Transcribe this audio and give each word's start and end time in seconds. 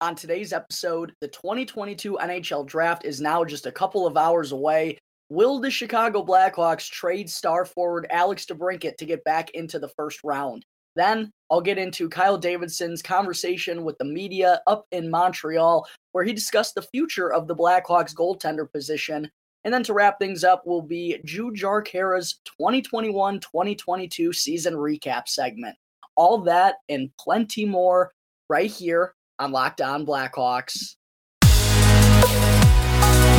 On 0.00 0.14
today's 0.14 0.52
episode, 0.52 1.12
the 1.20 1.26
2022 1.26 2.18
NHL 2.22 2.64
draft 2.64 3.04
is 3.04 3.20
now 3.20 3.44
just 3.44 3.66
a 3.66 3.72
couple 3.72 4.06
of 4.06 4.16
hours 4.16 4.52
away. 4.52 4.96
Will 5.28 5.58
the 5.58 5.72
Chicago 5.72 6.24
Blackhawks 6.24 6.88
trade 6.88 7.28
star 7.28 7.64
forward 7.64 8.06
Alex 8.10 8.46
DeBrincat 8.46 8.96
to 8.96 9.04
get 9.04 9.24
back 9.24 9.50
into 9.50 9.80
the 9.80 9.88
first 9.88 10.20
round? 10.22 10.64
Then 10.94 11.32
I'll 11.50 11.60
get 11.60 11.78
into 11.78 12.08
Kyle 12.08 12.38
Davidson's 12.38 13.02
conversation 13.02 13.82
with 13.82 13.98
the 13.98 14.04
media 14.04 14.60
up 14.68 14.86
in 14.92 15.10
Montreal, 15.10 15.84
where 16.12 16.22
he 16.22 16.32
discussed 16.32 16.76
the 16.76 16.86
future 16.94 17.32
of 17.32 17.48
the 17.48 17.56
Blackhawks 17.56 18.14
goaltender 18.14 18.70
position. 18.70 19.28
And 19.64 19.74
then 19.74 19.82
to 19.82 19.94
wrap 19.94 20.20
things 20.20 20.44
up 20.44 20.64
will 20.64 20.80
be 20.80 21.20
Jujhar 21.26 21.84
Khaira's 21.84 22.38
2021 22.44 23.40
2022 23.40 24.32
season 24.32 24.74
recap 24.74 25.26
segment. 25.26 25.76
All 26.14 26.38
that 26.42 26.76
and 26.88 27.10
plenty 27.18 27.64
more 27.64 28.12
right 28.48 28.70
here 28.70 29.14
on 29.38 29.52
Locked 29.52 29.80
On 29.80 30.04
Blackhawks. 30.04 30.96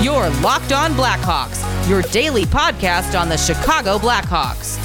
Your 0.03 0.29
Locked 0.41 0.71
On 0.71 0.91
Blackhawks, 0.93 1.89
your 1.89 2.01
daily 2.03 2.45
podcast 2.45 3.19
on 3.19 3.27
the 3.27 3.37
Chicago 3.37 3.97
Blackhawks. 3.97 4.77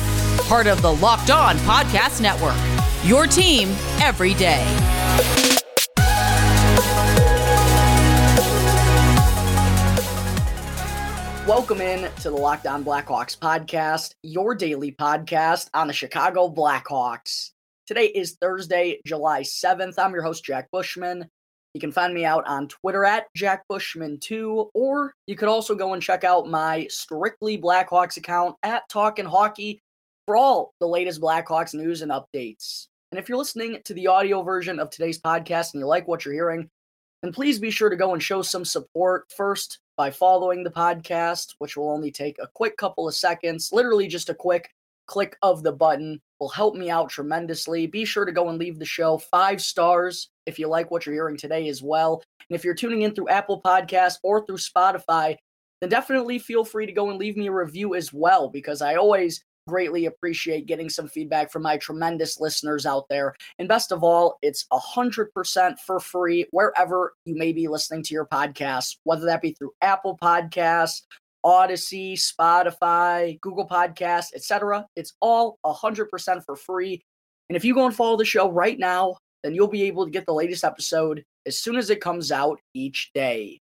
Part 0.49 0.67
of 0.67 0.83
the 0.83 0.93
Locked 0.93 1.31
On 1.31 1.57
Podcast 1.59 2.21
Network. 2.21 2.57
Your 3.05 3.27
team 3.27 3.69
every 4.01 4.35
day. 4.35 4.65
Welcome 11.47 11.81
in 11.81 12.11
to 12.23 12.31
the 12.31 12.37
Locked 12.37 12.67
On 12.67 12.83
Blackhawks 12.83 13.39
podcast, 13.39 14.15
your 14.23 14.55
daily 14.55 14.93
podcast 14.93 15.69
on 15.75 15.87
the 15.87 15.93
Chicago 15.93 16.49
Blackhawks. 16.49 17.54
Today 17.87 18.07
is 18.07 18.39
Thursday, 18.41 18.99
July 19.05 19.43
7th. 19.43 19.99
I'm 19.99 20.15
your 20.15 20.23
host, 20.23 20.43
Jack 20.43 20.71
Bushman. 20.73 21.29
You 21.75 21.83
can 21.83 21.93
find 21.93 22.15
me 22.15 22.25
out 22.25 22.47
on 22.47 22.67
Twitter 22.67 23.05
at 23.05 23.27
Jack 23.37 23.65
Bushman2, 23.71 24.71
or 24.73 25.13
you 25.27 25.37
could 25.37 25.51
also 25.51 25.75
go 25.75 25.93
and 25.93 26.03
check 26.03 26.25
out 26.25 26.49
my 26.49 26.87
Strictly 26.89 27.59
Blackhawks 27.59 28.17
account 28.17 28.57
at 28.63 28.89
Talkin' 28.89 29.27
Hockey 29.27 29.83
for 30.25 30.35
all 30.35 30.73
the 30.81 30.89
latest 30.89 31.21
Blackhawks 31.21 31.75
news 31.75 32.01
and 32.01 32.11
updates. 32.11 32.87
And 33.13 33.19
if 33.19 33.29
you're 33.29 33.37
listening 33.37 33.83
to 33.85 33.93
the 33.93 34.07
audio 34.07 34.43
version 34.43 34.81
of 34.81 34.89
today's 34.89 35.21
podcast 35.21 35.75
and 35.75 35.81
you 35.81 35.87
like 35.87 36.09
what 36.09 36.25
you're 36.25 36.33
hearing, 36.33 36.71
then 37.23 37.35
please 37.35 37.59
be 37.59 37.71
sure 37.71 37.91
to 37.91 37.97
go 37.97 38.15
and 38.15 38.23
show 38.23 38.41
some 38.41 38.65
support 38.65 39.31
first 39.37 39.81
by 39.99 40.11
following 40.11 40.65
the 40.65 40.71
podcast, 40.71 41.55
which 41.59 41.77
will 41.77 41.91
only 41.91 42.11
take 42.11 42.39
a 42.39 42.49
quick 42.55 42.79
couple 42.79 43.07
of 43.07 43.15
seconds, 43.15 43.73
literally 43.75 44.07
just 44.07 44.31
a 44.31 44.35
quick 44.35 44.71
click 45.07 45.37
of 45.43 45.63
the 45.63 45.73
button 45.73 46.21
will 46.41 46.49
help 46.49 46.75
me 46.75 46.91
out 46.91 47.11
tremendously. 47.11 47.87
Be 47.87 48.05
sure 48.05 48.25
to 48.25 48.33
go 48.33 48.49
and 48.49 48.59
leave 48.59 48.79
the 48.79 48.85
show 48.85 49.19
five 49.19 49.63
stars 49.63 50.31
if 50.47 50.59
you 50.59 50.69
like 50.69 50.91
what 50.91 51.07
you're 51.07 51.15
hearing 51.15 51.37
today 51.37 51.69
as 51.69 51.83
well. 51.83 52.23
And 52.49 52.57
if 52.57 52.65
you're 52.65 52.75
tuning 52.75 53.03
in 53.03 53.15
through 53.15 53.29
Apple 53.29 53.63
Podcasts 53.63 54.19
or 54.23 54.45
through 54.45 54.57
Spotify, 54.57 55.37
then 55.81 55.91
definitely 55.91 56.39
feel 56.39 56.65
free 56.65 56.87
to 56.87 56.93
go 56.93 57.11
and 57.11 57.19
leave 57.19 57.37
me 57.37 57.47
a 57.47 57.53
review 57.53 57.95
as 57.95 58.13
well 58.13 58.49
because 58.49 58.83
I 58.83 58.97
always 58.97 59.43
greatly 59.67 60.07
appreciate 60.07 60.67
getting 60.67 60.89
some 60.89 61.09
feedback 61.09 61.51
from 61.51 61.63
my 61.63 61.77
tremendous 61.77 62.41
listeners 62.41 62.87
out 62.87 63.07
there. 63.09 63.35
And 63.59 63.69
best 63.69 63.93
of 63.93 64.05
all, 64.05 64.39
it's 64.43 64.67
100% 64.73 65.79
for 65.79 66.01
free 66.01 66.47
wherever 66.51 67.15
you 67.25 67.35
may 67.35 67.53
be 67.53 67.69
listening 67.69 68.03
to 68.05 68.15
your 68.15 68.27
podcast, 68.27 68.97
whether 69.05 69.25
that 69.27 69.43
be 69.43 69.53
through 69.53 69.73
Apple 69.81 70.19
Podcasts, 70.21 71.03
Audacy, 71.45 72.15
Spotify, 72.15 73.41
Google 73.41 73.69
Podcasts, 73.69 74.35
etc. 74.35 74.87
It's 74.97 75.15
all 75.21 75.59
100% 75.65 76.45
for 76.45 76.57
free. 76.57 77.03
And 77.49 77.57
if 77.57 77.65
you 77.65 77.75
go 77.75 77.87
and 77.87 77.95
follow 77.95 78.17
the 78.17 78.25
show 78.25 78.51
right 78.51 78.79
now, 78.79 79.17
then 79.43 79.55
you'll 79.55 79.69
be 79.69 79.83
able 79.83 80.05
to 80.05 80.11
get 80.11 80.25
the 80.27 80.33
latest 80.33 80.65
episode 80.65 81.23
as 81.47 81.59
soon 81.59 81.77
as 81.77 81.91
it 81.91 82.01
comes 82.01 82.33
out 82.33 82.59
each 82.73 83.11
day. 83.15 83.61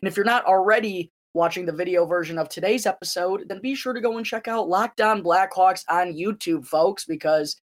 And 0.00 0.08
if 0.08 0.16
you're 0.16 0.24
not 0.24 0.44
already 0.46 1.10
watching 1.34 1.66
the 1.66 1.72
video 1.72 2.06
version 2.06 2.38
of 2.38 2.48
today's 2.48 2.86
episode, 2.86 3.46
then 3.48 3.60
be 3.60 3.74
sure 3.74 3.92
to 3.92 4.00
go 4.00 4.16
and 4.16 4.24
check 4.24 4.46
out 4.46 4.68
Locked 4.68 5.00
On 5.00 5.22
Blackhawks 5.22 5.82
on 5.88 6.14
YouTube, 6.14 6.64
folks, 6.64 7.04
because 7.04 7.56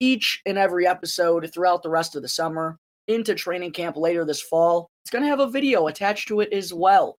each 0.00 0.40
and 0.46 0.56
every 0.56 0.86
episode 0.86 1.50
throughout 1.52 1.82
the 1.82 1.90
rest 1.90 2.16
of 2.16 2.22
the 2.22 2.28
summer 2.28 2.78
into 3.06 3.34
training 3.34 3.72
camp 3.72 3.96
later 3.96 4.24
this 4.24 4.40
fall, 4.40 4.88
it's 5.04 5.10
going 5.10 5.22
to 5.22 5.28
have 5.28 5.40
a 5.40 5.50
video 5.50 5.88
attached 5.88 6.28
to 6.28 6.40
it 6.40 6.50
as 6.52 6.72
well. 6.72 7.16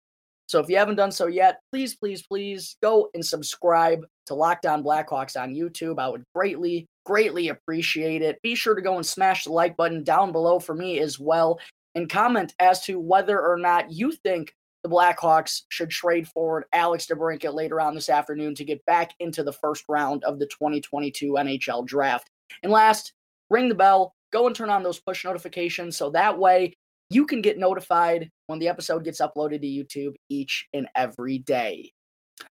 So 0.52 0.60
if 0.60 0.68
you 0.68 0.76
haven't 0.76 0.98
done 0.98 1.14
so 1.14 1.28
yet, 1.28 1.62
please, 1.72 1.96
please, 1.96 2.28
please 2.28 2.76
go 2.84 3.10
and 3.14 3.26
subscribe 3.26 4.06
to 4.26 4.34
Locked 4.34 4.66
On 4.66 4.84
Blackhawks 4.84 5.42
on 5.42 5.56
YouTube. 5.56 5.98
I 5.98 6.10
would 6.10 6.26
greatly, 6.36 6.88
greatly 7.06 7.48
appreciate 7.48 8.22
it. 8.22 8.38
Be 8.42 8.54
sure 8.54 8.76
to 8.76 8.82
go 8.82 8.98
and 8.98 9.06
smash 9.06 9.46
the 9.46 9.54
like 9.54 9.78
button 9.78 10.04
down 10.04 10.34
below 10.34 10.60
for 10.60 10.76
me 10.76 11.00
as 11.00 11.18
well 11.18 11.58
and 11.96 12.10
comment 12.10 12.54
as 12.60 12.84
to 12.84 13.00
whether 13.00 13.40
or 13.40 13.56
not 13.56 13.94
you 13.94 14.12
think 14.12 14.54
the 14.84 14.90
Blackhawks 14.90 15.62
should 15.70 15.90
trade 15.90 16.28
forward 16.28 16.66
Alex 16.74 17.06
DeBrincat 17.06 17.54
later 17.54 17.80
on 17.80 17.96
this 17.96 18.10
afternoon 18.10 18.54
to 18.56 18.66
get 18.66 18.86
back 18.86 19.14
into 19.22 19.44
the 19.44 19.54
first 19.54 19.86
round 19.88 20.22
of 20.26 20.38
the 20.38 20.48
2022 20.48 21.32
NHL 21.32 21.86
draft. 21.86 22.30
And 22.62 22.74
last, 22.74 23.14
ring 23.50 23.70
the 23.70 23.76
bell, 23.76 24.14
go 24.34 24.48
and 24.48 24.56
turn 24.56 24.70
on 24.70 24.84
those 24.84 25.00
push 25.00 25.24
notifications 25.24 25.96
so 25.96 26.10
that 26.10 26.38
way 26.38 26.74
you 27.14 27.26
can 27.26 27.42
get 27.42 27.58
notified 27.58 28.30
when 28.48 28.60
the 28.60 28.70
episode 28.70 29.04
gets 29.04 29.20
uploaded 29.20 29.62
to 29.62 29.68
YouTube 29.68 30.16
each 30.30 30.68
and 30.74 30.88
every 30.96 31.40
day. 31.40 31.92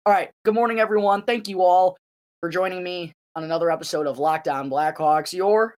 All 0.04 0.12
right. 0.12 0.32
Good 0.46 0.56
morning, 0.56 0.80
everyone. 0.80 1.22
Thank 1.22 1.48
you 1.48 1.62
all 1.62 1.96
for 2.40 2.50
joining 2.50 2.84
me 2.84 3.14
on 3.36 3.44
another 3.44 3.70
episode 3.70 4.08
of 4.08 4.18
Locked 4.18 4.48
On 4.48 4.68
Blackhawks, 4.70 5.32
your 5.32 5.76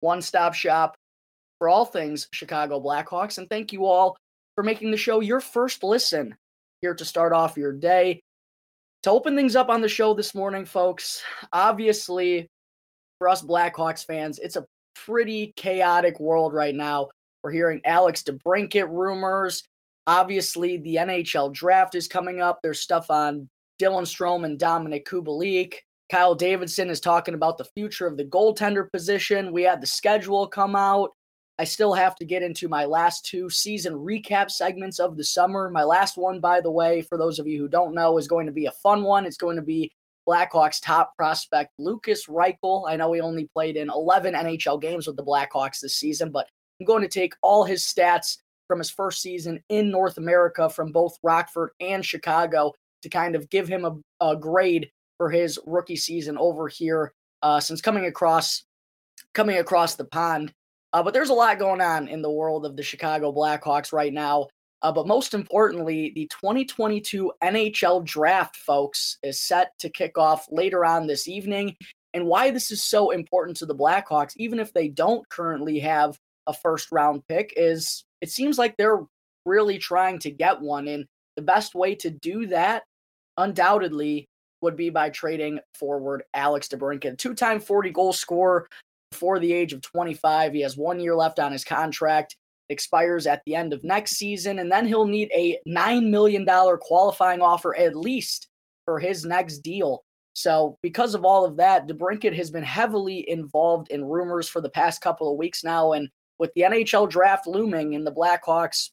one 0.00 0.20
stop 0.20 0.52
shop 0.52 0.94
for 1.58 1.70
all 1.70 1.86
things 1.86 2.28
Chicago 2.34 2.80
Blackhawks. 2.80 3.38
And 3.38 3.48
thank 3.48 3.72
you 3.72 3.86
all 3.86 4.16
for 4.56 4.62
making 4.62 4.90
the 4.90 4.96
show 4.98 5.20
your 5.20 5.40
first 5.40 5.82
listen 5.82 6.34
here 6.82 6.94
to 6.94 7.04
start 7.06 7.32
off 7.32 7.56
your 7.56 7.72
day. 7.72 8.20
To 9.04 9.10
open 9.10 9.34
things 9.34 9.56
up 9.56 9.70
on 9.70 9.80
the 9.80 9.88
show 9.88 10.12
this 10.12 10.34
morning, 10.34 10.66
folks, 10.66 11.22
obviously, 11.50 12.46
for 13.18 13.30
us 13.30 13.42
Blackhawks 13.42 14.04
fans, 14.04 14.38
it's 14.38 14.56
a 14.56 14.66
pretty 14.94 15.54
chaotic 15.56 16.20
world 16.20 16.52
right 16.52 16.74
now 16.74 17.08
we're 17.42 17.50
hearing 17.50 17.80
Alex 17.84 18.22
DeBrincat 18.22 18.88
rumors. 18.88 19.64
Obviously, 20.06 20.78
the 20.78 20.96
NHL 20.96 21.52
draft 21.52 21.94
is 21.94 22.08
coming 22.08 22.40
up. 22.40 22.60
There's 22.62 22.80
stuff 22.80 23.10
on 23.10 23.48
Dylan 23.80 24.02
Strome 24.02 24.44
and 24.44 24.58
Dominik 24.58 25.04
Kubalik. 25.04 25.74
Kyle 26.10 26.34
Davidson 26.34 26.90
is 26.90 27.00
talking 27.00 27.34
about 27.34 27.58
the 27.58 27.64
future 27.76 28.06
of 28.06 28.16
the 28.16 28.24
goaltender 28.24 28.90
position. 28.90 29.52
We 29.52 29.62
had 29.62 29.80
the 29.80 29.86
schedule 29.86 30.46
come 30.46 30.76
out. 30.76 31.10
I 31.58 31.64
still 31.64 31.94
have 31.94 32.16
to 32.16 32.24
get 32.24 32.42
into 32.42 32.68
my 32.68 32.84
last 32.84 33.24
two 33.24 33.48
season 33.48 33.94
recap 33.94 34.50
segments 34.50 34.98
of 34.98 35.16
the 35.16 35.24
summer. 35.24 35.70
My 35.70 35.84
last 35.84 36.16
one, 36.16 36.40
by 36.40 36.60
the 36.60 36.70
way, 36.70 37.02
for 37.02 37.16
those 37.16 37.38
of 37.38 37.46
you 37.46 37.58
who 37.58 37.68
don't 37.68 37.94
know, 37.94 38.18
is 38.18 38.28
going 38.28 38.46
to 38.46 38.52
be 38.52 38.66
a 38.66 38.72
fun 38.82 39.04
one. 39.04 39.24
It's 39.26 39.36
going 39.36 39.56
to 39.56 39.62
be 39.62 39.90
Blackhawks 40.28 40.80
top 40.82 41.16
prospect 41.16 41.72
Lukas 41.78 42.26
Reichel. 42.26 42.88
I 42.88 42.96
know 42.96 43.12
he 43.12 43.20
only 43.20 43.48
played 43.52 43.76
in 43.76 43.90
11 43.90 44.34
NHL 44.34 44.80
games 44.80 45.06
with 45.06 45.16
the 45.16 45.24
Blackhawks 45.24 45.80
this 45.80 45.96
season, 45.96 46.30
but 46.30 46.48
I'm 46.82 46.86
going 46.86 47.02
to 47.02 47.08
take 47.08 47.34
all 47.42 47.62
his 47.62 47.84
stats 47.84 48.38
from 48.66 48.80
his 48.80 48.90
first 48.90 49.22
season 49.22 49.62
in 49.68 49.88
North 49.88 50.18
America 50.18 50.68
from 50.68 50.90
both 50.90 51.16
Rockford 51.22 51.70
and 51.80 52.04
Chicago 52.04 52.72
to 53.02 53.08
kind 53.08 53.36
of 53.36 53.48
give 53.50 53.68
him 53.68 53.84
a, 53.84 53.96
a 54.20 54.36
grade 54.36 54.90
for 55.16 55.30
his 55.30 55.60
rookie 55.64 55.94
season 55.94 56.36
over 56.38 56.66
here 56.66 57.12
uh, 57.42 57.60
since 57.60 57.80
coming 57.80 58.06
across 58.06 58.64
coming 59.32 59.58
across 59.58 59.94
the 59.94 60.06
pond. 60.06 60.52
Uh, 60.92 61.04
but 61.04 61.14
there's 61.14 61.28
a 61.30 61.34
lot 61.34 61.60
going 61.60 61.80
on 61.80 62.08
in 62.08 62.20
the 62.20 62.30
world 62.30 62.66
of 62.66 62.76
the 62.76 62.82
Chicago 62.82 63.32
Blackhawks 63.32 63.92
right 63.92 64.12
now. 64.12 64.48
Uh, 64.82 64.90
but 64.90 65.06
most 65.06 65.34
importantly, 65.34 66.10
the 66.16 66.28
2022 66.32 67.32
NHL 67.44 68.04
draft, 68.04 68.56
folks, 68.56 69.18
is 69.22 69.40
set 69.40 69.70
to 69.78 69.88
kick 69.88 70.18
off 70.18 70.46
later 70.50 70.84
on 70.84 71.06
this 71.06 71.28
evening. 71.28 71.76
And 72.12 72.26
why 72.26 72.50
this 72.50 72.72
is 72.72 72.82
so 72.82 73.12
important 73.12 73.56
to 73.58 73.66
the 73.66 73.76
Blackhawks, 73.76 74.32
even 74.36 74.58
if 74.58 74.72
they 74.72 74.88
don't 74.88 75.26
currently 75.28 75.78
have 75.78 76.18
a 76.46 76.52
first 76.52 76.90
round 76.92 77.22
pick 77.28 77.52
is 77.56 78.04
it 78.20 78.30
seems 78.30 78.58
like 78.58 78.76
they're 78.76 79.00
really 79.44 79.78
trying 79.78 80.18
to 80.20 80.30
get 80.30 80.60
one. 80.60 80.88
And 80.88 81.06
the 81.36 81.42
best 81.42 81.74
way 81.74 81.94
to 81.96 82.10
do 82.10 82.46
that, 82.48 82.84
undoubtedly, 83.36 84.28
would 84.60 84.76
be 84.76 84.90
by 84.90 85.10
trading 85.10 85.58
forward 85.74 86.22
Alex 86.34 86.68
DeBrincat, 86.68 87.18
two 87.18 87.34
time 87.34 87.60
40 87.60 87.90
goal 87.90 88.12
scorer 88.12 88.68
before 89.10 89.38
the 89.38 89.52
age 89.52 89.72
of 89.72 89.82
25. 89.82 90.52
He 90.52 90.60
has 90.60 90.76
one 90.76 91.00
year 91.00 91.16
left 91.16 91.38
on 91.38 91.52
his 91.52 91.64
contract, 91.64 92.36
expires 92.68 93.26
at 93.26 93.42
the 93.44 93.54
end 93.54 93.72
of 93.72 93.84
next 93.84 94.12
season, 94.16 94.58
and 94.60 94.70
then 94.70 94.86
he'll 94.86 95.06
need 95.06 95.30
a 95.34 95.58
$9 95.68 96.08
million 96.08 96.46
qualifying 96.80 97.40
offer 97.42 97.76
at 97.76 97.96
least 97.96 98.48
for 98.84 98.98
his 98.98 99.24
next 99.24 99.58
deal. 99.58 100.02
So, 100.34 100.78
because 100.82 101.14
of 101.14 101.26
all 101.26 101.44
of 101.44 101.56
that, 101.58 101.86
DeBrincat 101.86 102.34
has 102.34 102.50
been 102.50 102.62
heavily 102.62 103.28
involved 103.28 103.90
in 103.90 104.02
rumors 104.02 104.48
for 104.48 104.62
the 104.62 104.70
past 104.70 105.02
couple 105.02 105.30
of 105.30 105.36
weeks 105.36 105.62
now, 105.62 105.92
and 105.92 106.08
with 106.42 106.52
the 106.54 106.62
NHL 106.62 107.08
draft 107.08 107.46
looming 107.46 107.94
and 107.94 108.04
the 108.04 108.10
Blackhawks 108.10 108.90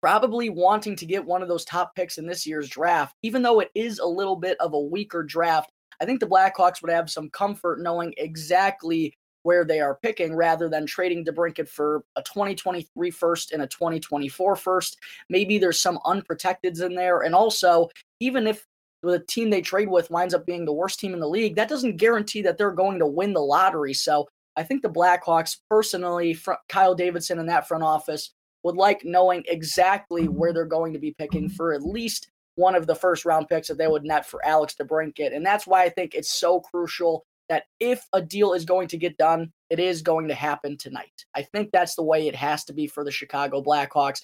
probably 0.00 0.48
wanting 0.48 0.96
to 0.96 1.04
get 1.04 1.22
one 1.22 1.42
of 1.42 1.48
those 1.48 1.66
top 1.66 1.94
picks 1.94 2.16
in 2.16 2.26
this 2.26 2.46
year's 2.46 2.70
draft, 2.70 3.14
even 3.22 3.42
though 3.42 3.60
it 3.60 3.70
is 3.74 3.98
a 3.98 4.06
little 4.06 4.34
bit 4.34 4.56
of 4.60 4.72
a 4.72 4.80
weaker 4.80 5.22
draft, 5.22 5.70
I 6.00 6.06
think 6.06 6.20
the 6.20 6.26
Blackhawks 6.26 6.80
would 6.80 6.90
have 6.90 7.10
some 7.10 7.28
comfort 7.28 7.82
knowing 7.82 8.14
exactly 8.16 9.12
where 9.42 9.62
they 9.62 9.80
are 9.80 9.98
picking 10.02 10.34
rather 10.34 10.70
than 10.70 10.86
trading 10.86 11.22
DeBrincat 11.22 11.68
for 11.68 12.02
a 12.16 12.22
2023 12.22 13.10
first 13.10 13.52
and 13.52 13.60
a 13.62 13.66
2024 13.66 14.56
first. 14.56 14.96
Maybe 15.28 15.58
there's 15.58 15.78
some 15.78 15.98
unprotecteds 16.06 16.82
in 16.82 16.94
there. 16.94 17.20
And 17.20 17.34
also, 17.34 17.90
even 18.20 18.46
if 18.46 18.66
the 19.02 19.20
team 19.28 19.50
they 19.50 19.60
trade 19.60 19.90
with 19.90 20.10
winds 20.10 20.32
up 20.32 20.46
being 20.46 20.64
the 20.64 20.72
worst 20.72 20.98
team 20.98 21.12
in 21.12 21.20
the 21.20 21.28
league, 21.28 21.56
that 21.56 21.68
doesn't 21.68 21.98
guarantee 21.98 22.40
that 22.40 22.56
they're 22.56 22.72
going 22.72 22.98
to 23.00 23.06
win 23.06 23.34
the 23.34 23.40
lottery. 23.40 23.92
So 23.92 24.28
I 24.56 24.62
think 24.62 24.82
the 24.82 24.88
Blackhawks, 24.88 25.58
personally, 25.68 26.36
Kyle 26.68 26.94
Davidson 26.94 27.38
in 27.38 27.46
that 27.46 27.68
front 27.68 27.84
office, 27.84 28.30
would 28.62 28.76
like 28.76 29.04
knowing 29.04 29.44
exactly 29.48 30.28
where 30.28 30.52
they're 30.52 30.64
going 30.66 30.92
to 30.92 30.98
be 30.98 31.14
picking 31.18 31.48
for 31.48 31.72
at 31.72 31.82
least 31.82 32.28
one 32.56 32.74
of 32.74 32.86
the 32.86 32.94
first 32.94 33.24
round 33.24 33.48
picks 33.48 33.68
that 33.68 33.78
they 33.78 33.86
would 33.86 34.04
net 34.04 34.26
for 34.26 34.44
Alex 34.44 34.74
DeBrincat. 34.78 35.34
And 35.34 35.46
that's 35.46 35.66
why 35.66 35.82
I 35.84 35.88
think 35.88 36.14
it's 36.14 36.38
so 36.38 36.60
crucial 36.60 37.24
that 37.48 37.64
if 37.80 38.06
a 38.12 38.20
deal 38.20 38.52
is 38.52 38.64
going 38.64 38.88
to 38.88 38.98
get 38.98 39.16
done, 39.16 39.50
it 39.70 39.80
is 39.80 40.02
going 40.02 40.28
to 40.28 40.34
happen 40.34 40.76
tonight. 40.76 41.24
I 41.34 41.42
think 41.42 41.70
that's 41.72 41.94
the 41.94 42.02
way 42.02 42.28
it 42.28 42.36
has 42.36 42.64
to 42.64 42.72
be 42.72 42.86
for 42.86 43.02
the 43.02 43.10
Chicago 43.10 43.62
Blackhawks. 43.62 44.22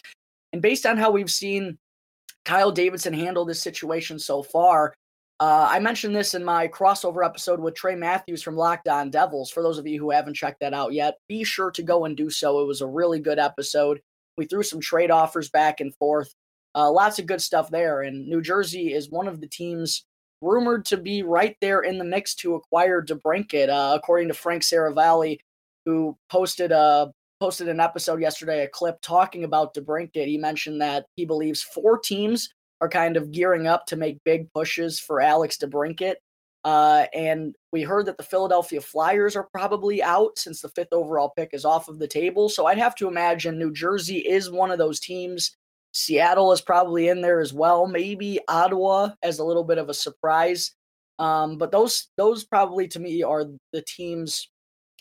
And 0.53 0.63
based 0.63 0.87
on 0.87 0.97
how 0.97 1.11
we've 1.11 1.31
seen 1.31 1.79
Kyle 2.45 2.71
Davidson 2.71 3.15
handle 3.15 3.45
this 3.45 3.61
situation 3.61 4.19
so 4.19 4.43
far, 4.43 4.95
uh, 5.39 5.69
I 5.71 5.81
mentioned 5.81 6.17
this 6.17 6.35
in 6.35 6.45
my 6.45 6.67
crossover 6.67 7.25
episode 7.25 7.61
with 7.61 7.75
Trey 7.75 7.95
Matthews 7.95 8.43
from 8.43 8.57
Locked 8.57 8.89
On 8.89 9.11
Devils. 9.11 9.51
For 9.51 9.63
those 9.63 9.79
of 9.79 9.87
you 9.87 10.01
who 10.01 10.11
haven't 10.11 10.35
checked 10.35 10.61
that 10.61 10.73
out 10.73 10.95
yet, 10.95 11.17
be 11.29 11.45
sure 11.45 11.71
to 11.73 11.83
go 11.83 12.07
and 12.07 12.17
do 12.17 12.31
so. 12.31 12.61
It 12.61 12.67
was 12.67 12.81
a 12.81 12.87
really 12.87 13.21
good 13.21 13.39
episode. 13.39 14.01
We 14.39 14.47
threw 14.47 14.63
some 14.63 14.81
trade 14.81 15.11
offers 15.11 15.51
back 15.51 15.81
and 15.81 15.95
forth. 15.97 16.35
Uh, 16.75 16.91
lots 16.91 17.19
of 17.19 17.27
good 17.27 17.43
stuff 17.43 17.71
there. 17.71 18.03
And 18.03 18.27
New 18.27 18.41
Jersey 18.41 18.95
is 18.95 19.11
one 19.11 19.29
of 19.29 19.41
the 19.41 19.49
teams 19.49 20.05
rumored 20.41 20.87
to 20.87 20.97
be 20.97 21.23
right 21.23 21.57
there 21.61 21.83
in 21.83 21.99
the 21.99 22.05
mix 22.05 22.35
to 22.37 22.55
acquire 22.55 23.03
DeBrincat, 23.03 23.69
uh, 23.69 23.95
according 23.95 24.29
to 24.29 24.35
Frank 24.35 24.63
Seravalli, 24.63 25.39
who 25.85 26.17
posted 26.31 26.73
a 26.73 27.13
posted 27.41 27.69
an 27.69 27.81
episode 27.81 28.23
yesterday, 28.23 28.65
a 28.65 28.69
clip 28.69 28.97
talking 29.03 29.45
about 29.45 29.75
DeBrincat. 29.75 30.27
He 30.27 30.39
mentioned 30.39 30.81
that 30.81 31.05
he 31.17 31.27
believes 31.27 31.63
four 31.63 31.99
teams 31.99 32.49
are 32.81 32.89
kind 32.89 33.17
of 33.17 33.33
gearing 33.33 33.67
up 33.67 33.87
to 33.87 33.97
make 33.97 34.25
big 34.25 34.53
pushes 34.53 34.99
for 34.99 35.21
Alex 35.21 35.57
DeBrincat. 35.59 36.17
Uh, 36.65 37.07
and 37.15 37.55
we 37.73 37.83
heard 37.83 38.07
that 38.07 38.17
the 38.19 38.25
Philadelphia 38.25 38.81
Flyers 38.81 39.37
are 39.37 39.49
probably 39.53 40.03
out 40.03 40.37
since 40.37 40.61
the 40.61 40.69
fifth 40.71 40.93
overall 40.93 41.33
pick 41.37 41.51
is 41.53 41.65
off 41.65 41.89
of 41.89 41.99
the 41.99 42.09
table. 42.09 42.49
So 42.49 42.67
I'd 42.67 42.79
have 42.79 42.97
to 42.97 43.09
imagine 43.09 43.59
New 43.59 43.73
Jersey 43.73 44.19
is 44.19 44.51
one 44.51 44.73
of 44.73 44.79
those 44.79 44.99
teams 44.99 45.57
Seattle 45.97 46.53
is 46.53 46.61
probably 46.61 47.09
in 47.09 47.23
there 47.23 47.41
as 47.41 47.55
well. 47.55 47.87
Maybe 47.87 48.39
Ottawa 48.49 49.11
as 49.23 49.39
a 49.39 49.45
little 49.45 49.65
bit 49.65 49.79
of 49.79 49.89
a 49.89 49.95
surprise. 49.95 50.73
Um, 51.19 51.57
but 51.57 51.73
those 51.73 52.09
those 52.19 52.45
probably 52.45 52.87
to 52.89 53.01
me 53.01 53.23
are 53.23 53.45
the 53.73 53.83
teams 53.83 54.51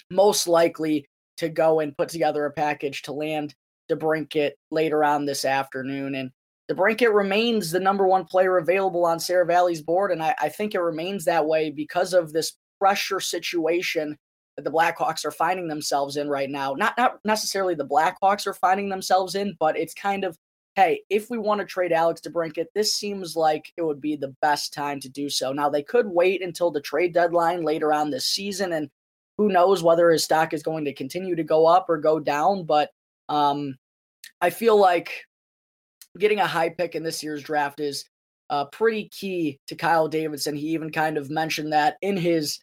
most 0.09 0.47
likely 0.47 1.05
to 1.37 1.49
go 1.49 1.81
and 1.81 1.97
put 1.97 2.07
together 2.07 2.45
a 2.45 2.51
package 2.53 3.01
to 3.03 3.11
land 3.11 3.53
DeBrincat 3.91 4.51
later 4.71 5.03
on 5.03 5.25
this 5.25 5.43
afternoon. 5.43 6.15
And 6.15 6.31
DeBrincat 6.69 7.13
remains 7.13 7.71
the 7.71 7.79
number 7.79 8.07
one 8.07 8.25
player 8.25 8.57
available 8.57 9.05
on 9.05 9.17
Seravalli's 9.17 9.81
board, 9.81 10.11
and 10.11 10.23
I, 10.23 10.35
I 10.41 10.49
think 10.49 10.73
it 10.73 10.79
remains 10.79 11.25
that 11.25 11.45
way 11.45 11.69
because 11.69 12.13
of 12.13 12.33
this 12.33 12.53
pressure 12.79 13.19
situation 13.19 14.17
that 14.55 14.63
the 14.63 14.71
Blackhawks 14.71 15.25
are 15.25 15.31
finding 15.31 15.67
themselves 15.67 16.17
in 16.17 16.29
right 16.29 16.49
now. 16.49 16.73
Not 16.73 16.97
not 16.97 17.19
necessarily 17.23 17.75
the 17.75 17.85
Blackhawks 17.85 18.47
are 18.47 18.53
finding 18.53 18.89
themselves 18.89 19.35
in, 19.35 19.55
but 19.59 19.77
it's 19.77 19.93
kind 19.93 20.23
of 20.23 20.37
hey, 20.75 21.01
if 21.09 21.29
we 21.29 21.37
want 21.37 21.61
to 21.61 21.65
trade 21.65 21.93
Alex 21.93 22.21
DeBrincat, 22.21 22.65
this 22.75 22.95
seems 22.95 23.35
like 23.35 23.71
it 23.77 23.81
would 23.81 24.01
be 24.01 24.17
the 24.17 24.35
best 24.41 24.73
time 24.73 24.99
to 24.99 25.09
do 25.09 25.29
so. 25.29 25.53
Now, 25.53 25.69
they 25.69 25.83
could 25.83 26.05
wait 26.05 26.43
until 26.43 26.69
the 26.69 26.81
trade 26.81 27.13
deadline 27.13 27.63
later 27.63 27.93
on 27.93 28.09
this 28.09 28.25
season, 28.25 28.73
and 28.73 28.89
who 29.37 29.47
knows 29.47 29.83
whether 29.83 30.11
his 30.11 30.25
stock 30.25 30.53
is 30.53 30.63
going 30.63 30.85
to 30.85 30.93
continue 30.93 31.35
to 31.35 31.43
go 31.43 31.65
up 31.65 31.85
or 31.87 31.97
go 31.97 32.19
down. 32.19 32.65
But 32.65 32.89
um, 33.29 33.77
I 34.41 34.49
feel 34.49 34.77
like 34.77 35.25
getting 36.19 36.39
a 36.39 36.47
high 36.47 36.69
pick 36.69 36.95
in 36.95 37.03
this 37.03 37.23
year's 37.23 37.43
draft 37.43 37.79
is 37.79 38.05
uh, 38.49 38.65
pretty 38.65 39.09
key 39.09 39.59
to 39.67 39.75
Kyle 39.75 40.07
Davidson. 40.07 40.55
He 40.55 40.67
even 40.67 40.91
kind 40.91 41.17
of 41.17 41.29
mentioned 41.29 41.73
that 41.73 41.97
in 42.01 42.17
his 42.17 42.59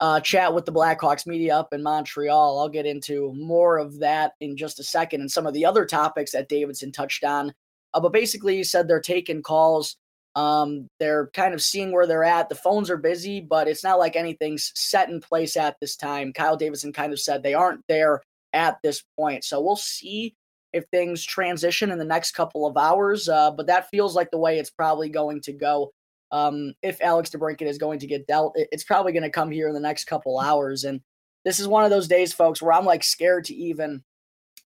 uh, 0.00 0.20
chat 0.20 0.54
with 0.54 0.66
the 0.66 0.72
Blackhawks 0.72 1.26
media 1.26 1.56
up 1.56 1.72
in 1.72 1.82
Montreal. 1.82 2.58
I'll 2.58 2.68
get 2.68 2.86
into 2.86 3.32
more 3.34 3.78
of 3.78 3.98
that 4.00 4.32
in 4.40 4.56
just 4.56 4.78
a 4.80 4.84
second 4.84 5.20
and 5.20 5.30
some 5.30 5.46
of 5.46 5.54
the 5.54 5.64
other 5.64 5.84
topics 5.84 6.32
that 6.32 6.48
Davidson 6.48 6.92
touched 6.92 7.24
on. 7.24 7.52
Uh, 7.94 8.00
but 8.00 8.12
basically, 8.12 8.56
he 8.56 8.64
said 8.64 8.88
they're 8.88 9.00
taking 9.00 9.42
calls. 9.42 9.96
Um, 10.34 10.88
they're 11.00 11.28
kind 11.28 11.54
of 11.54 11.62
seeing 11.62 11.92
where 11.92 12.06
they're 12.06 12.24
at. 12.24 12.50
The 12.50 12.54
phones 12.54 12.90
are 12.90 12.98
busy, 12.98 13.40
but 13.40 13.68
it's 13.68 13.82
not 13.82 13.98
like 13.98 14.16
anything's 14.16 14.70
set 14.74 15.08
in 15.08 15.20
place 15.20 15.56
at 15.56 15.76
this 15.80 15.96
time. 15.96 16.34
Kyle 16.34 16.58
Davidson 16.58 16.92
kind 16.92 17.12
of 17.12 17.20
said 17.20 17.42
they 17.42 17.54
aren't 17.54 17.80
there 17.88 18.20
at 18.52 18.76
this 18.82 19.02
point. 19.18 19.44
So 19.44 19.62
we'll 19.62 19.76
see 19.76 20.34
if 20.72 20.84
things 20.90 21.24
transition 21.24 21.90
in 21.90 21.98
the 21.98 22.04
next 22.04 22.32
couple 22.32 22.66
of 22.66 22.76
hours. 22.76 23.28
Uh, 23.28 23.50
but 23.50 23.66
that 23.66 23.88
feels 23.90 24.14
like 24.14 24.30
the 24.30 24.38
way 24.38 24.58
it's 24.58 24.70
probably 24.70 25.08
going 25.08 25.40
to 25.42 25.52
go 25.52 25.90
um, 26.32 26.74
if 26.82 27.00
Alex 27.00 27.30
DeBrincat 27.30 27.62
is 27.62 27.78
going 27.78 27.98
to 28.00 28.06
get 28.06 28.26
dealt, 28.26 28.52
it's 28.56 28.84
probably 28.84 29.12
going 29.12 29.22
to 29.22 29.30
come 29.30 29.50
here 29.50 29.68
in 29.68 29.74
the 29.74 29.80
next 29.80 30.04
couple 30.04 30.38
hours. 30.38 30.84
And 30.84 31.00
this 31.44 31.60
is 31.60 31.68
one 31.68 31.84
of 31.84 31.90
those 31.90 32.08
days, 32.08 32.32
folks, 32.32 32.60
where 32.60 32.72
I'm 32.72 32.84
like 32.84 33.04
scared 33.04 33.44
to 33.44 33.54
even 33.54 34.02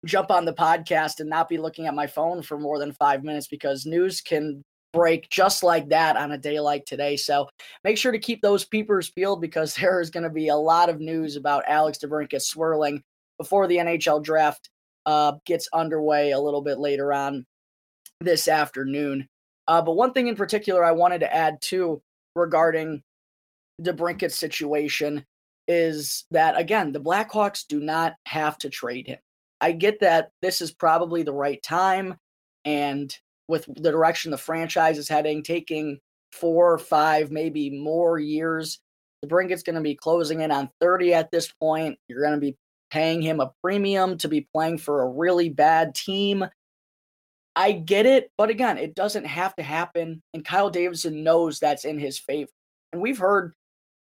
jump 0.04 0.30
on 0.30 0.44
the 0.44 0.52
podcast 0.52 1.18
and 1.18 1.28
not 1.28 1.48
be 1.48 1.58
looking 1.58 1.86
at 1.86 1.94
my 1.94 2.06
phone 2.06 2.42
for 2.42 2.58
more 2.58 2.78
than 2.78 2.92
five 2.92 3.24
minutes 3.24 3.48
because 3.48 3.84
news 3.84 4.20
can 4.20 4.62
break 4.92 5.28
just 5.28 5.62
like 5.62 5.88
that 5.88 6.16
on 6.16 6.32
a 6.32 6.38
day 6.38 6.60
like 6.60 6.84
today. 6.84 7.16
So 7.16 7.48
make 7.82 7.98
sure 7.98 8.12
to 8.12 8.18
keep 8.18 8.40
those 8.40 8.64
peepers 8.64 9.10
peeled 9.10 9.40
because 9.40 9.74
there 9.80 10.00
is 10.00 10.10
going 10.10 10.24
to 10.24 10.30
be 10.30 10.48
a 10.48 10.56
lot 10.56 10.88
of 10.88 11.00
news 11.00 11.36
about 11.36 11.64
Alex 11.66 11.98
DeBrincat 11.98 12.42
swirling 12.42 13.02
before 13.38 13.66
the 13.66 13.76
NHL 13.76 14.22
draft 14.22 14.70
uh, 15.08 15.32
gets 15.46 15.70
underway 15.72 16.32
a 16.32 16.38
little 16.38 16.60
bit 16.60 16.78
later 16.78 17.14
on 17.14 17.46
this 18.20 18.46
afternoon. 18.46 19.26
Uh, 19.66 19.81
but 19.81 19.96
one 19.96 20.12
thing 20.12 20.28
in 20.28 20.37
particular 20.37 20.84
I 20.84 20.93
wanted 20.93 21.20
to 21.20 21.34
add 21.34 21.62
too 21.62 22.02
regarding 22.37 23.02
DeBrincat's 23.81 24.34
situation 24.34 25.25
is 25.66 26.26
that 26.31 26.60
again 26.60 26.93
the 26.93 27.00
Blackhawks 27.00 27.66
do 27.66 27.81
not 27.81 28.16
have 28.26 28.58
to 28.58 28.69
trade 28.69 29.06
him. 29.06 29.19
I 29.62 29.72
get 29.72 29.99
that 30.00 30.31
this 30.43 30.60
is 30.60 30.72
probably 30.72 31.22
the 31.22 31.32
right 31.32 31.62
time, 31.62 32.14
and 32.66 33.16
with 33.49 33.64
the 33.76 33.90
direction 33.90 34.31
the 34.31 34.37
franchise 34.37 34.99
is 34.99 35.08
heading, 35.08 35.43
taking 35.43 35.99
four 36.32 36.70
or 36.70 36.78
five, 36.78 37.31
maybe 37.31 37.70
more 37.70 38.19
years, 38.19 38.78
DeBrincat's 39.25 39.62
going 39.62 39.75
to 39.75 39.81
be 39.81 39.94
closing 39.94 40.43
in 40.43 40.50
on 40.50 40.69
30 40.82 41.14
at 41.14 41.31
this 41.31 41.50
point. 41.50 41.99
You're 42.08 42.22
going 42.22 42.34
to 42.34 42.40
be 42.40 42.56
paying 42.90 43.23
him 43.23 43.40
a 43.40 43.52
premium 43.62 44.19
to 44.19 44.29
be 44.29 44.49
playing 44.55 44.79
for 44.79 45.02
a 45.02 45.08
really 45.08 45.49
bad 45.49 45.94
team. 45.94 46.46
I 47.56 47.73
get 47.73 48.07
it, 48.07 48.30
but 48.38 48.50
again, 48.50 48.78
it 48.78 48.95
doesn't 48.95 49.26
have 49.26 49.54
to 49.57 49.62
happen. 49.62 50.23
And 50.33 50.45
Kyle 50.45 50.71
Davidson 50.71 51.25
knows 51.25 51.59
that's 51.59 51.85
in 51.85 51.99
his 51.99 52.18
favor. 52.18 52.50
And 52.92 53.02
we've 53.02 53.18
heard 53.18 53.52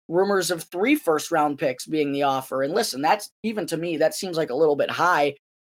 rumors 0.09 0.51
of 0.51 0.65
three 0.65 0.97
first 0.97 1.31
round 1.31 1.59
picks 1.59 1.87
being 1.87 2.13
the 2.13 2.25
offer. 2.25 2.63
And 2.63 2.75
listen, 2.75 3.01
that's 3.01 3.31
even 3.43 3.67
to 3.69 3.77
me, 3.77 3.97
that 3.99 4.15
seems 4.15 4.37
like 4.37 4.51
a 4.51 4.57
little 4.57 4.77
bit 4.77 4.91
high. 4.91 5.37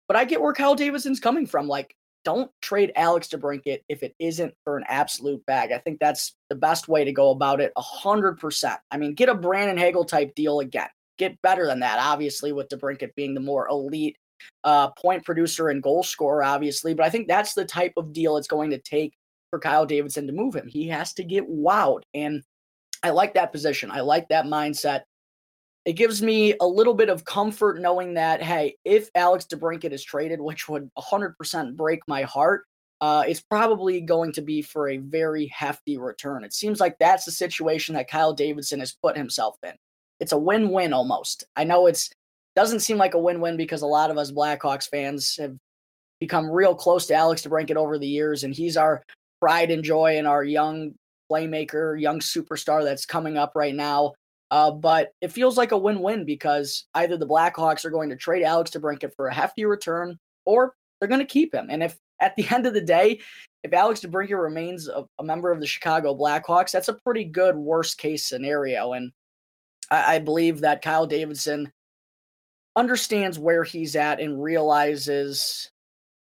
But 0.09 0.17
I 0.17 0.25
get 0.25 0.41
where 0.41 0.53
Kyle 0.53 0.75
Davidson's 0.75 1.21
coming 1.21 1.47
from. 1.47 1.69
Like, 1.69 1.95
don't 2.25 2.51
trade 2.61 2.93
Alex 2.97 3.29
DeBrincat 3.29 3.83
if 3.89 4.03
it 4.03 4.15
isn't 4.19 4.53
for 4.65 4.77
an 4.77 4.85
absolute 4.89 5.45
bag. 5.47 5.71
I 5.71 5.79
think 5.79 6.01
that's 6.01 6.35
the 6.49 6.57
best 6.57 6.89
way 6.89 7.05
to 7.05 7.13
go 7.13 7.31
about 7.31 7.61
it. 7.61 7.73
A 7.77 7.83
hundred 7.83 8.39
percent. 8.39 8.81
I 8.91 8.97
mean, 8.97 9.15
get 9.15 9.29
a 9.29 9.35
Brandon 9.35 9.77
Hagel 9.79 10.05
type 10.05 10.35
deal 10.35 10.61
again. 10.61 10.89
Get 11.19 11.41
better 11.43 11.67
than 11.67 11.81
that, 11.81 11.99
obviously, 11.99 12.53
with 12.53 12.69
DeBrincat 12.69 13.15
being 13.15 13.35
the 13.35 13.41
more 13.41 13.69
elite 13.69 14.17
uh, 14.65 14.89
point 14.91 15.25
producer 15.25 15.69
and 15.69 15.83
goal 15.83 16.03
scorer, 16.03 16.43
obviously. 16.43 16.95
But 16.95 17.07
I 17.07 17.11
think 17.11 17.29
that's 17.29 17.55
the 17.55 17.65
type 17.65 17.93
of 17.97 18.13
deal 18.13 18.37
it's 18.37 18.49
going 18.49 18.71
to 18.71 18.79
take 18.79 19.15
for 19.51 19.59
Kyle 19.59 19.87
Davidson 19.87 20.27
to 20.27 20.33
move 20.33 20.55
him. 20.55 20.67
He 20.67 20.89
has 20.89 21.13
to 21.15 21.25
get 21.25 21.49
wowed. 21.49 22.03
And 22.15 22.43
I 23.03 23.11
like 23.11 23.35
that 23.35 23.53
position. 23.53 23.91
I 23.91 24.01
like 24.01 24.29
that 24.29 24.47
mindset. 24.47 25.03
It 25.85 25.93
gives 25.93 26.21
me 26.21 26.55
a 26.61 26.67
little 26.67 26.95
bit 26.95 27.09
of 27.09 27.25
comfort 27.25 27.81
knowing 27.81 28.15
that, 28.15 28.43
hey, 28.43 28.75
if 28.85 29.09
Alex 29.15 29.47
DeBrincat 29.47 29.93
is 29.93 30.03
traded, 30.03 30.41
which 30.41 30.69
would 30.69 30.91
100% 30.99 31.77
break 31.77 32.01
my 32.09 32.23
heart, 32.23 32.65
uh, 33.01 33.25
it's 33.29 33.43
probably 33.43 34.01
going 34.01 34.33
to 34.33 34.43
be 34.43 34.63
for 34.63 34.89
a 34.89 34.97
very 34.97 35.47
hefty 35.47 35.97
return. 35.97 36.43
It 36.43 36.55
seems 36.55 36.81
like 36.81 36.97
that's 36.99 37.25
the 37.25 37.31
situation 37.31 37.95
that 37.95 38.11
Kyle 38.11 38.33
Davidson 38.33 38.81
has 38.81 38.97
put 39.01 39.17
himself 39.17 39.57
in. 39.63 39.75
It's 40.21 40.33
a 40.33 40.39
win 40.39 40.71
win 40.71 40.93
almost. 40.93 41.45
I 41.57 41.65
know 41.65 41.87
it's 41.87 42.11
doesn't 42.57 42.81
seem 42.81 42.97
like 42.97 43.15
a 43.15 43.19
win-win 43.19 43.57
because 43.57 43.83
a 43.83 43.87
lot 43.87 44.11
of 44.11 44.17
us 44.17 44.33
Blackhawks 44.33 44.89
fans 44.89 45.37
have 45.37 45.55
become 46.19 46.51
real 46.51 46.75
close 46.75 47.07
to 47.07 47.15
Alex 47.15 47.43
DeBrincat 47.43 47.77
over 47.77 47.99
the 47.99 48.09
years, 48.09 48.43
and 48.43 48.55
he's 48.55 48.79
our 48.79 49.03
pride 49.41 49.71
and 49.71 49.85
joy 49.85 50.17
and 50.17 50.27
our 50.27 50.43
young 50.43 50.95
playmaker, 51.31 52.01
young 52.01 52.19
superstar 52.19 52.83
that's 52.83 53.05
coming 53.05 53.37
up 53.37 53.53
right 53.55 53.75
now. 53.75 54.15
Uh, 54.51 54.71
but 54.71 55.11
it 55.21 55.33
feels 55.33 55.59
like 55.59 55.73
a 55.73 55.79
win-win 55.79 56.25
because 56.25 56.87
either 56.95 57.19
the 57.19 57.27
Blackhawks 57.27 57.85
are 57.85 57.91
going 57.91 58.09
to 58.09 58.17
trade 58.17 58.43
Alex 58.43 58.71
DeBrincat 58.71 59.15
for 59.15 59.27
a 59.27 59.35
hefty 59.35 59.67
return, 59.67 60.19
or 60.47 60.73
they're 60.99 61.09
going 61.09 61.21
to 61.21 61.27
keep 61.27 61.55
him. 61.55 61.67
And 61.69 61.83
if 61.83 61.99
at 62.21 62.35
the 62.37 62.47
end 62.55 62.67
of 62.67 62.73
the 62.73 62.81
day, 62.81 63.21
if 63.65 63.73
Alex 63.75 64.01
DeBrincat 64.01 64.41
remains 64.41 64.89
a, 64.89 65.05
a 65.19 65.25
member 65.25 65.53
of 65.53 65.61
the 65.61 65.67
Chicago 65.67 66.15
Blackhawks, 66.17 66.71
that's 66.71 66.89
a 66.89 66.95
pretty 67.05 67.25
good 67.25 67.55
worst-case 67.55 68.25
scenario. 68.25 68.95
And 68.95 69.13
I, 69.91 70.17
I 70.17 70.19
believe 70.19 70.61
that 70.61 70.83
Kyle 70.83 71.07
Davidson 71.07 71.73
understands 72.75 73.39
where 73.39 73.65
he's 73.65 73.97
at 73.97 74.21
and 74.21 74.43
realizes 74.43 75.71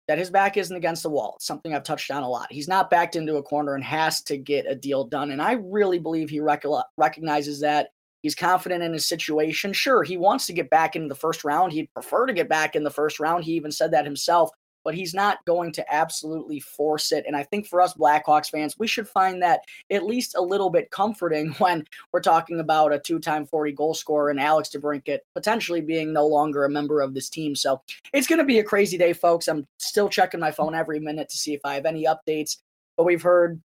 that 0.08 0.18
his 0.18 0.30
back 0.30 0.56
isn't 0.56 0.76
against 0.76 1.02
the 1.02 1.11
wall. 1.11 1.35
It's 1.37 1.46
something 1.46 1.75
I've 1.75 1.82
touched 1.82 2.11
on 2.11 2.23
a 2.23 2.28
lot. 2.28 2.50
He's 2.50 2.68
not 2.68 2.90
backed 2.90 3.16
into 3.16 3.37
a 3.37 3.42
corner 3.42 3.75
and 3.75 3.85
has 3.85 4.23
to 4.23 4.37
get 4.37 4.70
a 4.70 4.75
deal 4.75 5.04
done. 5.04 5.32
And 5.32 5.42
I 5.42 5.52
really 5.52 5.99
believe 5.99 6.30
he 6.30 6.40
rec- 6.40 6.64
recognizes 6.96 7.61
that. 7.61 7.90
He's 8.23 8.35
confident 8.35 8.82
in 8.82 8.92
his 8.92 9.06
situation. 9.06 9.73
Sure, 9.73 10.02
he 10.02 10.16
wants 10.16 10.46
to 10.46 10.52
get 10.52 10.70
back 10.70 10.96
into 10.96 11.08
the 11.08 11.14
first 11.14 11.44
round. 11.44 11.73
He'd 11.73 11.92
prefer 11.92 12.26
to 12.26 12.32
get 12.32 12.49
back 12.49 12.75
in 12.75 12.82
the 12.82 12.90
first 12.90 13.20
round. 13.20 13.44
He 13.44 13.52
even 13.52 13.70
said 13.70 13.92
that 13.92 14.04
himself 14.04 14.50
but 14.87 14.95
he's 14.95 15.12
not 15.12 15.45
going 15.47 15.73
to 15.73 15.93
absolutely 15.93 16.61
force 16.61 17.11
it. 17.11 17.25
And 17.26 17.35
I 17.35 17.43
think 17.43 17.66
for 17.66 17.81
us 17.81 17.95
Blackhawks 17.95 18.50
fans, 18.50 18.78
we 18.78 18.87
should 18.87 19.09
find 19.09 19.43
that 19.43 19.62
at 19.90 20.07
least 20.07 20.37
a 20.37 20.40
little 20.40 20.71
bit 20.71 20.93
comforting 20.93 21.50
when 21.59 21.85
we're 22.12 22.21
talking 22.21 22.61
about 22.61 22.93
a 22.93 23.00
two 23.00 23.19
time 23.19 23.47
40 23.47 23.73
goal 23.73 23.95
scorer 23.95 24.31
and 24.31 24.38
Alex 24.38 24.71
DeBrincat 24.73 25.19
potentially 25.35 25.81
being 25.81 26.12
no 26.12 26.25
longer 26.25 26.64
a 26.64 26.71
member 26.71 27.00
of 27.00 27.14
this 27.14 27.28
team. 27.28 27.57
So 27.57 27.83
it's 28.12 28.28
going 28.28 28.38
to 28.38 28.45
be 28.45 28.61
a 28.61 28.64
crazy 28.64 28.97
day, 28.97 29.12
folks. 29.12 29.49
I'm 29.49 29.66
still 29.78 30.09
checking 30.09 30.38
my 30.38 30.52
phone 30.52 30.76
every 30.76 31.00
minute 31.00 31.28
to 31.31 31.37
see 31.37 31.52
if 31.52 31.62
I 31.64 31.75
have 31.75 31.85
any 31.85 32.05
updates. 32.05 32.59
But 32.97 33.07
we've 33.07 33.23
heard 33.23 33.61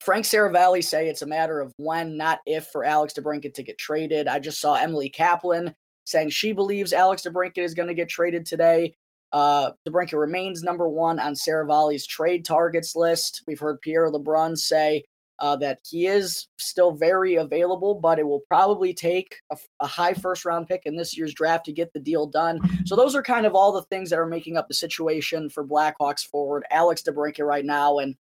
Frank 0.00 0.26
Seravalli 0.26 0.84
say 0.84 1.08
it's 1.08 1.22
a 1.22 1.26
matter 1.26 1.60
of 1.60 1.72
when, 1.78 2.18
not 2.18 2.40
if, 2.44 2.66
for 2.66 2.84
Alex 2.84 3.14
DeBrincat 3.14 3.54
to 3.54 3.62
get 3.62 3.78
traded. 3.78 4.28
I 4.28 4.38
just 4.38 4.60
saw 4.60 4.74
Emily 4.74 5.08
Kaplan 5.08 5.74
saying 6.04 6.28
she 6.28 6.52
believes 6.52 6.92
Alex 6.92 7.22
DeBrincat 7.22 7.56
is 7.56 7.72
going 7.72 7.88
to 7.88 7.94
get 7.94 8.10
traded 8.10 8.44
today. 8.44 8.94
Uh, 9.32 9.70
remains 10.12 10.62
number 10.62 10.88
one 10.88 11.18
on 11.18 11.34
Seravalli's 11.34 12.06
trade 12.06 12.44
targets 12.44 12.94
list. 12.94 13.42
We've 13.46 13.58
heard 13.58 13.80
Pierre 13.80 14.10
LeBrun 14.10 14.58
say 14.58 15.04
uh, 15.38 15.56
that 15.56 15.80
he 15.88 16.06
is 16.06 16.46
still 16.58 16.92
very 16.92 17.34
available, 17.34 17.94
but 17.94 18.18
it 18.18 18.26
will 18.26 18.42
probably 18.46 18.94
take 18.94 19.40
a, 19.50 19.56
a, 19.80 19.86
high 19.86 20.14
first 20.14 20.44
round 20.44 20.68
pick 20.68 20.82
in 20.84 20.96
this 20.96 21.16
year's 21.16 21.34
draft 21.34 21.64
to 21.64 21.72
get 21.72 21.92
the 21.92 21.98
deal 21.98 22.26
done. 22.26 22.60
So 22.84 22.94
those 22.94 23.16
are 23.16 23.22
kind 23.22 23.44
of 23.44 23.54
all 23.54 23.72
the 23.72 23.82
things 23.82 24.10
that 24.10 24.20
are 24.20 24.26
making 24.26 24.56
up 24.56 24.68
the 24.68 24.74
situation 24.74 25.50
for 25.50 25.66
Blackhawks 25.66 26.24
forward 26.24 26.64
Alex 26.70 27.02
DeBrincat 27.02 27.44
right 27.44 27.64
now. 27.64 27.98
And 27.98 28.14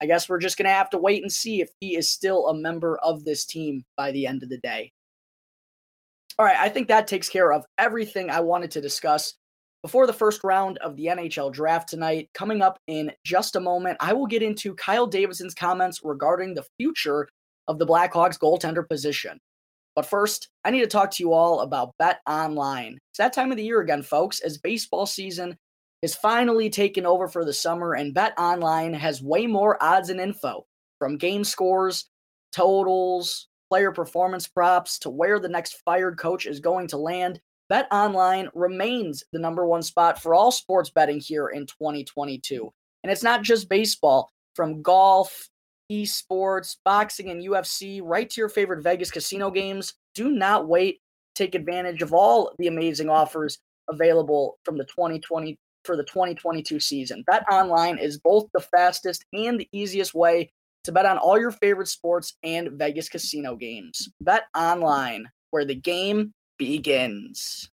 I 0.00 0.06
guess 0.06 0.28
we're 0.28 0.38
just 0.38 0.56
going 0.56 0.68
to 0.68 0.74
have 0.74 0.90
to 0.90 0.98
wait 0.98 1.22
and 1.22 1.32
see 1.32 1.60
if 1.60 1.70
he 1.80 1.96
is 1.96 2.08
still 2.08 2.46
a 2.46 2.54
member 2.54 2.98
of 2.98 3.24
this 3.24 3.44
team 3.44 3.84
by 3.96 4.12
the 4.12 4.26
end 4.26 4.42
of 4.42 4.48
the 4.48 4.58
day. 4.58 4.92
All 6.38 6.46
right, 6.46 6.56
I 6.56 6.68
think 6.68 6.88
that 6.88 7.06
takes 7.06 7.28
care 7.28 7.52
of 7.52 7.66
everything 7.78 8.30
I 8.30 8.40
wanted 8.40 8.70
to 8.72 8.80
discuss 8.80 9.34
before 9.82 10.06
the 10.06 10.12
first 10.12 10.44
round 10.44 10.78
of 10.78 10.96
the 10.96 11.06
NHL 11.06 11.52
draft 11.52 11.88
tonight, 11.88 12.28
coming 12.34 12.62
up 12.62 12.78
in 12.86 13.12
just 13.24 13.56
a 13.56 13.60
moment, 13.60 13.96
I 14.00 14.12
will 14.12 14.26
get 14.26 14.42
into 14.42 14.74
Kyle 14.74 15.06
Davidson's 15.06 15.54
comments 15.54 16.00
regarding 16.04 16.54
the 16.54 16.66
future 16.78 17.28
of 17.68 17.78
the 17.78 17.86
Blackhawks 17.86 18.38
goaltender 18.38 18.86
position. 18.86 19.38
But 19.96 20.06
first, 20.06 20.48
I 20.64 20.70
need 20.70 20.80
to 20.80 20.86
talk 20.86 21.10
to 21.12 21.22
you 21.22 21.32
all 21.32 21.60
about 21.60 21.94
Bet 21.98 22.20
Online. 22.28 22.98
It's 23.10 23.18
that 23.18 23.32
time 23.32 23.50
of 23.50 23.56
the 23.56 23.64
year 23.64 23.80
again, 23.80 24.02
folks, 24.02 24.40
as 24.40 24.58
baseball 24.58 25.06
season 25.06 25.56
is 26.02 26.14
finally 26.14 26.70
taken 26.70 27.04
over 27.06 27.28
for 27.28 27.44
the 27.44 27.52
summer, 27.52 27.94
and 27.94 28.14
Bet 28.14 28.32
Online 28.38 28.94
has 28.94 29.22
way 29.22 29.46
more 29.46 29.82
odds 29.82 30.10
and 30.10 30.20
info 30.20 30.64
from 30.98 31.18
game 31.18 31.44
scores, 31.44 32.08
totals, 32.52 33.48
player 33.70 33.92
performance 33.92 34.46
props 34.48 34.98
to 34.98 35.10
where 35.10 35.38
the 35.38 35.48
next 35.48 35.80
fired 35.84 36.18
coach 36.18 36.46
is 36.46 36.60
going 36.60 36.88
to 36.88 36.96
land. 36.96 37.40
Bet 37.70 37.86
Online 37.92 38.48
remains 38.52 39.22
the 39.32 39.38
number 39.38 39.64
one 39.64 39.82
spot 39.82 40.20
for 40.20 40.34
all 40.34 40.50
sports 40.50 40.90
betting 40.90 41.20
here 41.20 41.46
in 41.46 41.66
2022. 41.66 42.68
And 43.04 43.12
it's 43.12 43.22
not 43.22 43.42
just 43.42 43.68
baseball, 43.68 44.28
from 44.56 44.82
golf, 44.82 45.48
esports, 45.90 46.76
boxing, 46.84 47.30
and 47.30 47.40
UFC, 47.40 48.00
right 48.02 48.28
to 48.28 48.40
your 48.40 48.48
favorite 48.48 48.82
Vegas 48.82 49.12
casino 49.12 49.52
games. 49.52 49.94
Do 50.16 50.32
not 50.32 50.66
wait. 50.66 50.98
Take 51.36 51.54
advantage 51.54 52.02
of 52.02 52.12
all 52.12 52.52
the 52.58 52.66
amazing 52.66 53.08
offers 53.08 53.60
available 53.88 54.58
from 54.64 54.76
the 54.76 54.84
2020 54.84 55.56
for 55.84 55.96
the 55.96 56.02
2022 56.02 56.80
season. 56.80 57.22
Bet 57.24 57.44
Online 57.50 57.98
is 57.98 58.18
both 58.18 58.48
the 58.52 58.60
fastest 58.60 59.24
and 59.32 59.60
the 59.60 59.68
easiest 59.70 60.12
way 60.12 60.50
to 60.82 60.90
bet 60.90 61.06
on 61.06 61.18
all 61.18 61.38
your 61.38 61.52
favorite 61.52 61.88
sports 61.88 62.36
and 62.42 62.72
Vegas 62.72 63.08
casino 63.08 63.54
games. 63.54 64.08
Bet 64.20 64.46
Online, 64.56 65.30
where 65.52 65.64
the 65.64 65.76
game 65.76 66.34
begins. 66.60 67.70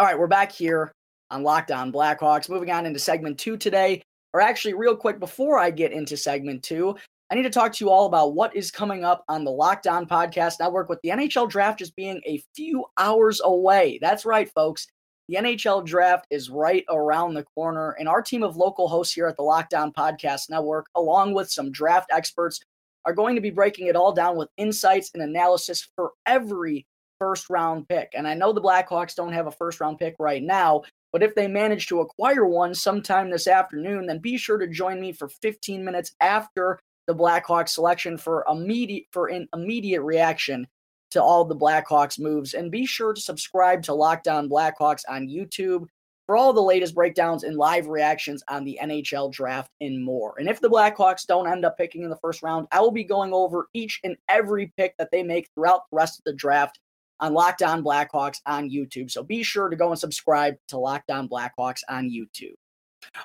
All 0.00 0.06
right, 0.06 0.18
we're 0.18 0.26
back 0.26 0.50
here 0.50 0.90
on 1.30 1.44
Locked 1.44 1.70
On 1.70 1.92
Blackhawks. 1.92 2.48
Moving 2.48 2.72
on 2.72 2.86
into 2.86 2.98
segment 2.98 3.38
two 3.38 3.56
today, 3.56 4.02
or 4.32 4.40
actually, 4.40 4.74
real 4.74 4.96
quick 4.96 5.20
before 5.20 5.60
I 5.60 5.70
get 5.70 5.92
into 5.92 6.16
segment 6.16 6.64
two, 6.64 6.96
I 7.30 7.36
need 7.36 7.44
to 7.44 7.50
talk 7.50 7.72
to 7.74 7.84
you 7.84 7.90
all 7.90 8.06
about 8.06 8.34
what 8.34 8.56
is 8.56 8.72
coming 8.72 9.04
up 9.04 9.24
on 9.28 9.44
the 9.44 9.52
Locked 9.52 9.86
On 9.86 10.06
Podcast 10.06 10.58
Network 10.58 10.88
with 10.88 10.98
the 11.02 11.10
NHL 11.10 11.48
draft 11.48 11.78
just 11.78 11.94
being 11.94 12.20
a 12.26 12.42
few 12.56 12.84
hours 12.98 13.40
away. 13.44 14.00
That's 14.02 14.24
right, 14.24 14.50
folks. 14.52 14.88
The 15.28 15.36
NHL 15.36 15.86
draft 15.86 16.26
is 16.30 16.50
right 16.50 16.84
around 16.90 17.34
the 17.34 17.46
corner, 17.54 17.92
and 18.00 18.08
our 18.08 18.22
team 18.22 18.42
of 18.42 18.56
local 18.56 18.88
hosts 18.88 19.14
here 19.14 19.28
at 19.28 19.36
the 19.36 19.44
Locked 19.44 19.72
On 19.72 19.92
Podcast 19.92 20.50
Network, 20.50 20.86
along 20.96 21.34
with 21.34 21.48
some 21.48 21.70
draft 21.70 22.10
experts, 22.10 22.58
are 23.04 23.14
going 23.14 23.34
to 23.34 23.40
be 23.40 23.50
breaking 23.50 23.86
it 23.86 23.96
all 23.96 24.12
down 24.12 24.36
with 24.36 24.48
insights 24.56 25.10
and 25.14 25.22
analysis 25.22 25.88
for 25.96 26.12
every 26.26 26.86
first 27.18 27.50
round 27.50 27.88
pick. 27.88 28.12
And 28.14 28.26
I 28.26 28.34
know 28.34 28.52
the 28.52 28.60
Blackhawks 28.60 29.14
don't 29.14 29.32
have 29.32 29.46
a 29.46 29.52
first 29.52 29.80
round 29.80 29.98
pick 29.98 30.16
right 30.18 30.42
now, 30.42 30.82
but 31.12 31.22
if 31.22 31.34
they 31.34 31.46
manage 31.46 31.86
to 31.88 32.00
acquire 32.00 32.46
one 32.46 32.74
sometime 32.74 33.30
this 33.30 33.46
afternoon, 33.46 34.06
then 34.06 34.18
be 34.18 34.36
sure 34.36 34.58
to 34.58 34.66
join 34.66 35.00
me 35.00 35.12
for 35.12 35.28
15 35.28 35.84
minutes 35.84 36.14
after 36.20 36.80
the 37.06 37.14
Blackhawks 37.14 37.70
selection 37.70 38.16
for 38.16 38.44
immediate 38.50 39.04
for 39.12 39.28
an 39.28 39.48
immediate 39.54 40.02
reaction 40.02 40.66
to 41.10 41.22
all 41.22 41.44
the 41.44 41.56
Blackhawks 41.56 42.18
moves. 42.18 42.54
And 42.54 42.70
be 42.70 42.86
sure 42.86 43.12
to 43.12 43.20
subscribe 43.20 43.82
to 43.84 43.94
Locked 43.94 44.28
On 44.28 44.48
Blackhawks 44.48 45.02
on 45.08 45.28
YouTube 45.28 45.86
for 46.30 46.36
all 46.36 46.52
the 46.52 46.62
latest 46.62 46.94
breakdowns 46.94 47.42
and 47.42 47.56
live 47.56 47.88
reactions 47.88 48.40
on 48.46 48.62
the 48.62 48.78
NHL 48.80 49.32
draft 49.32 49.68
and 49.80 50.00
more. 50.00 50.36
And 50.38 50.48
if 50.48 50.60
the 50.60 50.70
Blackhawks 50.70 51.26
don't 51.26 51.50
end 51.50 51.64
up 51.64 51.76
picking 51.76 52.04
in 52.04 52.08
the 52.08 52.20
first 52.22 52.40
round, 52.40 52.68
I 52.70 52.78
will 52.78 52.92
be 52.92 53.02
going 53.02 53.32
over 53.32 53.66
each 53.74 53.98
and 54.04 54.16
every 54.28 54.72
pick 54.76 54.96
that 54.98 55.10
they 55.10 55.24
make 55.24 55.48
throughout 55.52 55.90
the 55.90 55.96
rest 55.96 56.20
of 56.20 56.24
the 56.24 56.36
draft 56.36 56.78
on 57.18 57.34
Locked 57.34 57.62
On 57.62 57.82
Blackhawks 57.82 58.38
on 58.46 58.70
YouTube. 58.70 59.10
So 59.10 59.24
be 59.24 59.42
sure 59.42 59.68
to 59.68 59.74
go 59.74 59.90
and 59.90 59.98
subscribe 59.98 60.54
to 60.68 60.78
Locked 60.78 61.10
On 61.10 61.28
Blackhawks 61.28 61.80
on 61.88 62.08
YouTube. 62.08 62.54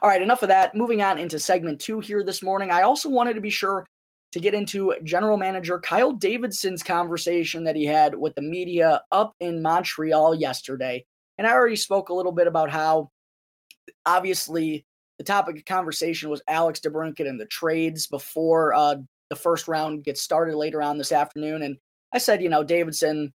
All 0.01 0.09
right, 0.09 0.23
enough 0.23 0.41
of 0.41 0.49
that. 0.49 0.73
Moving 0.73 1.03
on 1.03 1.19
into 1.19 1.37
segment 1.37 1.79
two 1.79 1.99
here 1.99 2.23
this 2.23 2.41
morning. 2.41 2.71
I 2.71 2.81
also 2.81 3.07
wanted 3.07 3.35
to 3.35 3.41
be 3.41 3.51
sure 3.51 3.85
to 4.31 4.39
get 4.39 4.55
into 4.55 4.95
general 5.03 5.37
manager 5.37 5.77
Kyle 5.77 6.11
Davidson's 6.11 6.81
conversation 6.81 7.65
that 7.65 7.75
he 7.75 7.85
had 7.85 8.15
with 8.15 8.33
the 8.33 8.41
media 8.41 9.03
up 9.11 9.35
in 9.39 9.61
Montreal 9.61 10.33
yesterday. 10.33 11.05
And 11.37 11.47
I 11.47 11.51
already 11.51 11.75
spoke 11.75 12.09
a 12.09 12.13
little 12.13 12.31
bit 12.31 12.47
about 12.47 12.69
how 12.69 13.11
obviously 14.05 14.85
the 15.17 15.23
topic 15.23 15.57
of 15.57 15.65
conversation 15.65 16.29
was 16.29 16.41
Alex 16.47 16.79
DeBrincat 16.79 17.27
and 17.27 17.39
the 17.39 17.45
trades 17.45 18.07
before 18.07 18.73
uh, 18.73 18.95
the 19.29 19.35
first 19.35 19.67
round 19.67 20.03
gets 20.03 20.21
started 20.21 20.55
later 20.55 20.81
on 20.81 20.97
this 20.97 21.11
afternoon. 21.11 21.61
And 21.61 21.77
I 22.13 22.17
said, 22.17 22.41
you 22.41 22.49
know, 22.49 22.63
Davidson 22.63 23.33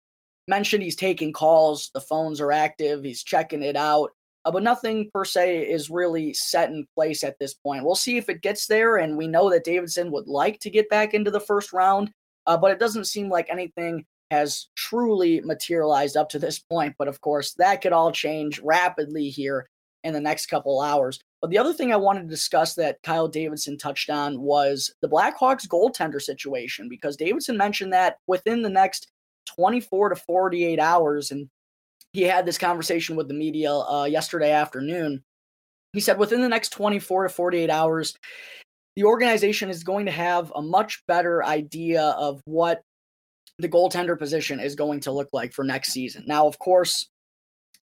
mentioned 0.48 0.82
he's 0.82 0.96
taking 0.96 1.32
calls, 1.32 1.90
the 1.94 2.00
phones 2.00 2.40
are 2.40 2.52
active, 2.52 3.02
he's 3.02 3.22
checking 3.22 3.62
it 3.62 3.76
out, 3.76 4.10
uh, 4.44 4.50
but 4.50 4.62
nothing 4.62 5.10
per 5.12 5.24
se 5.24 5.68
is 5.68 5.90
really 5.90 6.32
set 6.32 6.70
in 6.70 6.86
place 6.94 7.24
at 7.24 7.38
this 7.38 7.54
point. 7.54 7.84
We'll 7.84 7.94
see 7.94 8.16
if 8.16 8.28
it 8.28 8.42
gets 8.42 8.66
there. 8.66 8.96
And 8.96 9.16
we 9.16 9.26
know 9.26 9.50
that 9.50 9.64
Davidson 9.64 10.10
would 10.12 10.28
like 10.28 10.60
to 10.60 10.70
get 10.70 10.88
back 10.88 11.14
into 11.14 11.30
the 11.30 11.40
first 11.40 11.72
round, 11.72 12.10
uh, 12.46 12.56
but 12.56 12.70
it 12.70 12.78
doesn't 12.78 13.06
seem 13.06 13.28
like 13.28 13.48
anything 13.50 14.04
has 14.30 14.68
truly 14.76 15.40
materialized 15.40 16.16
up 16.16 16.28
to 16.30 16.38
this 16.38 16.58
point. 16.58 16.94
But 16.98 17.08
of 17.08 17.20
course, 17.20 17.54
that 17.54 17.80
could 17.80 17.92
all 17.92 18.12
change 18.12 18.60
rapidly 18.60 19.28
here 19.28 19.68
in 20.04 20.12
the 20.14 20.20
next 20.20 20.46
couple 20.46 20.80
hours. 20.80 21.20
But 21.40 21.50
the 21.50 21.58
other 21.58 21.72
thing 21.72 21.92
I 21.92 21.96
wanted 21.96 22.22
to 22.22 22.28
discuss 22.28 22.74
that 22.74 23.02
Kyle 23.02 23.28
Davidson 23.28 23.76
touched 23.76 24.08
on 24.08 24.40
was 24.40 24.92
the 25.02 25.08
Blackhawks 25.08 25.66
goaltender 25.66 26.20
situation, 26.20 26.88
because 26.88 27.16
Davidson 27.16 27.56
mentioned 27.56 27.92
that 27.92 28.18
within 28.26 28.62
the 28.62 28.70
next 28.70 29.08
24 29.56 30.10
to 30.10 30.16
48 30.16 30.78
hours, 30.80 31.30
and 31.30 31.48
he 32.12 32.22
had 32.22 32.46
this 32.46 32.58
conversation 32.58 33.16
with 33.16 33.28
the 33.28 33.34
media 33.34 33.72
uh, 33.72 34.04
yesterday 34.04 34.52
afternoon. 34.52 35.22
He 35.92 36.00
said 36.00 36.18
within 36.18 36.40
the 36.40 36.48
next 36.48 36.70
24 36.70 37.24
to 37.24 37.28
48 37.28 37.70
hours, 37.70 38.16
the 38.96 39.04
organization 39.04 39.68
is 39.68 39.84
going 39.84 40.06
to 40.06 40.12
have 40.12 40.52
a 40.54 40.62
much 40.62 41.02
better 41.06 41.44
idea 41.44 42.02
of 42.02 42.40
what 42.46 42.82
the 43.58 43.68
goaltender 43.68 44.18
position 44.18 44.60
is 44.60 44.74
going 44.74 45.00
to 45.00 45.12
look 45.12 45.28
like 45.32 45.52
for 45.52 45.64
next 45.64 45.92
season. 45.92 46.24
Now, 46.26 46.46
of 46.46 46.58
course, 46.58 47.08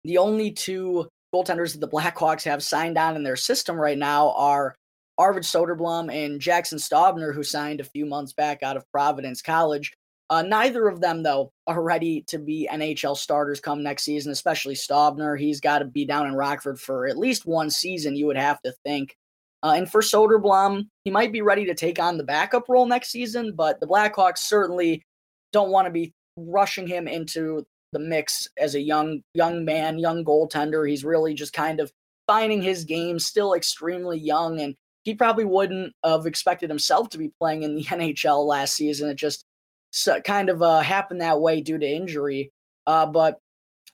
the 0.05 0.19
only 0.19 0.51
two 0.51 1.09
goaltenders 1.35 1.73
that 1.73 1.81
the 1.81 1.89
Blackhawks 1.89 2.45
have 2.45 2.63
signed 2.63 2.99
on 2.99 3.17
in 3.17 3.23
their 3.23 3.37
system 3.37 3.77
right 3.77 3.97
now 3.97 4.33
are 4.33 4.75
Arvid 5.19 5.45
Soderblom 5.45 6.13
and 6.13 6.41
Jaxson 6.41 6.79
Stauber, 6.79 7.35
who 7.35 7.43
signed 7.43 7.81
a 7.81 7.85
few 7.85 8.05
months 8.05 8.33
back 8.33 8.63
out 8.63 8.77
of 8.77 8.91
Providence 8.91 9.41
College. 9.41 9.93
Uh, 10.31 10.43
neither 10.43 10.89
of 10.89 11.01
them, 11.01 11.23
though, 11.23 11.53
are 11.67 11.83
ready 11.83 12.23
to 12.27 12.39
be 12.39 12.69
NHL 12.73 13.17
starters 13.17 13.61
come 13.61 13.83
next 13.83 14.05
season, 14.05 14.33
especially 14.33 14.75
Stauber. 14.75 15.39
He's 15.39 15.61
got 15.61 15.81
to 15.81 15.85
be 15.85 16.07
down 16.07 16.27
in 16.27 16.35
Rockford 16.35 16.81
for 16.81 17.07
at 17.07 17.19
least 17.19 17.47
one 17.47 17.71
season, 17.71 18.17
you 18.17 18.27
would 18.27 18.37
have 18.37 18.61
to 18.63 18.73
think. 18.85 19.15
Uh, 19.63 19.75
and 19.77 19.91
for 19.91 20.01
Soderblom, 20.01 20.87
he 21.05 21.11
might 21.11 21.33
be 21.33 21.43
ready 21.43 21.67
to 21.67 21.75
take 21.75 22.01
on 22.01 22.17
the 22.17 22.25
backup 22.25 22.69
role 22.69 22.87
next 22.87 23.11
season, 23.11 23.53
but 23.55 23.79
the 23.79 23.87
Blackhawks 23.87 24.39
certainly 24.39 25.03
don't 25.53 25.71
want 25.71 25.87
to 25.87 25.91
be 25.91 26.13
rushing 26.37 26.87
him 26.87 27.07
into 27.07 27.65
the 27.93 27.99
mix 27.99 28.49
as 28.59 28.75
a 28.75 28.81
young 28.81 29.23
young 29.35 29.65
man, 29.65 29.99
young 29.99 30.25
goaltender. 30.25 30.89
He's 30.89 31.05
really 31.05 31.35
just 31.35 31.53
kind 31.53 31.81
of 31.81 31.93
finding 32.27 32.63
his 32.63 32.85
game, 32.85 33.19
still 33.19 33.55
extremely 33.55 34.19
young, 34.19 34.61
and 34.61 34.75
he 35.05 35.15
probably 35.15 35.45
wouldn't 35.45 35.93
have 36.05 36.27
expected 36.27 36.71
himself 36.71 37.11
to 37.11 37.19
be 37.19 37.33
playing 37.41 37.63
in 37.63 37.75
the 37.75 37.85
NHL 37.85 38.47
last 38.47 38.75
season. 38.75 39.09
It 39.09 39.17
just 39.17 39.45
kind 40.25 40.49
of 40.49 40.63
uh, 40.63 40.81
happened 40.81 41.21
that 41.21 41.41
way 41.41 41.61
due 41.61 41.79
to 41.79 41.87
injury. 41.87 42.51
Uh, 42.87 43.07
but 43.07 43.39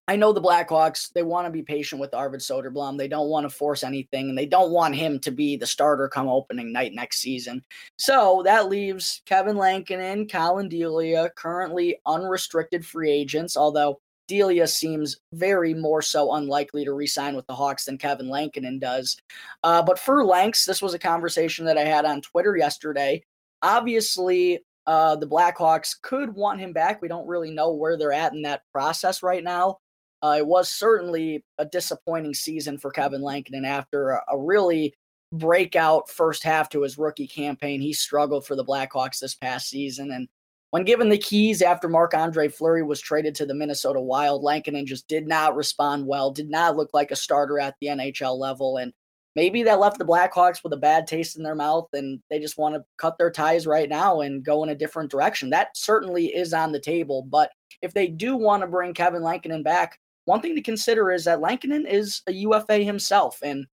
I 0.09 0.17
know 0.17 0.33
the 0.33 0.41
Blackhawks, 0.41 1.13
they 1.13 1.23
want 1.23 1.47
to 1.47 1.53
be 1.53 1.63
patient 1.63 2.01
with 2.01 2.15
Arvid 2.15 2.41
Soderblom. 2.41 2.97
They 2.97 3.09
don't 3.09 3.29
want 3.29 3.45
to 3.45 3.55
force 3.55 3.85
anything, 3.85 4.31
and 4.31 4.39
they 4.39 4.47
don't 4.47 4.73
want 4.73 4.97
him 4.97 5.21
to 5.21 5.31
be 5.31 5.55
the 5.55 5.67
starter 5.67 6.09
come 6.09 6.29
opening 6.29 6.73
night 6.73 6.95
next 6.95 7.19
season. 7.19 7.63
So 7.99 8.41
that 8.47 8.71
leaves 8.71 9.21
Kevin 9.27 9.59
Lankinen, 9.59 10.27
Collin 10.27 10.71
Delia, 10.71 11.31
currently 11.37 11.99
unrestricted 12.07 12.87
free 12.87 13.11
agents, 13.11 13.55
although 13.55 14.01
Delia 14.29 14.67
seems 14.67 15.19
very 15.35 15.75
more 15.75 16.01
so 16.01 16.33
unlikely 16.35 16.87
to 16.87 16.95
re-sign 16.95 17.37
with 17.37 17.47
the 17.47 17.55
Hawks 17.55 17.85
than 17.85 17.99
Kevin 17.99 18.31
Lankinen 18.31 18.79
does. 18.79 19.19
Uh, 19.63 19.83
but 19.83 19.99
for 19.99 20.25
Lanks, 20.25 20.65
this 20.65 20.81
was 20.81 20.95
a 20.95 20.99
conversation 20.99 21.67
that 21.67 21.77
I 21.77 21.85
had 21.85 22.07
on 22.07 22.23
Twitter 22.23 22.57
yesterday. 22.57 23.23
Obviously, 23.61 24.61
uh, 24.87 25.17
the 25.17 25.29
Blackhawks 25.29 26.01
could 26.01 26.35
want 26.35 26.61
him 26.61 26.73
back. 26.73 27.03
We 27.03 27.09
don't 27.09 27.29
really 27.29 27.51
know 27.51 27.75
where 27.75 27.99
they're 27.99 28.11
at 28.11 28.33
in 28.33 28.41
that 28.43 28.63
process 28.73 29.23
right 29.23 29.45
now. 29.45 29.77
Uh, 30.23 30.37
it 30.39 30.47
was 30.47 30.71
certainly 30.71 31.45
a 31.59 31.65
disappointing 31.65 32.35
season 32.35 32.79
for 32.79 32.91
Kevin 32.91 33.23
Lankinen 33.23 33.65
after 33.65 34.11
a, 34.11 34.25
a 34.29 34.39
really 34.39 34.95
breakout 35.33 36.09
first 36.09 36.43
half 36.43 36.69
to 36.71 36.83
his 36.83 36.99
rookie 36.99 37.27
campaign. 37.27 37.81
He 37.81 37.93
struggled 37.93 38.47
for 38.47 38.57
the 38.57 38.65
Blackhawks 38.65 39.21
this 39.21 39.35
past 39.35 39.69
season, 39.69 40.11
and 40.11 40.29
when 40.71 40.85
given 40.85 41.09
the 41.09 41.19
keys 41.19 41.63
after 41.63 41.89
Marc 41.89 42.15
Andre 42.15 42.49
Fleury 42.49 42.83
was 42.83 43.01
traded 43.01 43.35
to 43.37 43.47
the 43.47 43.55
Minnesota 43.55 44.01
Wild, 44.01 44.43
Lankinen 44.43 44.85
just 44.85 45.09
did 45.09 45.27
not 45.27 45.57
respond 45.57 46.07
well, 46.07 46.31
did 46.31 46.51
not 46.51 46.77
look 46.77 46.91
like 46.93 47.11
a 47.11 47.17
starter 47.17 47.59
at 47.59 47.75
the 47.81 47.87
NHL 47.87 48.39
level. 48.39 48.77
And 48.77 48.93
maybe 49.35 49.63
that 49.63 49.81
left 49.81 49.99
the 49.99 50.05
Blackhawks 50.05 50.63
with 50.63 50.75
a 50.75 50.79
bad 50.79 51.07
taste 51.07 51.39
in 51.39 51.43
their 51.43 51.55
mouth 51.55 51.89
and 51.95 52.21
they 52.29 52.39
just 52.39 52.59
want 52.59 52.75
to 52.75 52.85
cut 52.99 53.17
their 53.17 53.31
ties 53.31 53.67
right 53.67 53.89
now 53.89 54.21
and 54.21 54.45
go 54.45 54.63
in 54.63 54.69
a 54.69 54.75
different 54.75 55.11
direction. 55.11 55.49
That 55.49 55.75
certainly 55.75 56.27
is 56.27 56.53
on 56.53 56.73
the 56.73 56.81
table. 56.81 57.23
But 57.23 57.51
if 57.81 57.95
they 57.95 58.09
do 58.09 58.37
want 58.37 58.63
to 58.63 58.67
bring 58.67 58.93
Kevin 58.93 59.23
Lankinen 59.23 59.63
back, 59.63 59.99
one 60.29 60.43
thing 60.43 60.55
to 60.55 60.63
consider 60.63 61.11
is 61.11 61.25
that 61.25 61.41
Lankinen 61.41 61.87
is 61.87 62.21
a 62.27 62.33
UFA 62.33 62.79
himself. 62.79 63.39
And 63.43 63.67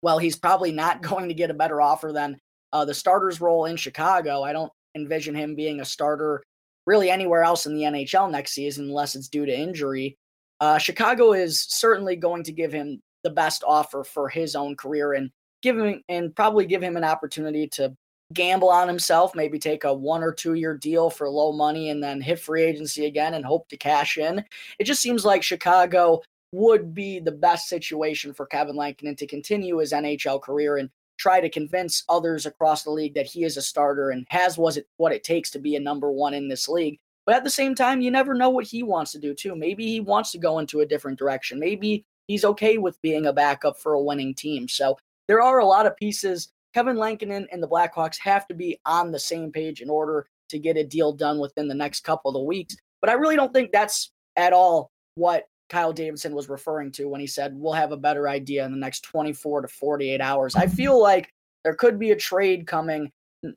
while 0.00 0.18
he's 0.18 0.36
probably 0.36 0.70
not 0.70 1.02
going 1.10 1.28
to 1.28 1.34
get 1.34 1.50
a 1.50 1.54
better 1.54 1.80
offer 1.80 2.12
than 2.12 2.38
uh, 2.72 2.84
the 2.84 2.94
starter's 2.94 3.40
role 3.40 3.64
in 3.64 3.76
Chicago. 3.76 4.42
I 4.42 4.52
don't 4.52 4.72
envision 4.94 5.34
him 5.34 5.54
being 5.54 5.80
a 5.80 5.84
starter 5.84 6.42
really 6.86 7.10
anywhere 7.10 7.42
else 7.42 7.66
in 7.66 7.74
the 7.74 7.82
NHL 7.82 8.30
next 8.30 8.52
season 8.52 8.86
unless 8.86 9.14
it's 9.14 9.28
due 9.28 9.46
to 9.46 9.56
injury. 9.56 10.16
Uh, 10.60 10.78
Chicago 10.78 11.32
is 11.32 11.66
certainly 11.68 12.16
going 12.16 12.42
to 12.44 12.52
give 12.52 12.72
him 12.72 13.00
the 13.24 13.30
best 13.30 13.64
offer 13.66 14.04
for 14.04 14.28
his 14.28 14.54
own 14.54 14.76
career 14.76 15.14
and 15.14 15.30
give 15.62 15.78
him 15.78 16.02
and 16.08 16.34
probably 16.34 16.66
give 16.66 16.82
him 16.82 16.96
an 16.96 17.04
opportunity 17.04 17.66
to 17.68 17.94
gamble 18.34 18.68
on 18.68 18.88
himself, 18.88 19.34
maybe 19.34 19.58
take 19.58 19.84
a 19.84 19.92
one 19.92 20.22
or 20.22 20.32
two 20.32 20.54
year 20.54 20.76
deal 20.76 21.10
for 21.10 21.28
low 21.28 21.52
money 21.52 21.90
and 21.90 22.02
then 22.02 22.20
hit 22.20 22.38
free 22.38 22.62
agency 22.62 23.06
again 23.06 23.34
and 23.34 23.44
hope 23.44 23.68
to 23.68 23.76
cash 23.76 24.18
in. 24.18 24.44
It 24.78 24.84
just 24.84 25.02
seems 25.02 25.24
like 25.24 25.42
Chicago 25.42 26.22
would 26.52 26.94
be 26.94 27.20
the 27.20 27.32
best 27.32 27.68
situation 27.68 28.32
for 28.32 28.46
Kevin 28.46 28.76
Lankinen 28.76 29.16
to 29.16 29.26
continue 29.26 29.78
his 29.78 29.92
NHL 29.92 30.40
career 30.40 30.76
and 30.76 30.90
try 31.18 31.40
to 31.40 31.50
convince 31.50 32.04
others 32.08 32.46
across 32.46 32.84
the 32.84 32.90
league 32.90 33.14
that 33.14 33.26
he 33.26 33.44
is 33.44 33.56
a 33.56 33.62
starter 33.62 34.10
and 34.10 34.26
has 34.30 34.56
was 34.56 34.76
it 34.76 34.86
what 34.96 35.12
it 35.12 35.24
takes 35.24 35.50
to 35.50 35.58
be 35.58 35.76
a 35.76 35.80
number 35.80 36.10
one 36.10 36.32
in 36.32 36.48
this 36.48 36.68
league. 36.68 36.98
But 37.26 37.34
at 37.34 37.44
the 37.44 37.50
same 37.50 37.74
time, 37.74 38.00
you 38.00 38.10
never 38.10 38.34
know 38.34 38.48
what 38.48 38.66
he 38.66 38.82
wants 38.82 39.12
to 39.12 39.18
do 39.18 39.34
too. 39.34 39.54
Maybe 39.54 39.86
he 39.86 40.00
wants 40.00 40.32
to 40.32 40.38
go 40.38 40.58
into 40.60 40.80
a 40.80 40.86
different 40.86 41.18
direction. 41.18 41.58
Maybe 41.58 42.04
he's 42.26 42.44
okay 42.44 42.78
with 42.78 43.00
being 43.02 43.26
a 43.26 43.32
backup 43.32 43.78
for 43.78 43.92
a 43.92 44.02
winning 44.02 44.34
team. 44.34 44.68
So 44.68 44.96
there 45.26 45.42
are 45.42 45.58
a 45.58 45.66
lot 45.66 45.86
of 45.86 45.96
pieces. 45.96 46.48
Kevin 46.78 46.96
Lankinen 46.96 47.48
and 47.50 47.60
the 47.60 47.66
Blackhawks 47.66 48.20
have 48.20 48.46
to 48.46 48.54
be 48.54 48.78
on 48.86 49.10
the 49.10 49.18
same 49.18 49.50
page 49.50 49.80
in 49.80 49.90
order 49.90 50.28
to 50.48 50.60
get 50.60 50.76
a 50.76 50.84
deal 50.84 51.12
done 51.12 51.40
within 51.40 51.66
the 51.66 51.74
next 51.74 52.04
couple 52.04 52.36
of 52.36 52.46
weeks. 52.46 52.76
But 53.00 53.10
I 53.10 53.14
really 53.14 53.34
don't 53.34 53.52
think 53.52 53.72
that's 53.72 54.12
at 54.36 54.52
all 54.52 54.92
what 55.16 55.46
Kyle 55.70 55.92
Davidson 55.92 56.36
was 56.36 56.48
referring 56.48 56.92
to 56.92 57.06
when 57.06 57.20
he 57.20 57.26
said 57.26 57.52
we'll 57.56 57.72
have 57.72 57.90
a 57.90 57.96
better 57.96 58.28
idea 58.28 58.64
in 58.64 58.70
the 58.70 58.78
next 58.78 59.00
24 59.00 59.62
to 59.62 59.66
48 59.66 60.20
hours. 60.20 60.54
I 60.54 60.68
feel 60.68 61.02
like 61.02 61.32
there 61.64 61.74
could 61.74 61.98
be 61.98 62.12
a 62.12 62.16
trade 62.16 62.68
coming, 62.68 63.10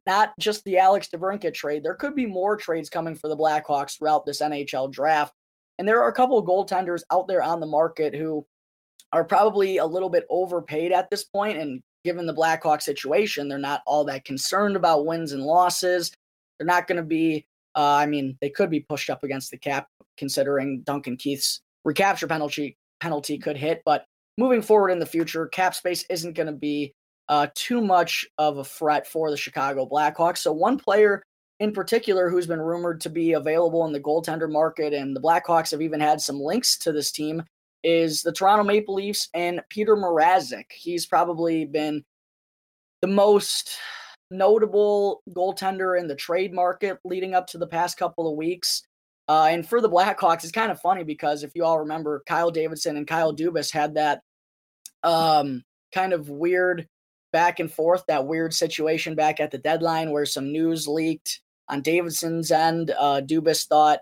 not 0.07 0.31
just 0.39 0.63
the 0.63 0.79
Alex 0.79 1.07
DeBrincat 1.13 1.53
trade. 1.53 1.84
There 1.84 1.93
could 1.93 2.15
be 2.15 2.25
more 2.25 2.57
trades 2.57 2.89
coming 2.89 3.13
for 3.13 3.27
the 3.27 3.38
Blackhawks 3.38 3.99
throughout 3.99 4.25
this 4.25 4.41
NHL 4.41 4.91
draft. 4.91 5.36
And 5.77 5.88
there 5.88 6.01
are 6.01 6.10
a 6.10 6.13
couple 6.13 6.39
of 6.39 6.47
goaltenders 6.47 7.03
out 7.12 7.27
there 7.27 7.43
on 7.43 7.60
the 7.60 7.67
market 7.67 8.15
who 8.15 8.47
are 9.13 9.23
probably 9.23 9.77
a 9.77 9.86
little 9.86 10.10
bit 10.10 10.25
overpaid 10.27 10.91
at 10.91 11.12
this. 11.12 11.23
And 11.36 11.84
given 12.03 12.25
the 12.25 12.33
Blackhawks 12.33 12.83
situation, 12.83 13.47
they're 13.47 13.57
not 13.57 13.81
all 13.85 14.05
that 14.05 14.25
concerned 14.25 14.75
about 14.75 15.05
wins 15.05 15.31
and 15.31 15.43
losses. 15.43 16.11
They're 16.57 16.67
not 16.67 16.87
going 16.87 16.97
to 16.97 17.03
be, 17.03 17.45
uh, 17.75 17.95
I 17.95 18.05
mean, 18.05 18.37
they 18.41 18.49
could 18.49 18.69
be 18.69 18.81
pushed 18.81 19.09
up 19.09 19.23
against 19.23 19.51
the 19.51 19.57
cap 19.57 19.87
considering 20.17 20.81
Duncan 20.81 21.17
Keith's 21.17 21.61
recapture 21.83 22.27
penalty 22.27 22.77
penalty 22.99 23.37
could 23.37 23.57
hit. 23.57 23.81
But 23.85 24.05
moving 24.37 24.61
forward 24.61 24.91
in 24.91 24.99
the 24.99 25.05
future, 25.05 25.47
cap 25.47 25.73
space 25.75 26.05
isn't 26.09 26.33
going 26.33 26.47
to 26.47 26.53
be 26.53 26.93
uh, 27.29 27.47
too 27.55 27.81
much 27.81 28.25
of 28.37 28.57
a 28.57 28.63
threat 28.63 29.07
for 29.07 29.31
the 29.31 29.37
Chicago 29.37 29.87
Blackhawks. 29.87 30.39
So 30.39 30.51
one 30.51 30.77
player 30.77 31.23
in 31.61 31.71
particular 31.71 32.29
who's 32.29 32.47
been 32.47 32.59
rumored 32.59 32.99
to 33.01 33.09
be 33.09 33.33
available 33.33 33.85
in 33.85 33.93
the 33.93 33.99
goaltender 33.99 34.51
market, 34.51 34.93
and 34.93 35.15
the 35.15 35.21
Blackhawks 35.21 35.69
have 35.71 35.81
even 35.81 35.99
had 35.99 36.19
some 36.19 36.39
links 36.41 36.75
to 36.79 36.91
this 36.91 37.11
team, 37.11 37.43
is 37.83 38.21
the 38.21 38.31
Toronto 38.31 38.63
Maple 38.63 38.95
Leafs 38.95 39.29
and 39.33 39.61
Petr 39.73 39.97
Mrazek. 39.97 40.71
He's 40.71 41.05
probably 41.05 41.65
been 41.65 42.03
the 43.01 43.07
most 43.07 43.71
notable 44.29 45.21
goaltender 45.29 45.99
in 45.99 46.07
the 46.07 46.15
trade 46.15 46.53
market 46.53 46.97
leading 47.03 47.33
up 47.33 47.47
to 47.47 47.57
the 47.57 47.67
past 47.67 47.97
couple 47.97 48.29
of 48.29 48.37
weeks. 48.37 48.83
Uh, 49.27 49.47
and 49.49 49.67
for 49.67 49.81
the 49.81 49.89
Blackhawks, 49.89 50.43
it's 50.43 50.51
kind 50.51 50.71
of 50.71 50.81
funny 50.81 51.03
because 51.03 51.43
if 51.43 51.51
you 51.55 51.63
all 51.63 51.79
remember, 51.79 52.23
Kyle 52.25 52.51
Davidson 52.51 52.97
and 52.97 53.07
Kyle 53.07 53.35
Dubas 53.35 53.71
had 53.71 53.95
that 53.95 54.21
um, 55.03 55.63
kind 55.93 56.13
of 56.13 56.29
weird 56.29 56.87
back 57.31 57.59
and 57.59 57.71
forth, 57.71 58.03
that 58.07 58.27
weird 58.27 58.53
situation 58.53 59.15
back 59.15 59.39
at 59.39 59.51
the 59.51 59.57
deadline 59.57 60.11
where 60.11 60.25
some 60.25 60.51
news 60.51 60.87
leaked 60.87 61.41
on 61.69 61.81
Davidson's 61.81 62.51
end. 62.51 62.91
Uh, 62.97 63.21
Dubas 63.21 63.67
thought 63.67 63.99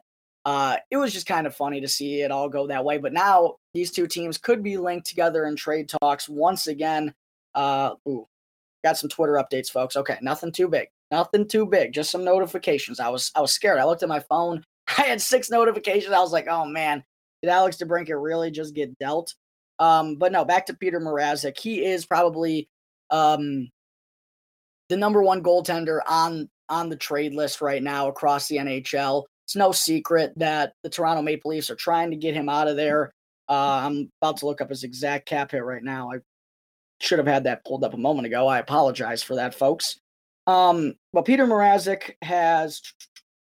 uh, 0.50 0.78
it 0.90 0.98
was 0.98 1.14
just 1.14 1.28
kind 1.28 1.46
of 1.46 1.56
funny 1.56 1.80
to 1.80 1.88
see 1.88 2.22
it 2.22 2.32
all 2.32 2.50
go 2.50 2.66
that 2.66 2.84
way. 2.84 2.98
But 2.98 3.14
now 3.14 3.58
these 3.76 3.92
two 3.92 4.08
teams 4.08 4.40
could 4.40 4.64
be 4.64 4.78
linked 4.78 5.06
together 5.06 5.46
in 5.46 5.56
trade 5.56 5.88
talks 6.02 6.28
once 6.28 6.66
again. 6.66 7.14
Uh, 7.54 7.92
ooh, 8.08 8.26
got 8.84 8.98
some 8.98 9.12
Twitter 9.12 9.34
updates, 9.34 9.70
folks. 9.70 9.96
Okay, 9.96 10.18
nothing 10.24 10.52
too 10.52 10.68
big, 10.68 10.88
nothing 11.12 11.48
too 11.48 11.68
big, 11.68 11.94
just 11.94 12.10
some 12.10 12.24
notifications. 12.24 13.00
I 13.00 13.10
was 13.10 13.32
I 13.36 13.42
was 13.42 13.54
scared. 13.54 13.78
I 13.78 13.86
looked 13.86 14.02
at 14.02 14.10
my 14.10 14.22
phone 14.22 14.64
I 14.98 15.04
had 15.04 15.22
six 15.22 15.52
notifications. 15.52 16.14
I 16.14 16.20
was 16.20 16.34
like, 16.34 16.48
oh 16.48 16.66
man, 16.66 17.04
did 17.44 17.52
Alex 17.52 17.78
DeBrincat 17.78 18.20
really 18.20 18.50
just 18.50 18.74
get 18.74 18.98
dealt? 18.98 19.36
Um, 19.78 20.16
but 20.16 20.32
no, 20.32 20.44
back 20.44 20.66
to 20.66 20.74
Petr 20.74 21.00
Mrazek. 21.00 21.60
He 21.60 21.86
is 21.86 22.08
probably 22.08 22.68
um, 23.12 23.70
the 24.90 24.98
number 24.98 25.22
one 25.22 25.44
goaltender 25.44 26.00
on 26.08 26.50
on 26.70 26.90
the 26.90 26.96
trade 26.96 27.36
list 27.36 27.62
right 27.62 27.84
now 27.84 28.08
across 28.08 28.48
the 28.48 28.58
NHL. 28.58 29.26
It's 29.50 29.56
no 29.56 29.72
secret 29.72 30.32
that 30.36 30.74
the 30.84 30.90
Toronto 30.92 31.24
Maple 31.24 31.50
Leafs 31.50 31.72
are 31.72 31.76
trying 31.76 32.12
to 32.12 32.16
get 32.16 32.36
him 32.36 32.50
out 32.50 32.68
of 32.68 32.76
there. 32.76 33.12
Uh, 33.50 33.82
I'm 33.84 34.12
about 34.22 34.38
to 34.38 34.46
look 34.46 34.62
up 34.62 34.70
his 34.70 34.84
exact 34.84 35.26
cap 35.26 35.50
hit 35.50 35.64
right 35.64 35.82
now. 35.82 36.12
I 36.12 36.18
should 37.02 37.18
have 37.18 37.28
had 37.28 37.46
that 37.46 37.66
pulled 37.66 37.84
up 37.84 37.96
a 37.96 37.98
moment 37.98 38.28
ago. 38.28 38.48
I 38.48 38.60
apologize 38.60 39.24
for 39.24 39.38
that, 39.38 39.56
folks. 39.56 39.98
Um, 40.46 40.94
but 41.14 41.26
Petr 41.26 41.48
Mrazek 41.48 42.12
has 42.22 42.80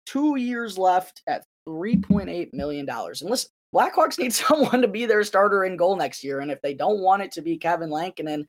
two 0.06 0.36
years 0.36 0.78
left 0.78 1.20
at 1.26 1.42
$3.8 1.68 2.54
million. 2.54 2.88
And 2.88 3.16
listen, 3.22 3.50
Blackhawks 3.74 4.20
need 4.20 4.32
someone 4.32 4.80
to 4.82 4.88
be 4.88 5.04
their 5.04 5.24
starter 5.24 5.64
in 5.64 5.76
goal 5.76 5.96
next 5.96 6.22
year. 6.22 6.38
And 6.38 6.52
if 6.52 6.62
they 6.62 6.74
don't 6.74 7.00
want 7.00 7.22
it 7.22 7.32
to 7.32 7.42
be 7.42 7.56
Kevin 7.56 7.90
Lankinen, 7.90 8.46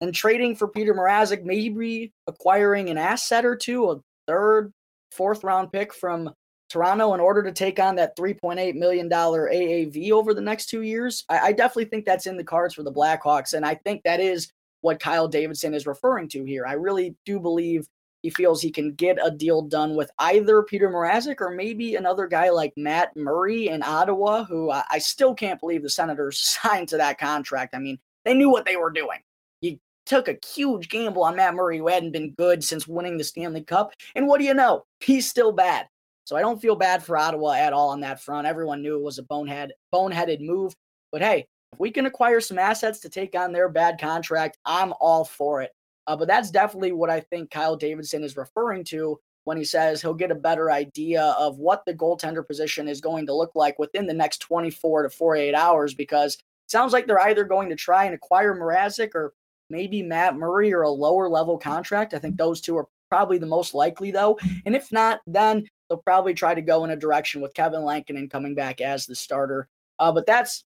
and 0.00 0.14
trading 0.14 0.56
for 0.56 0.66
Petr 0.66 0.94
Mrazek, 0.94 1.44
maybe 1.44 2.14
acquiring 2.26 2.88
an 2.88 2.96
asset 2.96 3.44
or 3.44 3.54
two, 3.54 3.90
a 3.90 4.00
third, 4.26 4.72
fourth 5.10 5.44
round 5.44 5.70
pick 5.72 5.92
from 5.92 6.32
Toronto 6.70 7.14
in 7.14 7.20
order 7.20 7.42
to 7.42 7.52
take 7.52 7.78
on 7.80 7.96
that 7.96 8.16
$3.8 8.16 8.76
million 8.76 9.10
AAV 9.10 10.12
over 10.12 10.32
the 10.32 10.40
next 10.40 10.66
two 10.66 10.82
years. 10.82 11.24
I, 11.28 11.38
I, 11.38 11.52
definitely 11.52 11.86
think 11.86 12.04
that's 12.06 12.26
in 12.26 12.36
the 12.36 12.44
cards 12.44 12.74
for 12.74 12.84
the 12.84 12.92
Blackhawks. 12.92 13.54
And 13.54 13.66
I 13.66 13.74
think 13.74 14.04
that 14.04 14.20
is 14.20 14.52
what 14.80 15.00
Kyle 15.00 15.28
Davidson 15.28 15.74
is 15.74 15.86
referring 15.86 16.28
to 16.28 16.44
here. 16.44 16.64
I 16.64 16.74
really 16.74 17.16
do 17.26 17.40
believe 17.40 17.86
he 18.22 18.30
feels 18.30 18.60
he 18.60 18.70
can 18.70 18.92
get 18.92 19.18
a 19.22 19.30
deal 19.30 19.62
done 19.62 19.96
with 19.96 20.10
either 20.18 20.62
Petr 20.62 20.90
Mrazek 20.90 21.40
or 21.40 21.50
maybe 21.50 21.96
another 21.96 22.26
guy 22.26 22.50
like 22.50 22.72
Matt 22.76 23.16
Murray 23.16 23.68
in 23.68 23.82
Ottawa, 23.82 24.44
who 24.44 24.70
I, 24.70 24.84
I 24.90 24.98
still 24.98 25.34
can't 25.34 25.60
believe 25.60 25.82
the 25.82 25.90
Senators 25.90 26.38
signed 26.62 26.88
to 26.88 26.98
that 26.98 27.18
contract. 27.18 27.74
I 27.74 27.78
mean, 27.78 27.98
they 28.24 28.34
knew 28.34 28.50
what 28.50 28.64
they 28.64 28.76
were 28.76 28.90
doing. 28.90 29.18
You 29.60 29.78
took 30.06 30.28
a 30.28 30.38
huge 30.46 30.88
gamble 30.88 31.24
on 31.24 31.36
Matt 31.36 31.54
Murray, 31.54 31.78
who 31.78 31.88
hadn't 31.88 32.12
been 32.12 32.32
good 32.32 32.62
since 32.62 32.86
winning 32.86 33.16
the 33.16 33.24
Stanley 33.24 33.62
Cup. 33.62 33.92
And 34.14 34.26
what 34.26 34.38
do 34.38 34.44
you 34.44 34.54
know? 34.54 34.84
He's 35.00 35.28
still 35.28 35.52
bad. 35.52 35.86
So 36.24 36.36
I 36.36 36.40
don't 36.40 36.60
feel 36.60 36.76
bad 36.76 37.02
for 37.02 37.16
Ottawa 37.16 37.52
at 37.52 37.72
all 37.72 37.88
on 37.88 38.00
that 38.00 38.22
front. 38.22 38.46
Everyone 38.46 38.82
knew 38.82 38.96
it 38.96 39.02
was 39.02 39.18
a 39.18 39.22
bonehead, 39.22 39.72
boneheaded 39.92 40.40
move. 40.40 40.74
But 41.12 41.22
hey, 41.22 41.46
if 41.72 41.80
we 41.80 41.90
can 41.90 42.06
acquire 42.06 42.40
some 42.40 42.58
assets 42.58 43.00
to 43.00 43.08
take 43.08 43.34
on 43.34 43.52
their 43.52 43.68
bad 43.68 44.00
contract, 44.00 44.58
I'm 44.64 44.92
all 45.00 45.24
for 45.24 45.62
it. 45.62 45.72
Uh, 46.06 46.16
but 46.16 46.28
that's 46.28 46.50
definitely 46.50 46.92
what 46.92 47.10
I 47.10 47.20
think 47.20 47.50
Kyle 47.50 47.76
Davidson 47.76 48.24
is 48.24 48.36
referring 48.36 48.84
to 48.84 49.18
when 49.44 49.56
he 49.56 49.64
says 49.64 50.00
he'll 50.00 50.14
get 50.14 50.30
a 50.30 50.36
better 50.36 50.70
idea 50.70 51.34
of 51.38 51.58
what 51.58 51.84
the 51.86 51.94
goaltender 51.94 52.46
position 52.46 52.88
is 52.88 53.00
going 53.00 53.26
to 53.26 53.34
look 53.34 53.52
like 53.54 53.78
within 53.78 54.06
the 54.06 54.14
next 54.14 54.38
24 54.38 55.04
to 55.04 55.10
48 55.10 55.54
hours 55.54 55.94
because 55.94 56.34
it 56.34 56.70
sounds 56.70 56.92
like 56.92 57.06
they're 57.06 57.20
either 57.20 57.44
going 57.44 57.68
to 57.70 57.76
try 57.76 58.04
and 58.04 58.14
acquire 58.14 58.54
Mrazek 58.54 59.14
or 59.14 59.32
maybe 59.70 60.02
Matt 60.02 60.36
Murray 60.36 60.72
or 60.72 60.82
a 60.82 60.90
lower 60.90 61.28
level 61.28 61.58
contract. 61.58 62.12
I 62.12 62.18
think 62.18 62.36
those 62.36 62.60
two 62.60 62.76
are 62.76 62.88
probably 63.08 63.38
the 63.38 63.46
most 63.46 63.74
likely 63.74 64.10
though. 64.10 64.38
And 64.66 64.76
if 64.76 64.92
not, 64.92 65.20
then 65.26 65.66
they'll 65.90 65.98
probably 65.98 66.32
try 66.32 66.54
to 66.54 66.62
go 66.62 66.84
in 66.84 66.90
a 66.90 66.96
direction 66.96 67.42
with 67.42 67.52
Kevin 67.52 67.84
Lankinen 67.84 68.30
coming 68.30 68.54
back 68.54 68.80
as 68.80 69.04
the 69.04 69.14
starter. 69.14 69.68
Uh, 69.98 70.12
but 70.12 70.24
that's 70.24 70.64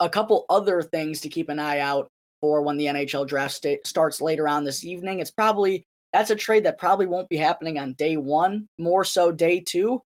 a 0.00 0.08
couple 0.10 0.44
other 0.50 0.82
things 0.82 1.20
to 1.20 1.28
keep 1.28 1.48
an 1.48 1.58
eye 1.58 1.78
out 1.78 2.08
for 2.40 2.60
when 2.60 2.76
the 2.76 2.86
NHL 2.86 3.26
draft 3.26 3.54
st- 3.54 3.86
starts 3.86 4.20
later 4.20 4.48
on 4.48 4.64
this 4.64 4.84
evening. 4.84 5.20
It's 5.20 5.30
probably 5.30 5.86
that's 6.12 6.30
a 6.30 6.36
trade 6.36 6.64
that 6.64 6.78
probably 6.78 7.06
won't 7.06 7.28
be 7.30 7.38
happening 7.38 7.78
on 7.78 7.94
day 7.94 8.18
one, 8.18 8.68
more 8.78 9.04
so 9.04 9.32
day 9.32 9.60
two. 9.60 10.02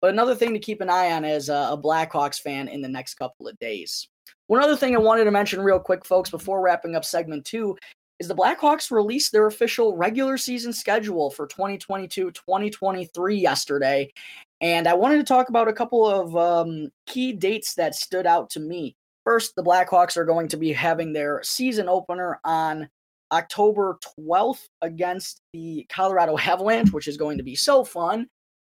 But 0.00 0.10
another 0.10 0.34
thing 0.34 0.54
to 0.54 0.58
keep 0.58 0.80
an 0.80 0.88
eye 0.88 1.12
on 1.12 1.26
as 1.26 1.50
a, 1.50 1.68
a 1.72 1.78
Blackhawks 1.78 2.40
fan 2.40 2.68
in 2.68 2.80
the 2.80 2.88
next 2.88 3.14
couple 3.14 3.46
of 3.46 3.58
days. 3.58 4.08
One 4.46 4.62
other 4.62 4.76
thing 4.76 4.94
I 4.94 4.98
wanted 4.98 5.24
to 5.24 5.30
mention 5.30 5.60
real 5.60 5.78
quick, 5.78 6.06
folks, 6.06 6.30
before 6.30 6.62
wrapping 6.62 6.96
up 6.96 7.04
segment 7.04 7.44
two, 7.44 7.76
is 8.20 8.28
the 8.28 8.34
Blackhawks 8.34 8.90
released 8.90 9.32
their 9.32 9.46
official 9.46 9.96
regular 9.96 10.36
season 10.36 10.72
schedule 10.72 11.30
for 11.30 11.46
2022 11.46 12.30
2023 12.30 13.36
yesterday. 13.36 14.12
And 14.60 14.86
I 14.86 14.94
wanted 14.94 15.16
to 15.16 15.24
talk 15.24 15.48
about 15.48 15.68
a 15.68 15.72
couple 15.72 16.06
of 16.06 16.36
um, 16.36 16.90
key 17.06 17.32
dates 17.32 17.74
that 17.74 17.94
stood 17.94 18.26
out 18.26 18.50
to 18.50 18.60
me. 18.60 18.94
First, 19.24 19.56
the 19.56 19.64
Blackhawks 19.64 20.18
are 20.18 20.26
going 20.26 20.48
to 20.48 20.58
be 20.58 20.72
having 20.72 21.12
their 21.12 21.42
season 21.42 21.88
opener 21.88 22.38
on 22.44 22.88
October 23.32 23.98
12th 24.18 24.66
against 24.82 25.40
the 25.52 25.86
Colorado 25.88 26.36
Avalanche, 26.36 26.92
which 26.92 27.08
is 27.08 27.16
going 27.16 27.38
to 27.38 27.44
be 27.44 27.54
so 27.54 27.84
fun. 27.84 28.28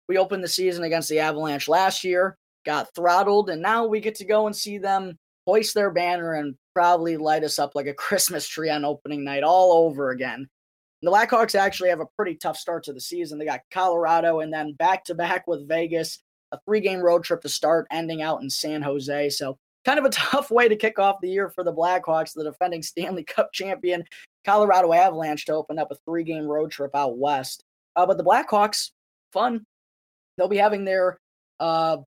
We 0.08 0.18
opened 0.18 0.44
the 0.44 0.50
season 0.50 0.84
against 0.84 1.10
the 1.10 1.20
Avalanche 1.20 1.68
last 1.68 2.04
year, 2.04 2.38
got 2.66 2.94
throttled, 2.94 3.50
and 3.50 3.62
now 3.62 3.86
we 3.86 4.02
get 4.02 4.16
to 4.16 4.26
go 4.26 4.46
and 4.46 4.56
see 4.56 4.78
them 4.78 5.18
hoist 5.46 5.74
their 5.74 5.92
banner 5.92 6.34
and 6.34 6.56
probably 6.74 7.18
light 7.18 7.44
us 7.44 7.60
up 7.60 7.72
like 7.76 7.88
a 7.88 7.94
Christmas 7.96 8.48
tree 8.48 8.70
on 8.70 8.86
opening 8.86 9.24
night 9.24 9.44
all 9.44 9.86
over 9.86 10.12
again. 10.12 10.48
The 11.02 11.10
Blackhawks 11.10 11.56
actually 11.56 11.90
have 11.90 12.00
a 12.00 12.08
pretty 12.16 12.36
tough 12.36 12.58
start 12.58 12.84
to 12.84 12.94
the 12.94 13.02
season. 13.02 13.40
They 13.40 13.46
got 13.46 13.62
Colorado 13.72 14.42
and 14.42 14.54
then 14.54 14.74
back 14.74 15.04
to 15.06 15.16
back 15.16 15.48
with 15.48 15.68
Vegas, 15.68 16.20
a 16.52 16.60
three 16.66 16.80
game 16.80 17.00
road 17.00 17.24
trip 17.24 17.42
to 17.42 17.50
start, 17.50 17.88
ending 17.92 18.22
out 18.22 18.42
in 18.42 18.50
San 18.50 18.84
Jose. 18.84 19.30
So, 19.32 19.58
kind 19.84 19.98
of 19.98 20.06
a 20.06 20.10
tough 20.12 20.52
way 20.52 20.68
to 20.68 20.76
kick 20.76 21.00
off 21.00 21.22
the 21.22 21.30
year 21.30 21.50
for 21.50 21.64
the 21.64 21.74
Blackhawks, 21.74 22.34
the 22.34 22.44
defending 22.44 22.84
Stanley 22.84 23.24
Cup 23.28 23.52
champion 23.52 24.04
Colorado 24.46 24.94
Avalanche, 24.94 25.46
to 25.46 25.54
open 25.54 25.80
up 25.80 25.92
a 25.92 25.98
three 26.06 26.24
game 26.24 26.46
road 26.46 26.70
trip 26.70 26.92
out 26.96 27.18
west. 27.18 27.64
Uh, 27.96 28.06
but 28.06 28.18
the 28.18 28.24
Blackhawks, 28.24 28.92
fun. 29.34 29.66
They'll 30.38 30.48
be 30.48 30.58
having 30.58 30.86
their 30.86 31.18
uh, 31.60 31.98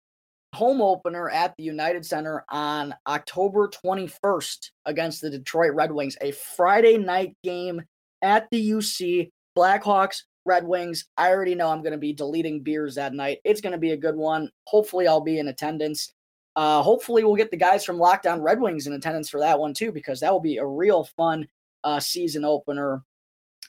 home 0.55 0.81
opener 0.81 1.29
at 1.29 1.55
the 1.57 1.65
United 1.65 2.07
Center 2.07 2.45
on 2.49 2.95
October 3.07 3.69
21st 3.69 4.71
against 4.87 5.21
the 5.21 5.31
Detroit 5.31 5.75
Red 5.75 5.93
Wings, 5.93 6.17
a 6.21 6.31
Friday 6.33 6.97
night 6.97 7.37
game 7.43 7.83
at 8.23 8.49
the 8.51 8.71
UC. 8.71 9.31
Blackhawks, 9.57 10.23
Red 10.45 10.67
Wings. 10.67 11.07
I 11.17 11.31
already 11.31 11.55
know 11.55 11.69
I'm 11.69 11.83
going 11.83 11.93
to 11.93 11.99
be 11.99 12.13
deleting 12.13 12.63
beers 12.63 12.95
that 12.95 13.15
night. 13.15 13.39
It's 13.45 13.61
going 13.61 13.73
to 13.73 13.79
be 13.79 13.93
a 13.93 13.97
good 13.97 14.17
one. 14.17 14.51
Hopefully, 14.67 15.07
I'll 15.07 15.21
be 15.21 15.39
in 15.39 15.49
attendance. 15.49 16.13
Uh, 16.57 16.83
hopefully, 16.83 17.25
we'll 17.25 17.37
get 17.37 17.51
the 17.51 17.57
guys 17.57 17.85
from 17.85 17.99
Locked 17.99 18.27
On 18.27 18.41
Red 18.41 18.61
Wings 18.61 18.87
in 18.87 18.93
attendance 18.93 19.29
for 19.29 19.41
that 19.41 19.59
one 19.59 19.75
too, 19.75 19.93
because 19.93 20.21
that 20.21 20.33
will 20.33 20.41
be 20.41 20.59
a 20.59 20.67
real 20.67 21.05
fun 21.17 21.47
uh, 21.83 22.01
season 22.01 22.45
opener 22.45 23.03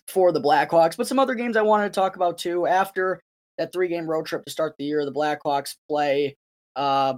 for 0.08 0.32
the 0.32 0.42
Blackhawks. 0.42 0.98
But 0.98 1.08
some 1.08 1.20
other 1.20 1.36
games 1.36 1.58
I 1.58 1.62
wanted 1.62 1.86
to 1.92 2.00
talk 2.00 2.16
about 2.16 2.38
too. 2.38 2.68
After 2.68 3.20
that 3.58 3.72
three 3.72 3.88
game 3.88 4.08
road 4.08 4.26
trip 4.26 4.46
to 4.46 4.52
start 4.52 4.76
the 4.78 4.86
year, 4.86 5.06
the 5.06 5.12
Blackhawks 5.12 5.76
play 5.88 6.36
uh, 6.76 7.16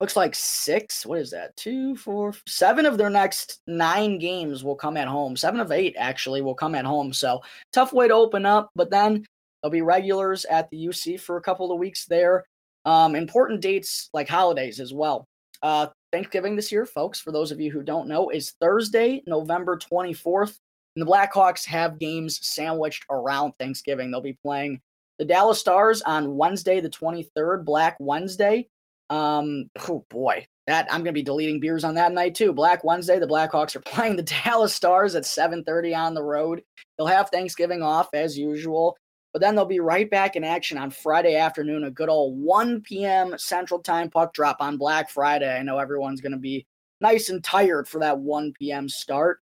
looks 0.00 0.16
like 0.16 0.34
six. 0.34 1.04
What 1.04 1.18
is 1.18 1.30
that? 1.30 1.56
Two, 1.56 1.96
four, 1.96 2.34
seven 2.46 2.86
of 2.86 2.98
their 2.98 3.10
next 3.10 3.60
nine 3.66 4.18
games 4.18 4.64
will 4.64 4.74
come 4.74 4.96
at 4.96 5.08
home. 5.08 5.36
Seven 5.36 5.60
of 5.60 5.72
eight 5.72 5.94
actually 5.98 6.40
will 6.42 6.54
come 6.54 6.74
at 6.74 6.84
home. 6.84 7.12
So 7.12 7.42
tough 7.72 7.92
way 7.92 8.08
to 8.08 8.14
open 8.14 8.46
up, 8.46 8.70
but 8.74 8.90
then 8.90 9.26
there'll 9.62 9.70
be 9.70 9.82
regulars 9.82 10.44
at 10.46 10.70
the 10.70 10.86
UC 10.86 11.20
for 11.20 11.36
a 11.36 11.42
couple 11.42 11.70
of 11.70 11.78
weeks 11.78 12.06
there. 12.06 12.44
Um, 12.86 13.14
important 13.14 13.60
dates 13.60 14.08
like 14.14 14.28
holidays 14.28 14.80
as 14.80 14.94
well. 14.94 15.26
Uh, 15.62 15.88
Thanksgiving 16.12 16.56
this 16.56 16.72
year, 16.72 16.86
folks, 16.86 17.20
for 17.20 17.30
those 17.30 17.52
of 17.52 17.60
you 17.60 17.70
who 17.70 17.82
don't 17.82 18.08
know, 18.08 18.30
is 18.30 18.54
Thursday, 18.60 19.22
November 19.26 19.78
24th. 19.78 20.56
And 20.96 21.06
the 21.06 21.10
Blackhawks 21.10 21.64
have 21.66 21.98
games 21.98 22.40
sandwiched 22.42 23.04
around 23.10 23.52
Thanksgiving. 23.58 24.10
They'll 24.10 24.20
be 24.20 24.38
playing 24.42 24.80
the 25.20 25.26
Dallas 25.26 25.60
Stars 25.60 26.00
on 26.00 26.34
Wednesday, 26.34 26.80
the 26.80 26.88
23rd, 26.88 27.66
Black 27.66 27.94
Wednesday. 28.00 28.66
Um, 29.10 29.68
oh 29.86 30.06
boy, 30.08 30.46
that 30.66 30.90
I'm 30.90 31.00
gonna 31.00 31.12
be 31.12 31.22
deleting 31.22 31.60
beers 31.60 31.84
on 31.84 31.94
that 31.96 32.12
night 32.12 32.34
too. 32.34 32.54
Black 32.54 32.82
Wednesday, 32.84 33.18
the 33.18 33.26
Blackhawks 33.26 33.76
are 33.76 33.80
playing 33.84 34.16
the 34.16 34.22
Dallas 34.22 34.74
Stars 34.74 35.14
at 35.14 35.24
7:30 35.24 35.94
on 35.94 36.14
the 36.14 36.22
road. 36.22 36.62
They'll 36.96 37.06
have 37.06 37.28
Thanksgiving 37.28 37.82
off 37.82 38.08
as 38.14 38.38
usual, 38.38 38.96
but 39.34 39.42
then 39.42 39.54
they'll 39.54 39.66
be 39.66 39.80
right 39.80 40.10
back 40.10 40.36
in 40.36 40.44
action 40.44 40.78
on 40.78 40.90
Friday 40.90 41.36
afternoon, 41.36 41.84
a 41.84 41.90
good 41.90 42.08
old 42.08 42.38
1 42.38 42.80
p.m. 42.80 43.36
Central 43.36 43.80
Time 43.80 44.08
puck 44.08 44.32
drop 44.32 44.56
on 44.60 44.78
Black 44.78 45.10
Friday. 45.10 45.54
I 45.54 45.62
know 45.62 45.76
everyone's 45.76 46.22
gonna 46.22 46.38
be 46.38 46.66
nice 47.02 47.28
and 47.28 47.44
tired 47.44 47.86
for 47.86 47.98
that 47.98 48.18
1 48.18 48.54
p.m. 48.58 48.88
start. 48.88 49.40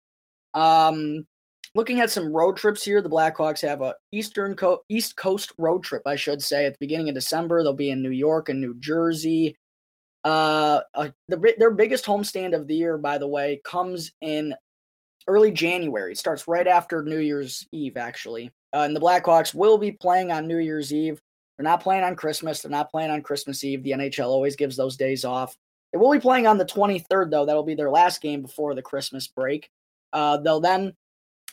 Um, 0.53 1.27
looking 1.75 2.01
at 2.01 2.11
some 2.11 2.33
road 2.33 2.57
trips 2.57 2.85
here, 2.85 3.01
the 3.01 3.09
Blackhawks 3.09 3.67
have 3.67 3.81
a 3.81 3.95
eastern 4.13 4.55
co- 4.55 4.83
East 4.89 5.17
Coast 5.17 5.53
road 5.59 5.83
trip, 5.83 6.03
I 6.07 6.17
should 6.17 6.43
say, 6.43 6.67
at 6.67 6.75
the 6.75 6.79
beginning 6.81 7.09
of 7.09 7.15
December. 7.15 7.63
They'll 7.63 7.73
be 7.73 7.91
in 7.91 8.03
New 8.03 8.11
York 8.11 8.49
and 8.49 8.61
New 8.61 8.75
Jersey. 8.79 9.57
Uh, 10.25 10.81
uh 10.95 11.09
the, 11.29 11.55
their 11.59 11.71
biggest 11.73 12.05
homestand 12.05 12.55
of 12.55 12.67
the 12.67 12.75
year, 12.75 12.97
by 12.99 13.19
the 13.19 13.29
way, 13.29 13.61
comes 13.65 14.13
in 14.21 14.55
early 15.27 15.51
January. 15.51 16.13
It 16.13 16.19
starts 16.19 16.49
right 16.49 16.67
after 16.67 17.03
New 17.03 17.19
Year's 17.19 17.67
Eve, 17.73 17.97
actually. 17.97 18.51
Uh, 18.73 18.81
and 18.81 18.97
the 18.97 19.01
Blackhawks 19.01 19.55
will 19.55 19.79
be 19.79 19.93
playing 19.93 20.33
on 20.33 20.47
New 20.47 20.59
Year's 20.59 20.93
Eve. 20.93 21.21
They're 21.57 21.65
not 21.65 21.83
playing 21.83 22.05
on 22.05 22.17
Christmas. 22.17 22.63
They're 22.63 22.71
not 22.71 22.91
playing 22.91 23.11
on 23.11 23.23
Christmas 23.23 23.63
Eve. 23.63 23.83
The 23.83 23.93
NHL 23.93 24.27
always 24.27 24.57
gives 24.57 24.77
those 24.77 24.97
days 24.97 25.25
off. 25.25 25.57
They 25.93 25.99
will 25.99 26.11
be 26.11 26.19
playing 26.19 26.47
on 26.47 26.57
the 26.57 26.65
23rd, 26.65 27.31
though. 27.31 27.45
That'll 27.45 27.63
be 27.63 27.75
their 27.75 27.91
last 27.91 28.23
game 28.23 28.43
before 28.43 28.75
the 28.75 28.83
Christmas 28.83 29.29
break. 29.29 29.71
Uh, 30.13 30.39
they'll 30.39 30.61
then 30.61 30.95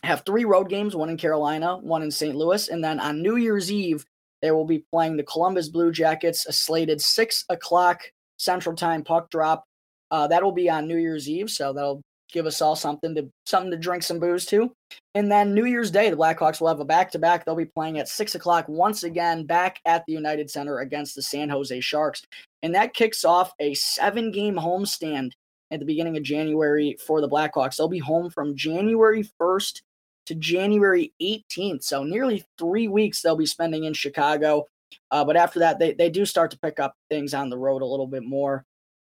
have 0.04 0.24
three 0.26 0.46
road 0.46 0.70
games, 0.70 0.96
one 0.96 1.10
in 1.10 1.18
Carolina, 1.18 1.78
one 1.78 2.02
in 2.02 2.12
St. 2.12 2.36
Louis, 2.36 2.70
and 2.70 2.84
then 2.84 3.00
on 3.00 3.22
New 3.22 3.36
Year's 3.36 3.72
Eve 3.72 4.06
they 4.42 4.52
will 4.52 4.66
be 4.66 4.86
playing 4.92 5.18
the 5.18 5.24
Columbus 5.24 5.70
Blue 5.70 5.92
Jackets, 5.92 6.46
a 6.46 6.54
slated 6.54 7.02
six 7.02 7.46
o'clock 7.50 8.02
Central 8.38 8.76
Time 8.76 9.04
puck 9.04 9.30
drop. 9.30 9.66
Uh, 10.12 10.28
that'll 10.28 10.52
be 10.52 10.70
on 10.70 10.88
New 10.88 10.98
Year's 10.98 11.30
Eve, 11.30 11.50
so 11.50 11.74
that'll 11.74 12.02
give 12.32 12.46
us 12.46 12.62
all 12.62 12.76
something 12.76 13.16
to 13.16 13.30
something 13.46 13.72
to 13.72 13.78
drink 13.78 14.04
some 14.04 14.20
booze 14.20 14.46
to. 14.48 14.72
And 15.16 15.32
then 15.32 15.54
New 15.54 15.66
Year's 15.66 15.92
Day, 15.92 16.10
the 16.10 16.16
Blackhawks 16.16 16.62
will 16.62 16.68
have 16.68 16.80
a 16.80 16.86
back 16.86 17.12
to 17.12 17.20
back. 17.20 17.44
They'll 17.44 17.56
be 17.56 17.66
playing 17.66 18.00
at 18.00 18.08
six 18.08 18.36
o'clock 18.36 18.66
once 18.68 19.04
again 19.04 19.46
back 19.46 19.80
at 19.86 20.04
the 20.06 20.14
United 20.14 20.50
Center 20.50 20.80
against 20.80 21.16
the 21.16 21.22
San 21.22 21.50
Jose 21.50 21.80
Sharks, 21.82 22.24
and 22.64 22.74
that 22.76 22.94
kicks 22.94 23.26
off 23.26 23.52
a 23.60 23.74
seven 23.74 24.32
game 24.32 24.56
homestand 24.56 25.32
at 25.72 25.80
the 25.80 25.86
beginning 25.86 26.18
of 26.18 26.24
January 26.24 26.98
for 27.06 27.22
the 27.22 27.30
Blackhawks. 27.30 27.76
They'll 27.76 27.88
be 27.88 28.00
home 28.00 28.30
from 28.30 28.56
January 28.56 29.24
1st 29.40 29.82
to 30.30 30.36
January 30.36 31.12
18th. 31.20 31.84
So 31.84 32.04
nearly 32.04 32.46
three 32.60 32.88
weeks 32.88 33.22
they'll 33.22 33.36
be 33.36 33.48
spending 33.48 33.86
in 33.86 33.94
Chicago. 33.94 34.68
Uh, 35.10 35.26
but 35.26 35.36
after 35.36 35.58
that, 35.60 35.80
they, 35.80 35.94
they 35.94 36.10
do 36.10 36.24
start 36.24 36.52
to 36.52 36.60
pick 36.60 36.80
up 36.80 36.94
things 37.10 37.34
on 37.34 37.50
the 37.50 37.58
road 37.58 37.82
a 37.82 37.86
little 37.86 38.06
bit 38.06 38.24
more. 38.24 38.64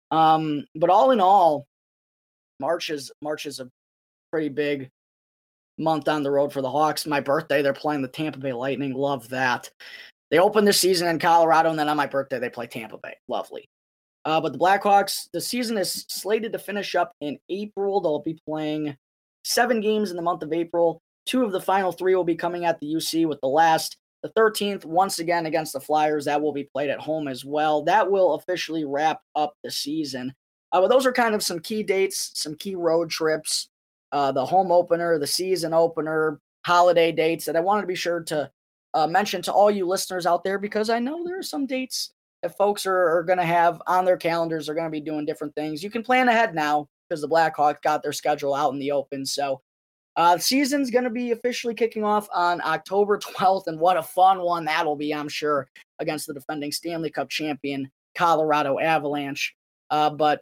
Um, 0.10 0.66
but 0.74 0.90
all 0.90 1.12
in 1.12 1.22
all, 1.22 1.68
March 2.60 2.90
is 2.90 3.12
March 3.22 3.46
is 3.46 3.60
a 3.60 3.70
pretty 4.32 4.50
big 4.50 4.90
month 5.78 6.08
on 6.08 6.24
the 6.24 6.32
road 6.32 6.52
for 6.52 6.64
the 6.64 6.72
Hawks. 6.72 7.06
My 7.06 7.20
birthday, 7.20 7.62
they're 7.62 7.72
playing 7.72 8.02
the 8.02 8.08
Tampa 8.08 8.40
Bay 8.40 8.54
Lightning. 8.54 8.94
Love 8.94 9.30
that. 9.30 9.70
They 10.32 10.40
open 10.40 10.66
the 10.66 10.74
season 10.74 11.08
in 11.08 11.20
Colorado, 11.20 11.70
and 11.70 11.78
then 11.78 11.90
on 11.90 11.98
my 11.98 12.08
birthday, 12.08 12.40
they 12.40 12.50
play 12.50 12.66
Tampa 12.66 12.98
Bay. 12.98 13.16
Lovely. 13.28 13.70
Uh, 14.26 14.42
but 14.42 14.54
the 14.54 14.60
Blackhawks, 14.60 15.28
the 15.34 15.42
season 15.42 15.78
is 15.78 16.06
slated 16.10 16.52
to 16.54 16.60
finish 16.60 16.96
up 16.96 17.12
in 17.22 17.38
April. 17.50 18.02
They'll 18.02 18.22
be 18.24 18.40
playing 18.48 18.96
seven 19.44 19.82
games 19.82 20.10
in 20.10 20.16
the 20.16 20.22
month 20.24 20.42
of 20.42 20.52
April. 20.52 21.02
Two 21.26 21.44
of 21.44 21.52
the 21.52 21.62
final 21.62 21.92
three 21.92 22.16
will 22.16 22.24
be 22.24 22.36
coming 22.36 22.66
at 22.66 22.80
the 22.80 22.94
UC, 22.94 23.28
with 23.28 23.40
the 23.42 23.48
last, 23.48 23.98
the 24.24 24.30
13th, 24.30 24.86
once 24.86 25.20
again 25.20 25.46
against 25.46 25.74
the 25.74 25.80
Flyers. 25.80 26.26
That 26.26 26.42
will 26.42 26.54
be 26.54 26.64
played 26.64 26.90
at 26.90 27.00
home 27.00 27.28
as 27.28 27.46
well. 27.46 27.84
That 27.84 28.10
will 28.10 28.36
officially 28.36 28.86
wrap 28.86 29.22
up 29.36 29.56
the 29.64 29.72
season. 29.72 30.34
Uh, 30.72 30.82
but 30.82 30.90
those 30.90 31.06
are 31.06 31.14
kind 31.14 31.36
of 31.36 31.44
some 31.44 31.60
key 31.60 31.84
dates, 31.84 32.32
some 32.36 32.56
key 32.56 32.76
road 32.76 33.10
trips, 33.10 33.70
uh, 34.12 34.32
the 34.32 34.46
home 34.46 34.72
opener, 34.72 35.20
the 35.20 35.28
season 35.28 35.74
opener, 35.74 36.40
holiday 36.66 37.12
dates 37.12 37.46
that 37.46 37.56
I 37.56 37.60
wanted 37.60 37.82
to 37.82 37.88
be 37.88 37.96
sure 37.96 38.22
to 38.24 38.50
uh, 38.94 39.08
mention 39.08 39.42
to 39.44 39.54
all 39.54 39.72
you 39.72 39.88
listeners 39.88 40.26
out 40.26 40.44
there 40.44 40.60
because 40.60 40.90
I 40.90 41.00
know 41.00 41.24
there 41.24 41.40
are 41.40 41.44
some 41.44 41.66
dates 41.66 42.14
that 42.42 42.58
folks 42.58 42.86
are, 42.86 43.18
are 43.18 43.24
going 43.24 43.40
to 43.40 43.46
have 43.46 43.82
on 43.88 44.06
their 44.06 44.18
calendars. 44.18 44.68
Are 44.70 44.74
going 44.74 44.86
to 44.86 44.92
be 44.92 45.02
doing 45.02 45.26
different 45.26 45.56
things. 45.56 45.84
You 45.84 45.90
can 45.90 46.04
plan 46.04 46.28
ahead 46.28 46.56
now 46.56 46.88
because 47.08 47.22
the 47.22 47.30
Blackhawks 47.30 47.82
got 47.82 48.04
their 48.04 48.14
schedule 48.14 48.54
out 48.54 48.74
in 48.74 48.80
the 48.80 48.92
open. 48.92 49.26
So 49.26 49.62
uh, 50.16 50.36
the 50.36 50.42
season's 50.42 50.92
going 50.92 51.04
to 51.06 51.10
be 51.10 51.32
officially 51.32 51.74
kicking 51.74 52.04
off 52.04 52.28
on 52.34 52.62
October 52.62 53.18
12th, 53.18 53.68
and 53.68 53.80
what 53.80 53.98
a 53.98 54.04
fun 54.04 54.42
one 54.42 54.66
that'll 54.66 54.96
be, 54.96 55.14
I'm 55.14 55.30
sure, 55.30 55.68
against 56.00 56.28
the 56.28 56.34
defending 56.34 56.72
Stanley 56.72 57.10
Cup 57.10 57.30
champion 57.30 57.90
Colorado 58.16 58.80
Avalanche. 58.80 59.56
Uh, 59.90 60.10
but 60.10 60.42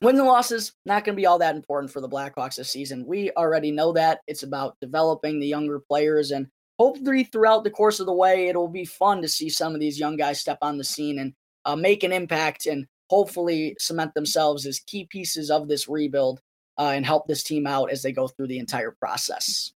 wins 0.00 0.18
and 0.18 0.26
losses 0.26 0.72
not 0.84 1.04
going 1.04 1.14
to 1.14 1.20
be 1.20 1.26
all 1.26 1.38
that 1.38 1.56
important 1.56 1.92
for 1.92 2.00
the 2.00 2.08
Blackhawks 2.08 2.56
this 2.56 2.70
season. 2.70 3.06
We 3.06 3.30
already 3.32 3.70
know 3.70 3.92
that 3.92 4.20
it's 4.26 4.42
about 4.42 4.76
developing 4.80 5.38
the 5.38 5.46
younger 5.46 5.78
players, 5.78 6.32
and 6.32 6.48
hopefully 6.78 7.24
throughout 7.24 7.62
the 7.62 7.70
course 7.70 8.00
of 8.00 8.06
the 8.06 8.12
way, 8.12 8.48
it'll 8.48 8.68
be 8.68 8.84
fun 8.84 9.22
to 9.22 9.28
see 9.28 9.48
some 9.48 9.74
of 9.74 9.80
these 9.80 9.98
young 9.98 10.16
guys 10.16 10.40
step 10.40 10.58
on 10.60 10.76
the 10.76 10.84
scene 10.84 11.20
and 11.20 11.34
uh, 11.64 11.76
make 11.76 12.02
an 12.02 12.12
impact 12.12 12.66
and 12.66 12.86
hopefully 13.10 13.76
cement 13.78 14.12
themselves 14.14 14.66
as 14.66 14.80
key 14.80 15.06
pieces 15.08 15.50
of 15.50 15.68
this 15.68 15.88
rebuild 15.88 16.40
uh, 16.78 16.92
and 16.94 17.04
help 17.04 17.26
this 17.26 17.42
team 17.42 17.66
out 17.66 17.90
as 17.90 18.02
they 18.02 18.12
go 18.12 18.28
through 18.28 18.46
the 18.46 18.58
entire 18.58 18.92
process. 18.92 19.72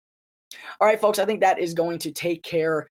All 0.80 0.88
right, 0.88 1.00
folks, 1.00 1.20
I 1.20 1.26
think 1.26 1.42
that 1.42 1.60
is 1.60 1.74
going 1.74 2.00
to 2.00 2.12
take 2.12 2.44
care 2.44 2.88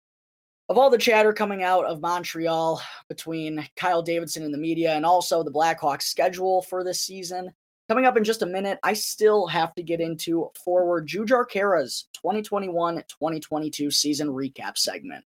of 0.69 0.79
all 0.79 0.91
the 0.91 0.99
chatter 0.99 1.33
coming 1.33 1.63
out 1.63 1.85
of 1.85 2.01
Montreal 2.01 2.81
between 3.09 3.69
Kyle 3.77 4.03
Davidson 4.03 4.45
and 4.45 4.55
the 4.55 4.59
media 4.59 4.95
and 4.95 5.05
also 5.05 5.43
the 5.43 5.51
Blackhawks 5.51 6.03
schedule 6.03 6.63
for 6.63 6.85
this 6.85 7.01
season. 7.01 7.51
Coming 7.89 8.07
up 8.07 8.17
in 8.17 8.23
just 8.23 8.43
a 8.43 8.47
minute, 8.47 8.79
I 8.85 8.93
still 8.93 9.49
have 9.49 9.75
to 9.75 9.83
get 9.83 10.01
into 10.01 10.49
forward 10.65 11.09
Jujhar 11.09 11.45
Khaira's 11.51 12.07
2021-2022 12.25 13.93
season 13.93 14.29
recap 14.29 14.79
segment. 14.79 15.25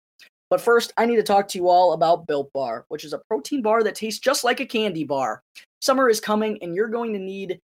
But 0.50 0.62
first, 0.62 0.92
I 0.98 1.06
need 1.06 1.18
to 1.18 1.24
talk 1.24 1.48
to 1.50 1.60
you 1.60 1.70
all 1.70 1.94
about 1.94 2.26
Built 2.26 2.52
Bar, 2.54 2.86
which 2.88 3.04
is 3.04 3.14
a 3.14 3.22
protein 3.30 3.62
bar 3.62 3.84
that 3.84 3.96
tastes 3.96 4.20
just 4.20 4.44
like 4.44 4.60
a 4.60 4.66
candy 4.66 5.04
bar. 5.04 5.44
Summer 5.82 6.10
is 6.10 6.20
coming 6.20 6.58
and 6.64 6.74
you're 6.74 6.88
going 6.88 7.14
to 7.14 7.20
need 7.20 7.60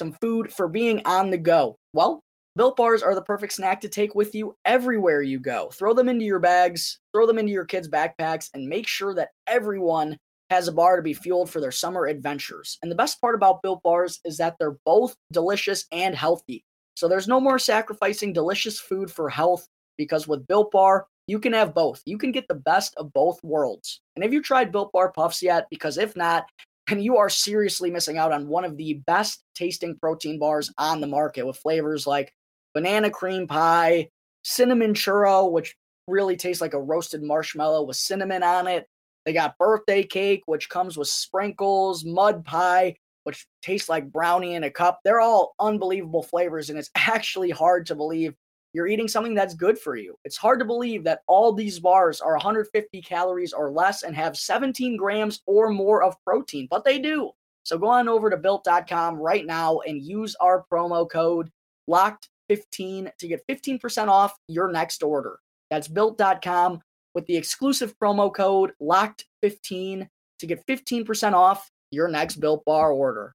some 0.00 0.16
food 0.20 0.50
for 0.50 0.66
being 0.66 1.02
on 1.04 1.30
the 1.30 1.36
go. 1.36 1.76
Well, 1.92 2.22
Built 2.56 2.76
Bars 2.76 3.02
are 3.02 3.14
the 3.14 3.22
perfect 3.22 3.52
snack 3.52 3.82
to 3.82 3.88
take 3.88 4.14
with 4.14 4.34
you 4.34 4.56
everywhere 4.64 5.20
you 5.20 5.38
go. 5.38 5.70
Throw 5.74 5.92
them 5.92 6.08
into 6.08 6.24
your 6.24 6.38
bags, 6.38 6.98
throw 7.12 7.26
them 7.26 7.38
into 7.38 7.52
your 7.52 7.66
kids' 7.66 7.86
backpacks, 7.86 8.48
and 8.54 8.66
make 8.66 8.88
sure 8.88 9.14
that 9.14 9.28
everyone 9.46 10.16
has 10.48 10.68
a 10.68 10.72
bar 10.72 10.96
to 10.96 11.02
be 11.02 11.12
fueled 11.12 11.50
for 11.50 11.60
their 11.60 11.70
summer 11.70 12.06
adventures. 12.06 12.78
And 12.82 12.90
the 12.90 12.96
best 12.96 13.20
part 13.20 13.34
about 13.34 13.62
Built 13.62 13.82
Bars 13.82 14.20
is 14.24 14.38
that 14.38 14.56
they're 14.58 14.78
both 14.86 15.14
delicious 15.32 15.84
and 15.92 16.14
healthy. 16.14 16.64
So 16.96 17.06
there's 17.06 17.28
no 17.28 17.40
more 17.40 17.58
sacrificing 17.58 18.32
delicious 18.32 18.80
food 18.80 19.12
for 19.12 19.28
health 19.28 19.66
because 19.98 20.26
with 20.26 20.46
Built 20.46 20.72
Bar, 20.72 21.06
you 21.26 21.38
can 21.38 21.52
have 21.52 21.74
both. 21.74 22.02
You 22.06 22.18
can 22.18 22.32
get 22.32 22.48
the 22.48 22.54
best 22.54 22.94
of 22.96 23.12
both 23.12 23.38
worlds. 23.44 24.00
And 24.16 24.24
have 24.24 24.32
you 24.32 24.42
tried 24.42 24.72
Built 24.72 24.92
Bar 24.92 25.12
Puffs 25.12 25.42
yet? 25.42 25.66
Because 25.70 25.98
if 25.98 26.16
not, 26.16 26.46
and 26.90 27.02
you 27.02 27.16
are 27.16 27.28
seriously 27.28 27.90
missing 27.90 28.18
out 28.18 28.32
on 28.32 28.48
one 28.48 28.64
of 28.64 28.76
the 28.76 28.94
best 29.06 29.44
tasting 29.54 29.96
protein 29.96 30.38
bars 30.38 30.72
on 30.76 31.00
the 31.00 31.06
market 31.06 31.46
with 31.46 31.56
flavors 31.56 32.06
like 32.06 32.32
banana 32.74 33.10
cream 33.10 33.46
pie, 33.46 34.08
cinnamon 34.42 34.94
churro, 34.94 35.50
which 35.50 35.76
really 36.08 36.36
tastes 36.36 36.60
like 36.60 36.74
a 36.74 36.80
roasted 36.80 37.22
marshmallow 37.22 37.84
with 37.84 37.96
cinnamon 37.96 38.42
on 38.42 38.66
it. 38.66 38.86
They 39.24 39.32
got 39.32 39.58
birthday 39.58 40.02
cake, 40.02 40.42
which 40.46 40.68
comes 40.68 40.96
with 40.96 41.08
sprinkles, 41.08 42.04
mud 42.04 42.44
pie, 42.44 42.96
which 43.24 43.46
tastes 43.62 43.88
like 43.88 44.10
brownie 44.10 44.54
in 44.54 44.64
a 44.64 44.70
cup. 44.70 45.00
They're 45.04 45.20
all 45.20 45.54
unbelievable 45.60 46.22
flavors, 46.22 46.70
and 46.70 46.78
it's 46.78 46.90
actually 46.96 47.50
hard 47.50 47.86
to 47.86 47.94
believe 47.94 48.34
you're 48.72 48.86
eating 48.86 49.08
something 49.08 49.34
that's 49.34 49.54
good 49.54 49.78
for 49.78 49.96
you. 49.96 50.16
It's 50.24 50.36
hard 50.36 50.60
to 50.60 50.64
believe 50.64 51.02
that 51.04 51.22
all 51.26 51.52
these 51.52 51.80
bars 51.80 52.20
are 52.20 52.32
150 52.32 53.02
calories 53.02 53.52
or 53.52 53.70
less 53.70 54.02
and 54.04 54.14
have 54.14 54.36
17 54.36 54.96
grams 54.96 55.40
or 55.46 55.70
more 55.70 56.02
of 56.02 56.22
protein, 56.24 56.68
but 56.70 56.84
they 56.84 56.98
do. 56.98 57.32
So 57.64 57.78
go 57.78 57.88
on 57.88 58.08
over 58.08 58.30
to 58.30 58.36
built.com 58.36 59.16
right 59.16 59.44
now 59.44 59.80
and 59.80 60.02
use 60.02 60.36
our 60.40 60.64
promo 60.72 61.08
code 61.10 61.50
locked 61.86 62.28
15 62.48 63.10
to 63.18 63.28
get 63.28 63.46
15% 63.48 64.08
off 64.08 64.36
your 64.48 64.70
next 64.70 65.02
order. 65.02 65.38
That's 65.70 65.88
built.com 65.88 66.80
with 67.14 67.26
the 67.26 67.36
exclusive 67.36 67.94
promo 67.98 68.32
code 68.32 68.72
locked15 68.80 70.08
to 70.38 70.46
get 70.46 70.66
15% 70.66 71.32
off 71.32 71.70
your 71.90 72.08
next 72.08 72.36
built 72.36 72.64
bar 72.64 72.92
order. 72.92 73.34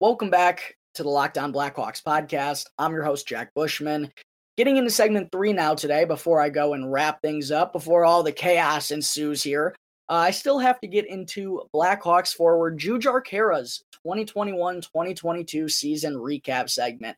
Welcome 0.00 0.30
back 0.30 0.77
to 0.98 1.04
the 1.04 1.08
Locked 1.08 1.38
On 1.38 1.52
Blackhawks 1.52 2.02
podcast. 2.02 2.64
I'm 2.76 2.92
your 2.92 3.04
host, 3.04 3.28
Jack 3.28 3.54
Bushman. 3.54 4.10
Getting 4.56 4.78
into 4.78 4.90
segment 4.90 5.30
three 5.30 5.52
now 5.52 5.76
today 5.76 6.04
before 6.04 6.40
I 6.40 6.48
go 6.48 6.74
and 6.74 6.90
wrap 6.92 7.22
things 7.22 7.52
up, 7.52 7.72
before 7.72 8.04
all 8.04 8.24
the 8.24 8.32
chaos 8.32 8.90
ensues 8.90 9.40
here. 9.40 9.76
Uh, 10.08 10.14
I 10.14 10.32
still 10.32 10.58
have 10.58 10.80
to 10.80 10.88
get 10.88 11.06
into 11.06 11.62
Blackhawks 11.72 12.34
forward 12.34 12.80
Jujhar 12.80 13.22
Khaira's 13.24 13.84
2021 14.02 14.80
2022 14.80 15.68
season 15.68 16.14
recap 16.14 16.68
segment. 16.68 17.16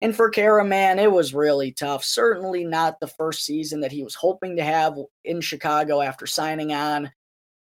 And 0.00 0.16
for 0.16 0.30
Khaira, 0.30 0.66
man, 0.66 0.98
it 0.98 1.12
was 1.12 1.34
really 1.34 1.72
tough. 1.72 2.02
Certainly 2.02 2.64
not 2.64 3.00
the 3.00 3.06
first 3.06 3.44
season 3.44 3.80
that 3.80 3.92
he 3.92 4.02
was 4.02 4.14
hoping 4.14 4.56
to 4.56 4.64
have 4.64 4.96
in 5.26 5.42
Chicago 5.42 6.00
after 6.00 6.26
signing 6.26 6.72
on. 6.72 7.12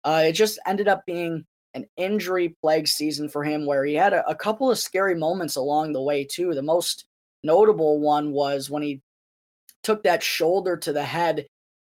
Uh, 0.03 0.25
it 0.27 0.33
just 0.33 0.59
ended 0.67 0.87
up 0.87 1.01
being 1.07 1.47
an 1.77 1.87
injury 1.95 2.55
plagued 2.61 2.89
season 2.89 3.29
for 3.29 3.43
him 3.43 3.65
where 3.65 3.85
he 3.85 3.93
had 3.93 4.13
a, 4.13 4.27
a 4.27 4.35
couple 4.35 4.69
of 4.69 4.77
scary 4.77 5.15
moments 5.15 5.55
along 5.55 5.93
the 5.93 6.01
way, 6.01 6.23
too. 6.23 6.53
The 6.53 6.61
most 6.61 7.05
notable 7.43 7.99
one 7.99 8.31
was 8.31 8.69
when 8.69 8.83
he 8.83 9.01
took 9.83 10.03
that 10.03 10.23
shoulder 10.23 10.75
to 10.75 10.91
the 10.91 11.03
head 11.03 11.47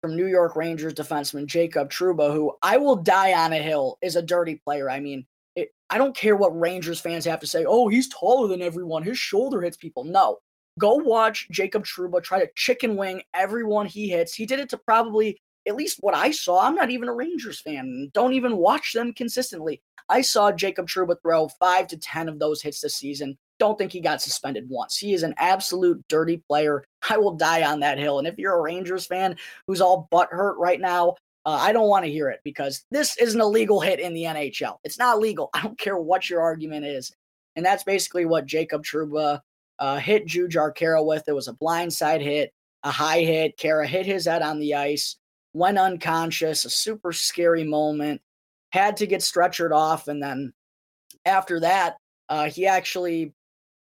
from 0.00 0.16
New 0.16 0.26
York 0.26 0.56
Rangers 0.56 0.94
defenseman 0.94 1.46
Jacob 1.46 1.90
Trouba, 1.90 2.32
who 2.32 2.52
I 2.62 2.76
will 2.76 2.96
die 2.96 3.32
on 3.32 3.52
a 3.52 3.58
hill 3.58 3.98
is 4.02 4.16
a 4.16 4.22
dirty 4.22 4.56
player. 4.56 4.90
I 4.90 5.00
mean, 5.00 5.26
it, 5.56 5.70
I 5.90 5.98
don't 5.98 6.16
care 6.16 6.36
what 6.36 6.58
Rangers 6.58 7.00
fans 7.00 7.24
have 7.24 7.40
to 7.40 7.46
say. 7.46 7.64
Oh, 7.66 7.88
he's 7.88 8.08
taller 8.08 8.48
than 8.48 8.62
everyone. 8.62 9.02
His 9.02 9.18
shoulder 9.18 9.62
hits 9.62 9.76
people. 9.76 10.04
No. 10.04 10.38
Go 10.78 10.94
watch 10.94 11.48
Jacob 11.50 11.84
Trouba 11.84 12.22
try 12.22 12.38
to 12.38 12.50
chicken 12.54 12.96
wing 12.96 13.22
everyone 13.34 13.86
he 13.86 14.08
hits. 14.08 14.34
He 14.34 14.46
did 14.46 14.60
it 14.60 14.68
to 14.70 14.78
probably 14.78 15.40
at 15.66 15.76
least 15.76 15.98
what 16.00 16.14
I 16.14 16.30
saw. 16.30 16.60
I'm 16.60 16.74
not 16.74 16.90
even 16.90 17.08
a 17.08 17.14
Rangers 17.14 17.60
fan. 17.60 18.10
Don't 18.14 18.32
even 18.32 18.56
watch 18.56 18.92
them 18.92 19.12
consistently. 19.12 19.82
I 20.08 20.22
saw 20.22 20.52
Jacob 20.52 20.88
Trouba 20.88 21.16
throw 21.22 21.48
five 21.48 21.86
to 21.88 21.96
10 21.96 22.28
of 22.28 22.38
those 22.38 22.62
hits 22.62 22.80
this 22.80 22.96
season 22.96 23.36
don't 23.58 23.76
think 23.76 23.92
he 23.92 24.00
got 24.00 24.22
suspended 24.22 24.68
once. 24.68 24.96
He 24.96 25.12
is 25.12 25.22
an 25.22 25.34
absolute 25.36 26.02
dirty 26.08 26.38
player. 26.48 26.84
I 27.10 27.18
will 27.18 27.34
die 27.34 27.64
on 27.64 27.80
that 27.80 27.98
hill. 27.98 28.18
And 28.18 28.26
if 28.26 28.38
you're 28.38 28.56
a 28.56 28.62
Rangers 28.62 29.06
fan 29.06 29.36
who's 29.66 29.80
all 29.80 30.08
butt 30.10 30.28
hurt 30.30 30.58
right 30.58 30.80
now, 30.80 31.16
uh, 31.44 31.58
I 31.60 31.72
don't 31.72 31.88
want 31.88 32.04
to 32.04 32.10
hear 32.10 32.28
it 32.28 32.40
because 32.44 32.84
this 32.90 33.16
is 33.16 33.34
an 33.34 33.40
illegal 33.40 33.80
hit 33.80 34.00
in 34.00 34.12
the 34.14 34.24
NHL. 34.24 34.76
It's 34.84 34.98
not 34.98 35.18
legal. 35.18 35.50
I 35.54 35.62
don't 35.62 35.78
care 35.78 35.98
what 35.98 36.28
your 36.28 36.40
argument 36.40 36.86
is. 36.86 37.12
And 37.56 37.64
that's 37.64 37.84
basically 37.84 38.24
what 38.24 38.46
Jacob 38.46 38.84
Trouba 38.84 39.40
uh, 39.78 39.98
hit 39.98 40.26
Jujhar 40.26 40.74
Khaira 40.76 41.04
with. 41.04 41.24
It 41.26 41.32
was 41.32 41.48
a 41.48 41.54
blindside 41.54 42.20
hit, 42.20 42.52
a 42.84 42.90
high 42.90 43.20
hit. 43.20 43.56
Khaira 43.56 43.86
hit 43.86 44.06
his 44.06 44.26
head 44.26 44.42
on 44.42 44.60
the 44.60 44.74
ice, 44.74 45.16
went 45.54 45.78
unconscious, 45.78 46.64
a 46.64 46.70
super 46.70 47.12
scary 47.12 47.64
moment, 47.64 48.20
had 48.70 48.96
to 48.98 49.06
get 49.06 49.20
stretchered 49.20 49.72
off. 49.72 50.08
And 50.08 50.22
then 50.22 50.52
after 51.24 51.60
that, 51.60 51.96
uh, 52.28 52.50
he 52.50 52.66
actually 52.66 53.32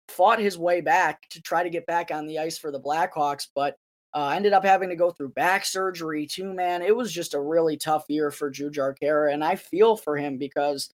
fought 0.08 0.38
his 0.38 0.58
way 0.58 0.80
back 0.80 1.28
to 1.30 1.40
try 1.40 1.62
to 1.62 1.70
get 1.70 1.86
back 1.86 2.10
on 2.10 2.26
the 2.26 2.38
ice 2.38 2.58
for 2.58 2.70
the 2.70 2.80
Blackhawks, 2.80 3.48
but 3.54 3.76
uh, 4.14 4.28
ended 4.28 4.52
up 4.52 4.64
having 4.64 4.88
to 4.88 4.96
go 4.96 5.10
through 5.10 5.30
back 5.30 5.64
surgery 5.64 6.26
too, 6.26 6.52
man. 6.52 6.82
It 6.82 6.94
was 6.94 7.12
just 7.12 7.34
a 7.34 7.40
really 7.40 7.76
tough 7.76 8.04
year 8.08 8.30
for 8.30 8.50
Jujhar 8.50 8.94
Khaira, 9.02 9.32
and 9.32 9.42
I 9.42 9.56
feel 9.56 9.96
for 9.96 10.16
him 10.16 10.38
because 10.38 10.90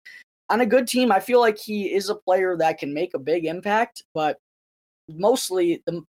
on 0.49 0.61
a 0.61 0.65
good 0.65 0.87
team, 0.87 1.11
I 1.11 1.19
feel 1.19 1.39
like 1.39 1.57
he 1.57 1.93
is 1.93 2.09
a 2.09 2.15
player 2.15 2.57
that 2.57 2.77
can 2.77 2.93
make 2.93 3.13
a 3.13 3.19
big 3.19 3.45
impact, 3.45 4.03
but 4.13 4.37
mostly 5.09 5.81
the, 5.85 6.03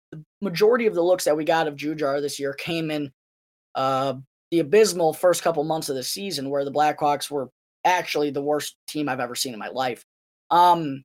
majority 0.41 0.85
of 0.85 0.93
the 0.93 1.01
looks 1.01 1.23
that 1.23 1.35
we 1.35 1.43
got 1.43 1.67
of 1.67 1.75
Jujhar 1.75 2.21
this 2.21 2.39
year 2.39 2.53
came 2.53 2.91
in 2.91 3.11
uh, 3.75 4.13
the 4.53 4.59
abysmal 4.59 5.13
first 5.13 5.41
couple 5.41 5.63
months 5.63 5.89
of 5.89 5.95
the 5.95 6.03
season 6.03 6.47
where 6.47 6.63
the 6.63 6.71
Blackhawks 6.71 7.31
were 7.31 7.49
actually 7.85 8.29
the 8.29 8.39
worst 8.39 8.75
team 8.87 9.09
I've 9.09 9.19
ever 9.19 9.33
seen 9.33 9.51
in 9.51 9.57
my 9.57 9.69
life. 9.69 10.03
Um, 10.51 11.03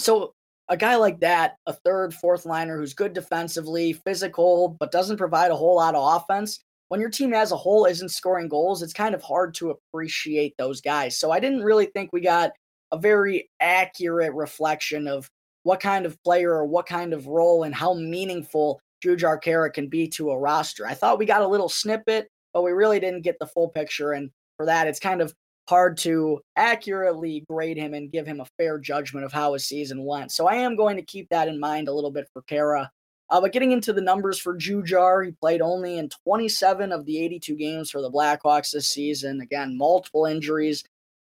so 0.00 0.32
a 0.70 0.76
guy 0.78 0.96
like 0.96 1.20
that, 1.20 1.56
a 1.66 1.74
third, 1.74 2.14
fourth 2.14 2.46
liner 2.46 2.78
who's 2.78 2.94
good 2.94 3.12
defensively, 3.12 3.92
physical, 3.92 4.74
but 4.80 4.90
doesn't 4.90 5.18
provide 5.18 5.50
a 5.50 5.54
whole 5.54 5.76
lot 5.76 5.94
of 5.94 6.22
offense, 6.22 6.60
when 6.88 6.98
your 6.98 7.10
team 7.10 7.34
as 7.34 7.52
a 7.52 7.56
whole 7.58 7.84
isn't 7.84 8.08
scoring 8.08 8.48
goals, 8.48 8.82
it's 8.82 8.94
kind 8.94 9.14
of 9.14 9.22
hard 9.22 9.52
to 9.56 9.68
appreciate 9.68 10.54
those 10.56 10.80
guys. 10.80 11.18
So 11.18 11.30
I 11.30 11.40
didn't 11.40 11.64
really 11.64 11.90
think 11.92 12.10
we 12.14 12.22
got 12.22 12.52
a 12.90 12.96
very 12.96 13.50
accurate 13.60 14.32
reflection 14.32 15.06
of 15.06 15.28
what 15.64 15.80
kind 15.80 16.06
of 16.06 16.16
player 16.22 16.54
or 16.54 16.64
what 16.64 16.86
kind 16.86 17.12
of 17.12 17.26
role 17.26 17.64
and 17.64 17.74
how 17.74 17.92
meaningful 17.92 18.80
Jujhar 19.04 19.42
Khaira 19.42 19.70
can 19.70 19.88
be 19.88 20.08
to 20.08 20.30
a 20.30 20.38
roster. 20.38 20.86
I 20.86 20.94
thought 20.94 21.18
we 21.18 21.26
got 21.26 21.42
a 21.42 21.46
little 21.46 21.68
snippet, 21.68 22.28
but 22.58 22.64
we 22.64 22.72
really 22.72 22.98
didn't 22.98 23.22
get 23.22 23.38
the 23.38 23.46
full 23.46 23.68
picture. 23.68 24.14
And 24.14 24.32
for 24.56 24.66
that, 24.66 24.88
it's 24.88 24.98
kind 24.98 25.20
of 25.20 25.32
hard 25.68 25.96
to 25.96 26.40
accurately 26.56 27.44
grade 27.48 27.76
him 27.76 27.94
and 27.94 28.10
give 28.10 28.26
him 28.26 28.40
a 28.40 28.48
fair 28.58 28.80
judgment 28.80 29.24
of 29.24 29.32
how 29.32 29.52
his 29.52 29.64
season 29.64 30.04
went. 30.04 30.32
So 30.32 30.48
I 30.48 30.56
am 30.56 30.74
going 30.74 30.96
to 30.96 31.04
keep 31.04 31.28
that 31.28 31.46
in 31.46 31.60
mind 31.60 31.86
a 31.86 31.92
little 31.92 32.10
bit 32.10 32.26
for 32.32 32.42
Khaira. 32.42 32.88
Uh, 33.30 33.40
but 33.40 33.52
getting 33.52 33.70
into 33.70 33.92
the 33.92 34.00
numbers 34.00 34.40
for 34.40 34.56
Jujhar, 34.56 35.24
he 35.24 35.30
played 35.30 35.62
only 35.62 35.98
in 35.98 36.08
27 36.24 36.90
of 36.90 37.04
the 37.04 37.22
82 37.24 37.54
games 37.54 37.92
for 37.92 38.02
the 38.02 38.10
Blackhawks 38.10 38.72
this 38.72 38.88
season. 38.88 39.40
Again, 39.40 39.78
multiple 39.78 40.24
injuries 40.24 40.82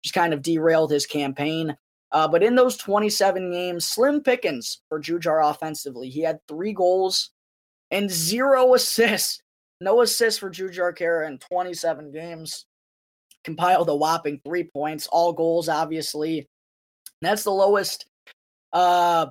just 0.03 0.15
kind 0.15 0.35
of 0.35 0.43
derailed 0.43 0.91
his 0.91 1.07
campaign. 1.07 1.75
Uh, 2.13 2.29
but 2.29 2.43
in 2.43 2.55
those 2.55 2.77
27 2.77 3.51
games, 3.51 3.87
slim 3.87 4.21
pickings 4.21 4.83
for 4.91 5.01
Jujhar 5.01 5.51
offensively. 5.51 6.11
He 6.11 6.21
had 6.21 6.47
three 6.49 6.75
goals 6.75 7.31
and 7.91 8.11
zero 8.11 8.75
assists. 8.75 9.41
No 9.85 10.01
assists 10.01 10.41
for 10.41 10.49
Jujhar 10.49 10.97
Khaira 10.97 11.29
in 11.29 11.39
27 11.39 12.11
games. 12.11 12.65
Compiled 13.45 13.91
a 13.91 13.95
whopping 13.95 14.41
three 14.43 14.65
points, 14.65 15.07
all 15.09 15.35
goals, 15.35 15.69
obviously. 15.69 16.49
That's 17.21 17.45
the 17.45 17.51
lowest 17.51 18.07
uh, 18.73 19.27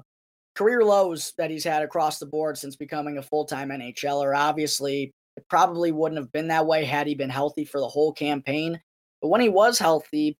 career 0.54 0.84
lows 0.84 1.34
that 1.40 1.50
he's 1.50 1.64
had 1.64 1.82
across 1.82 2.20
the 2.20 2.28
board 2.28 2.60
since 2.60 2.76
becoming 2.76 3.18
a 3.18 3.24
full 3.24 3.46
time 3.46 3.70
NHLer. 3.70 4.38
Obviously, 4.38 5.12
it 5.36 5.50
probably 5.50 5.92
wouldn't 5.92 6.22
have 6.22 6.32
been 6.32 6.50
that 6.50 6.68
way 6.68 6.86
had 6.86 7.08
he 7.08 7.16
been 7.16 7.32
healthy 7.32 7.66
for 7.66 7.80
the 7.80 7.88
whole 7.88 8.14
campaign. 8.14 8.80
But 9.24 9.30
when 9.30 9.42
he 9.42 9.50
was 9.50 9.80
healthy, 9.80 10.38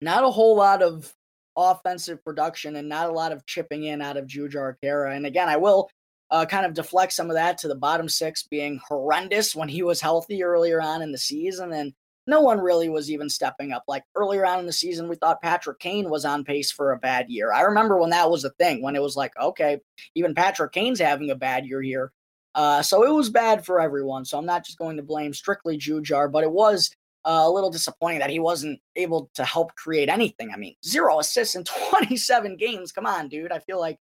not 0.00 0.24
a 0.24 0.30
whole 0.30 0.56
lot 0.56 0.80
of 0.80 1.12
offensive 1.54 2.24
production 2.24 2.76
and 2.76 2.88
not 2.88 3.10
a 3.10 3.12
lot 3.12 3.30
of 3.30 3.44
chipping 3.44 3.84
in 3.84 4.00
out 4.00 4.16
of 4.16 4.24
Jujhar 4.24 4.76
Khaira. 4.82 5.14
And 5.14 5.26
again, 5.26 5.50
I 5.50 5.58
will 5.58 5.90
uh, 6.30 6.46
kind 6.46 6.66
of 6.66 6.74
deflect 6.74 7.12
some 7.12 7.30
of 7.30 7.36
that 7.36 7.58
to 7.58 7.68
the 7.68 7.74
bottom 7.74 8.08
six 8.08 8.42
being 8.44 8.80
horrendous 8.86 9.54
when 9.54 9.68
he 9.68 9.82
was 9.82 10.00
healthy 10.00 10.42
earlier 10.42 10.80
on 10.80 11.02
in 11.02 11.12
the 11.12 11.18
season. 11.18 11.72
And 11.72 11.92
no 12.26 12.40
one 12.40 12.58
really 12.58 12.88
was 12.88 13.10
even 13.10 13.28
stepping 13.28 13.72
up. 13.72 13.84
Like 13.86 14.04
earlier 14.14 14.46
on 14.46 14.60
in 14.60 14.66
the 14.66 14.72
season, 14.72 15.08
we 15.08 15.16
thought 15.16 15.42
Patrick 15.42 15.78
Kane 15.78 16.08
was 16.08 16.24
on 16.24 16.44
pace 16.44 16.72
for 16.72 16.92
a 16.92 16.98
bad 16.98 17.28
year. 17.28 17.52
I 17.52 17.62
remember 17.62 17.98
when 17.98 18.10
that 18.10 18.30
was 18.30 18.44
a 18.44 18.50
thing, 18.50 18.82
when 18.82 18.96
it 18.96 19.02
was 19.02 19.16
like, 19.16 19.32
okay, 19.40 19.80
even 20.14 20.34
Patrick 20.34 20.72
Kane's 20.72 21.00
having 21.00 21.30
a 21.30 21.36
bad 21.36 21.66
year 21.66 21.82
here. 21.82 22.12
Uh, 22.54 22.82
so 22.82 23.04
it 23.04 23.12
was 23.12 23.30
bad 23.30 23.64
for 23.64 23.80
everyone. 23.80 24.24
So 24.24 24.38
I'm 24.38 24.46
not 24.46 24.64
just 24.64 24.78
going 24.78 24.96
to 24.96 25.02
blame 25.02 25.34
strictly 25.34 25.76
Jujhar, 25.76 26.30
but 26.30 26.44
it 26.44 26.52
was 26.52 26.90
uh, 27.24 27.42
a 27.44 27.50
little 27.50 27.70
disappointing 27.70 28.20
that 28.20 28.30
he 28.30 28.38
wasn't 28.38 28.80
able 28.96 29.30
to 29.34 29.44
help 29.44 29.74
create 29.74 30.08
anything. 30.08 30.50
I 30.52 30.56
mean, 30.56 30.76
zero 30.84 31.18
assists 31.18 31.56
in 31.56 31.64
27 31.90 32.56
games. 32.56 32.92
Come 32.92 33.06
on, 33.06 33.28
dude. 33.28 33.52
I 33.52 33.58
feel 33.58 33.80
like 33.80 33.98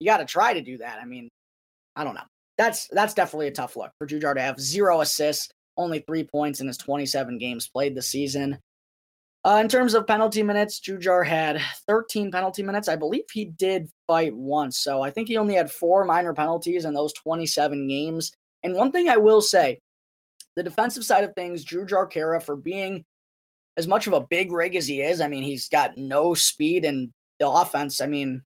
you 0.00 0.06
got 0.06 0.18
to 0.18 0.24
try 0.24 0.54
to 0.54 0.60
do 0.60 0.78
that. 0.78 0.98
I 1.00 1.04
mean, 1.04 1.30
I 1.96 2.04
don't 2.04 2.14
know. 2.14 2.20
That's 2.56 2.88
that's 2.88 3.14
definitely 3.14 3.48
a 3.48 3.52
tough 3.52 3.76
look 3.76 3.90
for 3.98 4.06
Jujhar 4.06 4.34
to 4.34 4.40
have 4.40 4.60
zero 4.60 5.00
assists 5.00 5.52
only 5.76 6.00
three 6.00 6.24
points 6.24 6.60
in 6.60 6.66
his 6.66 6.78
27 6.78 7.38
games 7.38 7.68
played 7.68 7.94
this 7.94 8.08
season. 8.08 8.58
Uh, 9.46 9.58
in 9.60 9.68
terms 9.68 9.92
of 9.94 10.06
penalty 10.06 10.42
minutes, 10.42 10.80
Jujhar 10.80 11.26
had 11.26 11.60
13 11.86 12.30
penalty 12.30 12.62
minutes. 12.62 12.88
I 12.88 12.96
believe 12.96 13.24
he 13.30 13.44
did 13.44 13.90
fight 14.06 14.34
once, 14.34 14.78
so 14.78 15.02
I 15.02 15.10
think 15.10 15.28
he 15.28 15.36
only 15.36 15.54
had 15.54 15.70
four 15.70 16.04
minor 16.04 16.32
penalties 16.32 16.86
in 16.86 16.94
those 16.94 17.12
27 17.12 17.86
games. 17.88 18.32
And 18.62 18.74
one 18.74 18.90
thing 18.90 19.08
I 19.08 19.18
will 19.18 19.42
say, 19.42 19.80
the 20.56 20.62
defensive 20.62 21.04
side 21.04 21.24
of 21.24 21.34
things, 21.34 21.64
Jujhar 21.64 22.10
Khaira, 22.10 22.42
for 22.42 22.56
being 22.56 23.04
as 23.76 23.86
much 23.86 24.06
of 24.06 24.14
a 24.14 24.26
big 24.30 24.50
rig 24.50 24.76
as 24.76 24.86
he 24.86 25.02
is, 25.02 25.20
I 25.20 25.28
mean, 25.28 25.42
he's 25.42 25.68
got 25.68 25.98
no 25.98 26.32
speed 26.32 26.86
and 26.86 27.10
the 27.38 27.48
offense. 27.48 28.00
I 28.00 28.06
mean, 28.06 28.42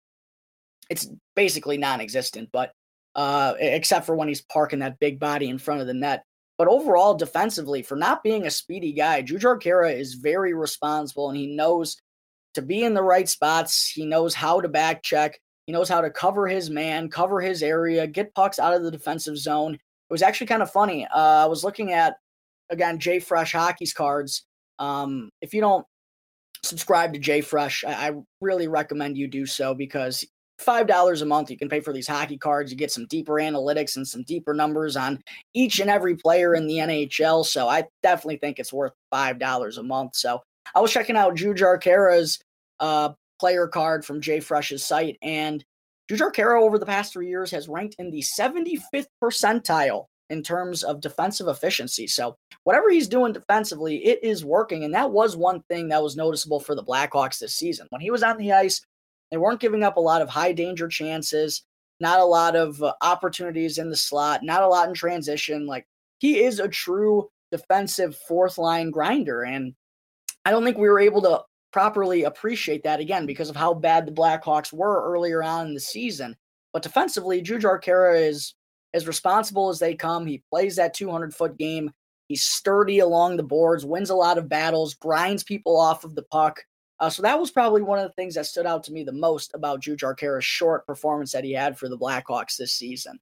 it's 0.91 1.07
basically 1.37 1.77
non-existent, 1.77 2.49
but 2.53 2.73
uh, 3.14 3.55
except 3.59 4.07
for 4.07 4.14
when 4.14 4.29
he's 4.29 4.42
parking 4.42 4.81
that 4.81 4.99
big 4.99 5.18
body 5.18 5.49
in 5.49 5.59
front 5.59 5.81
of 5.81 5.87
the 5.87 5.94
net. 5.94 6.25
But 6.57 6.68
overall, 6.68 7.14
defensively, 7.14 7.83
for 7.83 7.97
not 7.97 8.25
being 8.25 8.47
a 8.47 8.51
speedy 8.51 8.92
guy, 8.92 9.23
Jujhar 9.23 9.61
Khaira 9.61 9.97
is 9.97 10.14
very 10.14 10.55
responsible 10.55 11.29
and 11.29 11.38
he 11.38 11.47
knows 11.47 11.97
to 12.55 12.62
be 12.62 12.83
in 12.83 12.94
the 12.94 13.03
right 13.03 13.29
spots. 13.29 13.88
He 13.88 14.05
knows 14.05 14.35
how 14.35 14.61
to 14.61 14.68
back 14.68 15.03
check. 15.03 15.38
He 15.66 15.73
knows 15.73 15.88
how 15.88 16.01
to 16.01 16.11
cover 16.11 16.49
his 16.49 16.71
man, 16.71 17.11
cover 17.11 17.40
his 17.40 17.62
area, 17.62 18.07
get 18.07 18.35
pucks 18.35 18.59
out 18.59 18.75
of 18.75 18.83
the 18.83 18.90
defensive 18.90 19.38
zone. 19.38 19.75
It 19.75 20.12
was 20.12 20.23
actually 20.23 20.49
kind 20.49 20.62
of 20.62 20.71
funny. 20.71 21.07
Uh, 21.07 21.44
I 21.44 21.47
was 21.47 21.62
looking 21.62 21.92
at, 21.92 22.16
again, 22.71 22.99
JFresh 22.99 23.53
Hockey's 23.53 23.92
cards. 23.92 24.44
Um, 24.79 25.31
if 25.40 25.55
you 25.55 25.61
don't 25.61 25.87
subscribe 26.64 27.12
to 27.12 27.21
JFresh, 27.21 27.85
I, 27.87 28.09
I 28.09 28.12
really 28.40 28.66
recommend 28.66 29.18
you 29.18 29.29
do 29.29 29.47
so 29.47 29.75
because 29.75 30.27
$5 30.61 31.23
a 31.23 31.25
month, 31.25 31.51
you 31.51 31.57
can 31.57 31.68
pay 31.68 31.81
for 31.81 31.92
these 31.92 32.09
hockey 32.09 32.37
cards. 32.37 32.71
You 32.71 32.77
get 32.77 32.90
some 32.90 33.07
deeper 33.07 33.35
analytics 33.35 33.97
and 33.97 34.07
some 34.07 34.23
deeper 34.25 34.55
numbers 34.55 34.97
on 34.97 35.23
each 35.55 35.79
and 35.79 35.90
every 35.90 36.16
player 36.16 36.55
in 36.55 36.66
the 36.66 36.79
NHL. 36.79 37.44
So 37.47 37.68
I 37.68 37.85
definitely 38.03 38.38
think 38.38 38.59
it's 38.59 38.73
worth 38.73 38.92
$5 39.12 39.79
a 39.79 39.83
month. 39.83 40.16
So 40.16 40.42
I 40.75 40.81
was 40.81 40.92
checking 40.92 41.16
out 41.16 41.37
Jujhar 41.37 41.81
Khaira's 41.81 42.38
uh, 42.81 43.11
player 43.38 43.68
card 43.68 44.05
from 44.05 44.21
JFresh's 44.21 44.85
site, 44.85 45.16
and 45.23 45.64
Jujhar 46.11 46.33
Khaira 46.33 46.61
over 46.61 46.79
the 46.79 46.87
past 46.87 47.12
three 47.12 47.29
years 47.29 47.51
has 47.51 47.68
ranked 47.68 47.97
in 47.99 48.11
the 48.11 48.21
75th 48.21 49.07
percentile 49.23 50.07
in 50.31 50.42
terms 50.42 50.83
of 50.83 51.01
defensive 51.01 51.49
efficiency. 51.49 52.07
So 52.07 52.37
whatever 52.64 52.90
he's 52.90 53.09
doing 53.09 53.33
defensively, 53.33 54.05
it 54.05 54.23
is 54.23 54.44
working. 54.44 54.85
And 54.85 54.92
that 54.94 55.11
was 55.11 55.37
one 55.37 55.62
thing 55.71 55.88
that 55.88 56.03
was 56.03 56.16
noticeable 56.16 56.61
for 56.61 56.75
the 56.75 56.85
Blackhawks 56.85 57.38
this 57.38 57.57
season. 57.57 57.87
When 57.90 58.01
he 58.01 58.11
was 58.11 58.23
on 58.23 58.37
the 58.37 58.53
ice, 58.53 58.83
they 59.31 59.37
weren't 59.37 59.61
giving 59.61 59.83
up 59.83 59.97
a 59.97 60.01
lot 60.01 60.23
of 60.23 60.29
high 60.29 60.53
danger 60.53 60.88
chances, 60.88 61.62
not 62.01 62.21
a 62.21 62.25
lot 62.25 62.57
of 62.57 62.83
uh, 62.83 62.95
opportunities 63.03 63.79
in 63.79 63.91
the 63.91 63.97
slot, 63.97 64.41
not 64.43 64.62
a 64.62 64.69
lot 64.69 64.88
in 64.88 64.95
transition. 64.95 65.67
Like 65.67 65.87
he 66.19 66.41
is 66.41 66.61
a 66.61 66.69
true 66.69 67.29
defensive 67.51 68.17
fourth 68.17 68.59
line 68.59 68.91
grinder. 68.91 69.43
And 69.43 69.75
I 70.45 70.51
don't 70.51 70.64
think 70.64 70.79
we 70.79 70.88
were 70.88 71.01
able 71.01 71.23
to 71.23 71.43
properly 71.73 72.25
appreciate 72.25 72.83
that 72.85 73.01
again 73.01 73.27
because 73.27 73.51
of 73.51 73.57
how 73.57 73.75
bad 73.75 74.07
the 74.07 74.12
Blackhawks 74.12 74.73
were 74.73 75.12
earlier 75.12 75.43
on 75.43 75.69
in 75.69 75.75
the 75.75 75.81
season. 75.81 76.37
But 76.73 76.83
defensively, 76.83 77.43
Jujhar 77.43 77.83
Khaira 77.83 78.29
is 78.29 78.55
as 78.95 79.07
responsible 79.07 79.69
as 79.69 79.79
they 79.79 79.95
come. 79.95 80.27
He 80.27 80.43
plays 80.51 80.77
that 80.77 80.95
200 80.95 81.35
foot 81.35 81.57
game. 81.59 81.91
He's 82.29 82.43
sturdy 82.43 82.99
along 82.99 83.37
the 83.37 83.43
boards, 83.43 83.87
wins 83.87 84.11
a 84.11 84.14
lot 84.14 84.38
of 84.38 84.49
battles, 84.49 84.95
grinds 84.95 85.43
people 85.43 85.79
off 85.79 86.05
of 86.05 86.14
the 86.14 86.23
puck. 86.23 86.62
Uh, 87.01 87.09
so 87.09 87.23
that 87.23 87.39
was 87.39 87.51
probably 87.51 87.83
one 87.83 87.99
of 87.99 88.05
the 88.05 88.13
things 88.15 88.35
that 88.35 88.47
stood 88.47 88.67
out 88.67 88.83
to 88.83 88.93
me 88.93 89.05
the 89.05 89.13
most 89.13 89.53
about 89.55 89.81
Jujhar 89.81 90.19
Khaira's 90.19 90.45
short 90.45 90.87
performance 90.87 91.33
that 91.33 91.45
he 91.45 91.53
had 91.53 91.79
for 91.79 91.89
the 91.89 91.99
Blackhawks 91.99 92.57
this 92.57 92.75
season. 92.75 93.21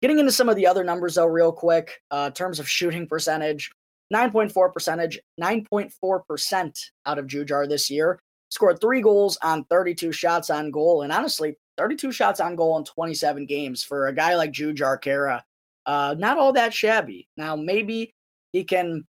Getting 0.00 0.18
into 0.18 0.32
some 0.32 0.48
of 0.48 0.56
the 0.56 0.66
other 0.66 0.82
numbers 0.82 1.14
though, 1.14 1.26
real 1.26 1.52
quick, 1.52 2.02
uh, 2.10 2.30
terms 2.30 2.58
of 2.58 2.68
shooting 2.68 3.06
percentage, 3.06 3.70
9.4 4.12 4.72
percentage, 4.72 5.20
9.4 5.40 6.26
percent 6.26 6.78
out 7.06 7.18
of 7.18 7.26
Jujhar 7.26 7.68
this 7.68 7.90
year. 7.90 8.18
Scored 8.50 8.80
three 8.80 9.00
goals 9.00 9.38
on 9.42 9.64
32 9.64 10.12
shots 10.12 10.50
on 10.50 10.70
goal, 10.70 11.02
and 11.02 11.12
honestly, 11.12 11.56
32 11.78 12.12
shots 12.12 12.38
on 12.38 12.54
goal 12.54 12.76
in 12.76 12.84
27 12.84 13.46
games 13.46 13.82
for 13.82 14.08
a 14.08 14.14
guy 14.14 14.36
like 14.36 14.52
Jujhar 14.52 15.00
Khaira. 15.00 15.40
Uh, 15.86 16.14
not 16.18 16.38
all 16.38 16.52
that 16.52 16.74
shabby. 16.74 17.28
Now 17.36 17.56
maybe 17.56 18.14
he 18.52 18.64
can 18.64 19.06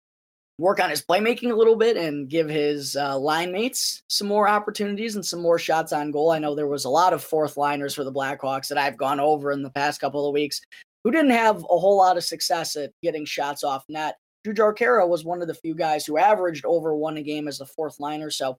work 0.60 0.78
on 0.78 0.90
his 0.90 1.02
playmaking 1.02 1.50
a 1.50 1.56
little 1.56 1.74
bit 1.74 1.96
and 1.96 2.28
give 2.28 2.48
his 2.48 2.94
uh, 2.94 3.18
line 3.18 3.50
mates 3.50 4.02
some 4.08 4.28
more 4.28 4.46
opportunities 4.46 5.14
and 5.14 5.24
some 5.24 5.40
more 5.40 5.58
shots 5.58 5.90
on 5.90 6.10
goal. 6.10 6.30
I 6.30 6.38
know 6.38 6.54
there 6.54 6.66
was 6.66 6.84
a 6.84 6.90
lot 6.90 7.14
of 7.14 7.24
fourth 7.24 7.56
liners 7.56 7.94
for 7.94 8.04
the 8.04 8.12
Blackhawks 8.12 8.68
that 8.68 8.76
I've 8.76 8.98
gone 8.98 9.20
over 9.20 9.52
in 9.52 9.62
the 9.62 9.70
past 9.70 10.02
couple 10.02 10.28
of 10.28 10.34
weeks 10.34 10.60
who 11.02 11.10
didn't 11.10 11.30
have 11.30 11.56
a 11.56 11.78
whole 11.78 11.96
lot 11.96 12.18
of 12.18 12.24
success 12.24 12.76
at 12.76 12.92
getting 13.02 13.24
shots 13.24 13.64
off 13.64 13.84
net. 13.88 14.16
Jujhar 14.46 14.76
Khaira 14.76 15.08
was 15.08 15.24
one 15.24 15.40
of 15.40 15.48
the 15.48 15.54
few 15.54 15.74
guys 15.74 16.04
who 16.04 16.18
averaged 16.18 16.66
over 16.66 16.94
one 16.94 17.16
a 17.16 17.22
game 17.22 17.48
as 17.48 17.60
a 17.60 17.66
fourth 17.66 17.98
liner. 17.98 18.30
So 18.30 18.58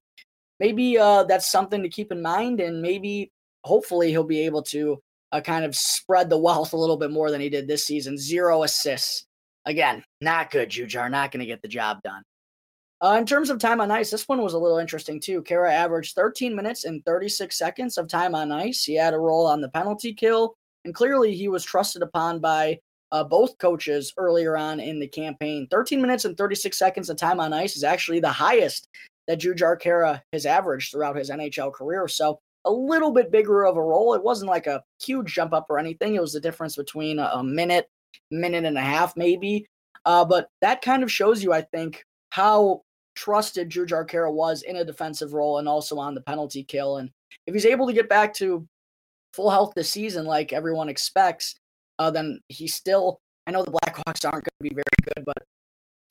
maybe 0.60 0.98
uh, 0.98 1.24
that's 1.24 1.52
something 1.52 1.84
to 1.84 1.90
keep 1.90 2.12
in 2.12 2.22
mind, 2.22 2.62
and 2.62 2.82
maybe 2.82 3.32
hopefully 3.64 4.10
he'll 4.10 4.24
be 4.24 4.46
able 4.46 4.64
to 4.64 5.00
uh, 5.32 5.42
kind 5.42 5.66
of 5.66 5.76
spread 5.76 6.32
the 6.32 6.38
wealth 6.40 6.74
a 6.74 6.78
little 6.78 6.98
bit 6.98 7.12
more 7.12 7.30
than 7.30 7.42
he 7.42 7.50
did 7.50 7.68
this 7.68 7.86
season. 7.86 8.18
Zero 8.18 8.64
assists 8.64 9.26
Again, 9.65 10.04
not 10.21 10.52
good, 10.52 10.69
Jujhar. 10.69 11.10
Not 11.10 11.32
going 11.32 11.41
to 11.41 11.45
get 11.45 11.62
the 11.62 11.67
job 11.67 12.02
done. 12.04 12.24
Uh, 13.04 13.15
in 13.17 13.26
terms 13.26 13.50
of 13.50 13.58
time 13.58 13.82
on 13.82 13.89
ice, 13.89 14.12
this 14.12 14.28
one 14.28 14.41
was 14.41 14.54
a 14.54 14.60
little 14.60 14.78
interesting 14.78 15.19
too. 15.19 15.41
Khaira 15.41 15.71
averaged 15.71 16.13
13 16.15 16.56
minutes 16.56 16.86
and 16.86 17.04
36 17.04 17.58
seconds 17.58 17.97
of 17.97 18.08
time 18.08 18.36
on 18.36 18.52
ice. 18.52 18.84
He 18.84 18.95
had 18.95 19.13
a 19.13 19.19
role 19.19 19.47
on 19.47 19.60
the 19.60 19.69
penalty 19.69 20.13
kill, 20.13 20.54
and 20.86 20.93
clearly 20.93 21.36
he 21.36 21.47
was 21.47 21.63
trusted 21.63 22.04
upon 22.04 22.39
by 22.39 22.80
uh, 23.12 23.24
both 23.24 23.58
coaches 23.58 24.13
earlier 24.17 24.56
on 24.56 24.79
in 24.79 25.00
the 25.00 25.08
campaign. 25.08 25.67
13 25.71 26.00
minutes 26.00 26.25
and 26.25 26.38
36 26.38 26.77
seconds 26.77 27.10
of 27.10 27.17
time 27.17 27.40
on 27.40 27.54
ice 27.54 27.75
is 27.75 27.83
actually 27.83 28.19
the 28.19 28.29
highest 28.29 28.88
that 29.27 29.40
Jujhar 29.40 29.81
Khaira 29.81 30.21
has 30.31 30.46
averaged 30.46 30.92
throughout 30.92 31.17
his 31.17 31.29
NHL 31.29 31.73
career. 31.73 32.08
So 32.08 32.40
a 32.65 32.71
little 32.71 33.12
bit 33.12 33.31
bigger 33.31 33.65
of 33.65 33.77
a 33.77 33.81
role. 33.81 34.13
It 34.13 34.23
wasn't 34.23 34.50
like 34.50 34.67
a 34.67 34.83
huge 35.04 35.33
jump 35.33 35.54
up 35.54 35.65
or 35.69 35.79
anything. 35.79 36.15
It 36.15 36.21
was 36.21 36.33
the 36.33 36.40
difference 36.40 36.75
between 36.75 37.17
a, 37.17 37.31
a 37.33 37.44
minute 37.44 37.88
minute 38.30 38.66
and 38.66 38.78
a 38.78 38.82
half, 38.82 39.16
maybe. 39.16 39.66
Uh, 40.06 40.26
but 40.26 40.50
that 40.62 40.82
kind 40.82 41.04
of 41.04 41.12
shows 41.12 41.44
you, 41.44 41.54
I 41.54 41.62
think, 41.62 42.06
how 42.30 42.82
trusted 43.16 43.70
Jujhar 43.70 44.08
Khaira 44.08 44.32
was 44.32 44.64
in 44.64 44.78
a 44.78 44.86
defensive 44.86 45.34
role 45.34 45.60
and 45.60 45.68
also 45.68 45.98
on 45.98 46.16
the 46.16 46.22
penalty 46.22 46.64
kill. 46.64 46.98
And 46.98 47.12
if 47.46 47.54
he's 47.54 47.66
able 47.66 47.88
to 47.88 47.94
get 47.94 48.10
back 48.10 48.34
to 48.36 48.68
full 49.34 49.50
health 49.50 49.74
this 49.76 49.90
season, 49.90 50.26
like 50.26 50.54
everyone 50.54 50.90
expects, 50.90 51.56
uh, 52.00 52.12
then 52.12 52.40
he's 52.48 52.74
still. 52.74 53.20
I 53.48 53.52
know 53.52 53.64
the 53.64 53.72
Blackhawks 53.72 54.24
aren't 54.24 54.46
going 54.46 54.60
to 54.60 54.64
be 54.64 54.70
very 54.70 55.14
good, 55.16 55.26
but 55.26 55.44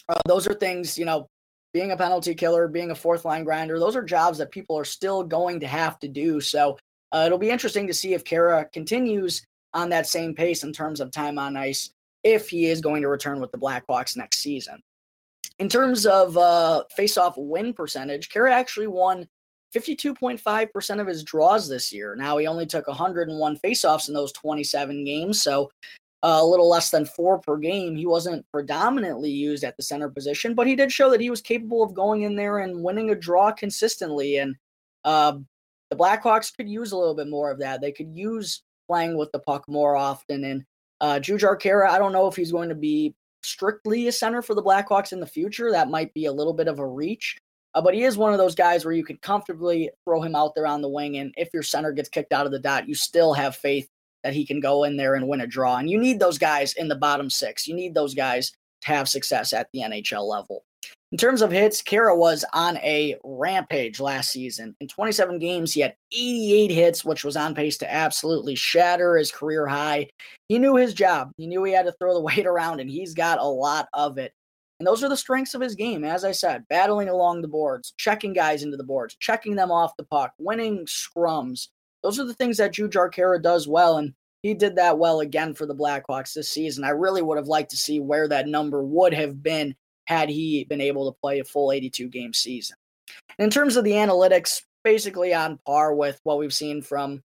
uh, 0.09 0.21
those 0.27 0.47
are 0.49 0.55
things, 0.55 0.99
you 0.99 1.05
know, 1.05 1.29
being 1.73 1.93
a 1.93 1.97
penalty 1.97 2.35
killer, 2.35 2.69
being 2.69 2.91
a 2.91 2.95
fourth 2.95 3.25
line 3.25 3.45
grinder, 3.45 3.79
those 3.79 3.97
are 3.97 4.03
jobs 4.03 4.39
that 4.39 4.51
people 4.51 4.77
are 4.77 4.85
still 4.85 5.23
going 5.23 5.61
to 5.61 5.67
have 5.67 5.99
to 6.01 6.09
do. 6.09 6.41
So 6.41 6.77
uh, 7.13 7.25
it'll 7.27 7.39
be 7.39 7.51
interesting 7.51 7.87
to 7.87 7.95
see 7.95 8.15
if 8.15 8.25
Khaira 8.25 8.71
continues 8.73 9.43
on 9.75 9.89
that 9.91 10.07
same 10.07 10.35
pace 10.35 10.65
in 10.65 10.73
terms 10.73 11.01
of 11.01 11.11
time 11.11 11.39
on 11.39 11.57
ice 11.57 11.91
if 12.25 12.49
he 12.49 12.67
is 12.67 12.81
going 12.81 13.03
to 13.03 13.09
return 13.09 13.41
with 13.41 13.51
the 13.53 13.59
Blackhawks 13.59 14.17
next 14.17 14.39
season. 14.39 14.83
In 15.59 15.69
terms 15.69 16.07
of 16.07 16.37
uh, 16.37 16.85
face-off 16.97 17.35
win 17.37 17.73
percentage, 17.73 18.29
Khaira 18.31 18.51
actually 18.51 18.87
won 18.87 19.29
52.5% 19.75 21.01
of 21.01 21.07
his 21.07 21.23
draws 21.23 21.69
this 21.69 21.93
year. 21.93 22.17
Now 22.17 22.39
he 22.39 22.47
only 22.47 22.67
took 22.67 22.89
101 22.89 23.59
faceoffs 23.59 24.09
in 24.09 24.15
those 24.15 24.33
27 24.33 25.05
games, 25.05 25.43
so 25.43 25.71
uh, 26.23 26.39
a 26.41 26.47
little 26.47 26.69
less 26.69 26.91
than 26.91 27.05
four 27.05 27.39
per 27.39 27.57
game. 27.57 27.97
He 27.97 28.07
wasn't 28.07 28.45
predominantly 28.53 29.31
used 29.31 29.65
at 29.65 29.77
the 29.77 29.83
center 29.83 30.09
position, 30.09 30.55
but 30.55 30.67
he 30.67 30.77
did 30.77 30.93
show 30.93 31.11
that 31.11 31.21
he 31.21 31.31
was 31.31 31.41
capable 31.41 31.83
of 31.83 31.95
going 31.95 32.23
in 32.23 32.37
there 32.37 32.59
and 32.59 32.83
winning 32.83 33.11
a 33.11 33.15
draw 33.15 33.53
consistently. 33.53 34.39
And 34.39 34.57
uh, 35.05 35.39
the 35.89 35.97
Blackhawks 35.97 36.55
could 36.55 36.69
use 36.69 36.93
a 36.93 36.97
little 36.97 37.15
bit 37.15 37.29
more 37.29 37.51
of 37.51 37.59
that. 37.61 37.81
They 37.81 37.93
could 37.93 38.15
use 38.15 38.63
playing 38.91 39.17
with 39.17 39.31
the 39.31 39.39
puck 39.39 39.69
more 39.69 39.97
often. 39.97 40.43
And 40.43 40.65
uh, 41.01 41.21
Khaira, 41.23 41.89
I 41.89 41.99
don't 41.99 42.13
know 42.13 42.27
if 42.27 42.35
he's 42.35 42.51
going 42.51 42.71
to 42.71 42.75
be 42.75 43.15
strictly 43.45 44.09
a 44.09 44.13
center 44.13 44.43
for 44.43 44.55
the 44.55 44.63
Blackhawks 44.63 45.13
in 45.13 45.21
the 45.21 45.27
future. 45.27 45.71
That 45.71 45.91
might 45.91 46.13
be 46.13 46.25
a 46.25 46.33
little 46.33 46.53
bit 46.53 46.67
of 46.67 46.81
a 46.81 46.87
reach. 46.87 47.39
Uh, 47.73 47.81
but 47.81 47.95
he 47.95 48.03
is 48.03 48.17
one 48.17 48.33
of 48.33 48.39
those 48.39 48.57
guys 48.57 48.85
where 48.85 48.93
you 48.93 49.05
can 49.05 49.17
comfortably 49.19 49.91
throw 50.05 50.21
him 50.23 50.35
out 50.35 50.57
there 50.57 50.67
on 50.67 50.83
the 50.83 50.89
wing. 50.89 51.19
And 51.19 51.33
if 51.37 51.51
your 51.55 51.63
center 51.63 51.93
gets 51.93 52.09
kicked 52.09 52.33
out 52.33 52.47
of 52.47 52.53
the 52.53 52.59
dot, 52.59 52.89
you 52.89 52.97
still 52.97 53.33
have 53.33 53.55
faith 53.55 53.89
that 54.25 54.35
he 54.35 54.45
can 54.45 54.59
go 54.59 54.83
in 54.83 54.97
there 54.97 55.15
and 55.15 55.29
win 55.29 55.41
a 55.41 55.47
draw. 55.47 55.77
And 55.77 55.89
you 55.89 55.97
need 55.97 56.19
those 56.19 56.37
guys 56.37 56.73
in 56.73 56.89
the 56.89 56.97
bottom 56.97 57.31
six. 57.31 57.69
You 57.69 57.77
need 57.77 57.95
those 57.95 58.13
guys 58.13 58.51
to 58.83 58.89
have 58.89 59.09
success 59.09 59.53
at 59.53 59.69
the 59.73 59.83
NHL 59.83 60.29
level. 60.29 60.65
In 61.13 61.19
terms 61.19 61.43
of 61.43 61.51
hits, 61.51 61.83
Khaira 61.83 62.17
was 62.17 62.45
on 62.53 62.77
a 62.79 63.17
rampage 63.25 63.99
last 63.99 64.31
season. 64.31 64.77
In 64.81 64.87
27 64.87 65.41
games, 65.41 65.73
he 65.73 65.81
had 65.81 65.97
88 66.13 66.71
hits, 66.71 67.05
which 67.05 67.25
was 67.25 67.37
on 67.37 67.53
pace 67.53 67.77
to 67.79 67.93
absolutely 67.93 68.55
shatter 68.55 69.17
his 69.17 69.33
career 69.33 69.67
high. 69.67 70.09
He 70.49 70.61
knew 70.61 70.77
his 70.77 70.95
job. 70.95 71.33
He 71.37 71.49
knew 71.49 71.65
he 71.65 71.73
had 71.73 71.87
to 71.87 71.93
throw 71.93 72.15
the 72.15 72.21
weight 72.37 72.47
around, 72.47 72.79
and 72.79 72.89
he's 72.89 73.13
got 73.13 73.41
a 73.41 73.45
lot 73.45 73.89
of 73.93 74.19
it. 74.19 74.33
And 74.79 74.87
those 74.87 75.03
are 75.03 75.09
the 75.09 75.17
strengths 75.17 75.55
of 75.55 75.61
his 75.61 75.75
game. 75.75 76.05
As 76.05 76.25
I 76.25 76.31
said, 76.31 76.65
battling 76.71 77.09
along 77.09 77.43
the 77.43 77.49
boards, 77.49 77.93
checking 77.99 78.33
guys 78.33 78.63
into 78.63 78.77
the 78.77 78.85
boards, 78.85 79.17
checking 79.19 79.57
them 79.57 79.73
off 79.73 79.97
the 79.97 80.05
puck, 80.05 80.33
winning 80.39 80.87
scrums, 80.87 81.69
those 82.05 82.21
are 82.21 82.25
the 82.25 82.35
things 82.35 82.57
that 82.59 82.73
Jujhar 82.73 83.13
Khaira 83.13 83.43
does 83.43 83.67
well, 83.67 83.99
and 83.99 84.15
he 84.43 84.55
did 84.55 84.77
that 84.77 84.99
well 84.99 85.21
again 85.21 85.55
for 85.55 85.67
the 85.67 85.75
Blackhawks 85.75 86.35
this 86.35 86.49
season. 86.49 86.85
I 86.85 86.91
really 86.91 87.21
would 87.21 87.37
have 87.37 87.49
liked 87.49 87.73
to 87.73 87.77
see 87.77 87.99
where 87.99 88.29
that 88.29 88.47
number 88.47 88.83
would 88.83 89.13
have 89.13 89.43
been 89.43 89.75
had 90.11 90.29
he 90.29 90.65
been 90.65 90.81
able 90.81 91.11
to 91.11 91.19
play 91.21 91.39
a 91.39 91.45
full 91.45 91.71
82 91.71 92.09
game 92.09 92.35
season. 92.35 92.77
In 93.39 93.49
terms 93.49 93.77
of 93.77 93.85
the 93.85 93.93
analytics, 93.93 94.63
basically 94.83 95.33
on 95.33 95.59
par 95.65 95.95
with 95.95 96.21
what 96.25 96.39
we've 96.39 96.53
seen 96.53 96.83
from 96.83 97.23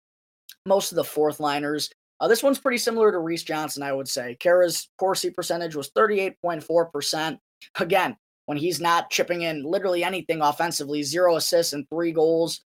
most 0.65 0.91
of 0.91 0.95
the 0.95 1.03
fourth 1.03 1.39
liners. 1.39 1.89
Uh, 2.19 2.27
this 2.27 2.43
one's 2.43 2.59
pretty 2.59 2.77
similar 2.77 3.11
to 3.11 3.19
Reese 3.19 3.43
Johnson, 3.43 3.83
I 3.83 3.91
would 3.91 4.07
say. 4.07 4.37
Khaira's 4.39 4.89
Corsi 4.97 5.29
percentage 5.29 5.75
was 5.75 5.91
38.4%. 5.91 7.37
Again, 7.79 8.15
when 8.45 8.57
he's 8.57 8.79
not 8.79 9.09
chipping 9.09 9.41
in 9.41 9.63
literally 9.63 10.03
anything 10.03 10.41
offensively, 10.41 11.01
zero 11.03 11.35
assists 11.35 11.73
and 11.73 11.89
three 11.89 12.11
goals. 12.11 12.61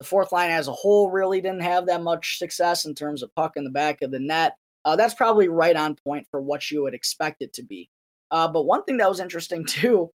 The 0.00 0.06
fourth 0.06 0.32
line 0.32 0.50
as 0.50 0.66
a 0.66 0.72
whole 0.72 1.10
really 1.10 1.40
didn't 1.40 1.62
have 1.62 1.86
that 1.86 2.02
much 2.02 2.38
success 2.38 2.86
in 2.86 2.94
terms 2.94 3.22
of 3.22 3.34
puck 3.34 3.52
in 3.56 3.64
the 3.64 3.70
back 3.70 4.02
of 4.02 4.10
the 4.10 4.18
net. 4.18 4.54
Uh, 4.84 4.96
that's 4.96 5.14
probably 5.14 5.48
right 5.48 5.76
on 5.76 5.94
point 5.94 6.26
for 6.30 6.40
what 6.40 6.70
you 6.70 6.82
would 6.82 6.94
expect 6.94 7.42
it 7.42 7.52
to 7.52 7.62
be. 7.62 7.88
Uh, 8.30 8.48
but 8.48 8.64
one 8.64 8.84
thing 8.84 8.96
that 8.98 9.08
was 9.08 9.20
interesting 9.20 9.64
too, 9.68 10.10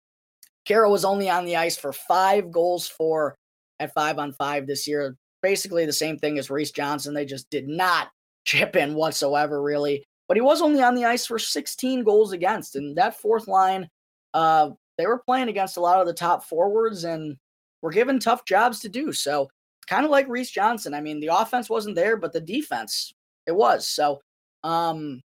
Khaira 0.66 0.90
was 0.90 1.04
only 1.04 1.28
on 1.28 1.44
the 1.44 1.56
ice 1.56 1.76
for 1.76 1.92
five 1.92 2.50
goals 2.50 2.88
for 2.88 3.34
at 3.80 3.94
five 3.94 4.18
on 4.18 4.32
five 4.32 4.66
this 4.66 4.86
year. 4.86 5.16
Basically 5.42 5.86
the 5.86 5.92
same 5.92 6.18
thing 6.18 6.38
as 6.38 6.50
Reese 6.50 6.70
Johnson. 6.70 7.14
They 7.14 7.24
just 7.24 7.50
did 7.50 7.68
not 7.68 8.08
chip 8.44 8.76
in 8.76 8.94
whatsoever, 8.94 9.62
really. 9.62 10.04
But 10.28 10.36
he 10.36 10.40
was 10.40 10.62
only 10.62 10.82
on 10.82 10.94
the 10.94 11.04
ice 11.04 11.26
for 11.26 11.38
16 11.38 12.04
goals 12.04 12.32
against. 12.32 12.76
And 12.76 12.96
that 12.96 13.20
fourth 13.20 13.48
line, 13.48 13.88
uh, 14.34 14.70
they 14.96 15.06
were 15.06 15.18
playing 15.18 15.48
against 15.48 15.76
a 15.76 15.80
lot 15.80 16.00
of 16.00 16.06
the 16.06 16.14
top 16.14 16.44
forwards 16.44 17.04
and 17.04 17.36
were 17.82 17.90
given 17.90 18.18
tough 18.18 18.44
jobs 18.44 18.80
to 18.80 18.88
do. 18.88 19.12
So 19.12 19.48
kind 19.88 20.04
of 20.04 20.10
like 20.10 20.28
Reese 20.28 20.50
Johnson. 20.50 20.94
I 20.94 21.00
mean, 21.00 21.20
the 21.20 21.36
offense 21.36 21.68
wasn't 21.68 21.96
there, 21.96 22.16
but 22.16 22.32
the 22.32 22.40
defense 22.40 23.12
it 23.46 23.52
was. 23.52 23.88
So 23.88 24.20
um 24.64 25.20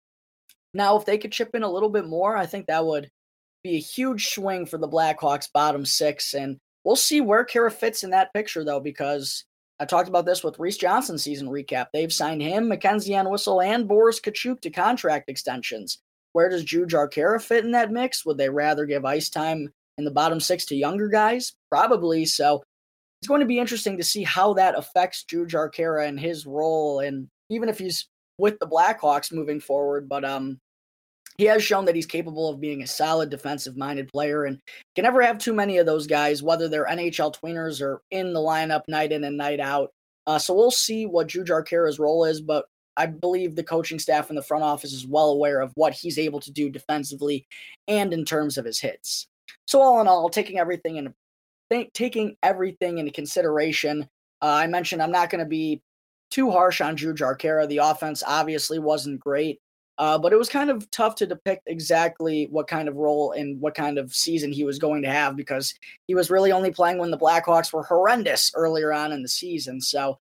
now 0.75 0.97
if 0.97 1.07
they 1.07 1.19
could 1.19 1.33
chip 1.33 1.55
in 1.55 1.63
a 1.63 1.71
little 1.71 1.89
bit 1.89 2.07
more, 2.07 2.37
I 2.37 2.47
think 2.47 2.67
that 2.67 2.85
would 2.85 3.09
be 3.63 3.77
a 3.77 3.81
huge 3.81 4.27
swing 4.29 4.67
for 4.67 4.79
the 4.79 4.89
Blackhawks 4.89 5.51
bottom 5.53 5.85
six. 5.87 6.35
And 6.35 6.59
we'll 6.85 6.97
see 6.97 7.21
where 7.21 7.45
Khaira 7.45 7.73
fits 7.73 8.05
in 8.05 8.11
that 8.11 8.33
picture 8.35 8.65
though, 8.65 8.81
because 8.81 9.45
I 9.81 9.87
talked 9.87 10.09
about 10.09 10.27
this 10.27 10.45
with 10.45 10.59
Reese 10.59 10.77
Johnson 10.77 11.19
season 11.19 11.49
recap. 11.49 11.87
They've 11.93 12.13
signed 12.13 12.43
him, 12.43 12.69
MacKenzie 12.69 13.19
Entwistle, 13.19 13.63
and 13.63 13.89
Boris 13.89 14.21
Katchouk 14.21 14.61
to 14.61 14.71
contract 14.71 15.29
extensions. 15.29 15.99
Where 16.33 16.49
does 16.49 16.65
Jujhar 16.65 17.11
Khaira 17.11 17.41
fit 17.41 17.65
in 17.65 17.73
that 17.73 17.91
mix? 17.91 18.25
Would 18.27 18.39
they 18.39 18.51
rather 18.51 18.87
give 18.87 19.05
ice 19.05 19.31
time 19.31 19.73
in 19.99 20.05
the 20.05 20.11
bottom 20.11 20.41
six 20.41 20.65
to 20.67 20.77
younger 20.77 21.09
guys? 21.09 21.53
Probably. 21.71 22.25
So 22.25 22.63
it's 23.21 23.29
going 23.29 23.41
to 23.41 23.47
be 23.47 23.59
interesting 23.59 23.97
to 23.97 24.05
see 24.05 24.23
how 24.23 24.55
that 24.55 24.77
affects 24.77 25.25
Jujhar 25.25 25.73
Khaira 25.73 26.07
and 26.07 26.21
his 26.21 26.45
role, 26.45 27.01
and 27.01 27.29
even 27.51 27.69
if 27.69 27.79
he's 27.79 28.07
with 28.39 28.59
the 28.59 28.67
Blackhawks 28.67 29.33
moving 29.33 29.61
forward. 29.61 30.09
But 30.09 30.25
um, 30.25 30.59
he 31.37 31.45
has 31.45 31.63
shown 31.63 31.85
that 31.85 31.95
he's 31.95 32.07
capable 32.07 32.49
of 32.49 32.61
being 32.61 32.83
a 32.83 32.87
solid 32.87 33.31
defensive-minded 33.31 34.09
player, 34.09 34.45
and 34.45 34.61
can 34.95 35.03
never 35.03 35.21
have 35.23 35.39
too 35.39 35.53
many 35.53 35.79
of 35.79 35.87
those 35.87 36.07
guys, 36.07 36.43
whether 36.43 36.69
they're 36.69 36.87
NHL 36.87 37.35
tweeners 37.35 37.81
or 37.81 38.03
in 38.11 38.33
the 38.33 38.41
lineup 38.41 38.83
night 38.89 39.13
in 39.13 39.25
and 39.25 39.37
night 39.37 39.61
out. 39.61 39.91
Uh, 40.27 40.39
so 40.39 40.55
we'll 40.55 40.71
see 40.71 41.07
what 41.07 41.29
Jujhar 41.29 41.67
Khaira's 41.67 41.99
role 41.99 42.25
is, 42.25 42.41
but 42.41 42.67
I 42.97 43.07
believe 43.07 43.57
the 43.57 43.65
coaching 43.65 43.99
staff 43.99 44.31
in 44.31 44.37
the 44.37 44.43
front 44.43 44.65
office 44.65 44.93
is 44.93 45.07
well 45.07 45.31
aware 45.31 45.61
of 45.61 45.73
what 45.75 45.93
he's 45.93 46.19
able 46.19 46.41
to 46.41 46.53
do 46.53 46.71
defensively 46.71 47.47
and 47.89 48.13
in 48.13 48.25
terms 48.25 48.57
of 48.57 48.65
his 48.65 48.81
hits. 48.81 49.27
So 49.67 49.81
all 49.81 50.01
in 50.01 50.09
all, 50.09 50.29
taking 50.31 50.59
everything 50.59 50.97
in 50.97 51.13
think, 51.71 51.93
taking 51.93 52.37
everything 52.43 52.99
into 52.99 53.13
consideration, 53.13 54.03
uh, 54.43 54.47
I 54.47 54.67
mentioned 54.67 55.03
I'm 55.03 55.11
not 55.11 55.31
going 55.31 55.43
to 55.43 55.49
be 55.49 55.83
too 56.31 56.51
harsh 56.51 56.81
on 56.81 56.97
Jujhar 56.97 57.39
Khaira. 57.39 57.69
The 57.69 57.79
offense 57.79 58.23
obviously 58.27 58.79
wasn't 58.79 59.21
great, 59.21 59.59
uh, 59.99 60.19
but 60.19 60.33
it 60.33 60.39
was 60.39 60.49
kind 60.49 60.71
of 60.71 60.91
tough 60.91 61.15
to 61.15 61.27
depict 61.27 61.63
exactly 61.67 62.49
what 62.51 62.67
kind 62.67 62.89
of 62.89 62.97
role 62.97 63.33
and 63.33 63.61
what 63.61 63.75
kind 63.75 63.99
of 63.99 64.15
season 64.15 64.51
he 64.51 64.65
was 64.65 64.79
going 64.79 65.03
to 65.03 65.11
have 65.11 65.37
because 65.37 65.73
he 66.09 66.15
was 66.15 66.31
really 66.31 66.51
only 66.51 66.71
playing 66.71 66.99
when 66.99 67.11
the 67.11 67.19
Blackhawks 67.19 67.73
were 67.73 67.85
horrendous 67.85 68.51
earlier 68.57 68.93
on 68.93 69.13
in 69.13 69.23
the 69.23 69.29
season. 69.29 69.81
So, 69.81 70.19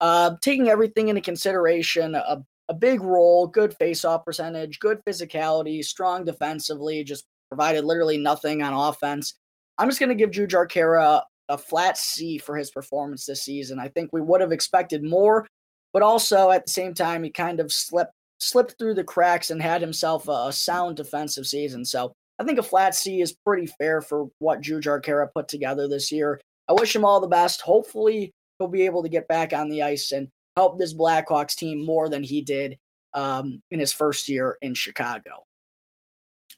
uh, 0.00 0.36
taking 0.42 0.68
everything 0.68 1.08
into 1.08 1.20
consideration, 1.20 2.14
a, 2.14 2.44
a 2.68 2.74
big 2.74 3.00
role, 3.00 3.46
good 3.46 3.74
faceoff 3.80 4.24
percentage, 4.24 4.78
good 4.78 5.02
physicality, 5.04 5.84
strong 5.84 6.24
defensively, 6.24 7.02
just 7.02 7.24
provided 7.48 7.84
literally 7.84 8.18
nothing 8.18 8.62
on 8.62 8.72
offense. 8.74 9.34
I'm 9.78 9.88
just 9.88 10.00
going 10.00 10.10
to 10.10 10.14
give 10.14 10.30
Jujhar 10.30 10.68
Khaira 10.68 11.22
a 11.48 11.58
flat 11.58 11.96
C 11.96 12.38
for 12.38 12.56
his 12.56 12.70
performance 12.70 13.26
this 13.26 13.42
season. 13.42 13.78
I 13.78 13.88
think 13.88 14.10
we 14.12 14.20
would 14.20 14.40
have 14.40 14.52
expected 14.52 15.02
more, 15.04 15.46
but 15.92 16.02
also 16.02 16.50
at 16.50 16.66
the 16.66 16.72
same 16.72 16.94
time, 16.94 17.22
he 17.22 17.30
kind 17.30 17.60
of 17.60 17.72
slipped 17.72 18.12
slipped 18.40 18.76
through 18.78 18.94
the 18.94 19.04
cracks 19.04 19.50
and 19.50 19.62
had 19.62 19.80
himself 19.80 20.28
a, 20.28 20.46
a 20.48 20.52
sound 20.52 20.96
defensive 20.96 21.46
season. 21.46 21.84
So 21.84 22.12
I 22.38 22.44
think 22.44 22.58
a 22.58 22.62
flat 22.62 22.94
C 22.94 23.20
is 23.20 23.36
pretty 23.44 23.66
fair 23.66 24.00
for 24.00 24.26
what 24.38 24.60
Jujhar 24.60 25.02
Khaira 25.02 25.28
put 25.34 25.48
together 25.48 25.88
this 25.88 26.12
year. 26.12 26.40
I 26.68 26.72
wish 26.72 26.94
him 26.94 27.04
all 27.04 27.20
the 27.20 27.28
best. 27.28 27.62
Hopefully, 27.62 28.32
he'll 28.58 28.68
be 28.68 28.86
able 28.86 29.02
to 29.02 29.08
get 29.08 29.28
back 29.28 29.52
on 29.52 29.68
the 29.68 29.82
ice 29.82 30.12
and 30.12 30.28
help 30.56 30.78
this 30.78 30.94
Blackhawks 30.94 31.54
team 31.54 31.84
more 31.84 32.08
than 32.08 32.22
he 32.22 32.42
did 32.42 32.76
um, 33.14 33.60
in 33.70 33.80
his 33.80 33.92
first 33.92 34.28
year 34.28 34.58
in 34.60 34.74
Chicago. 34.74 35.44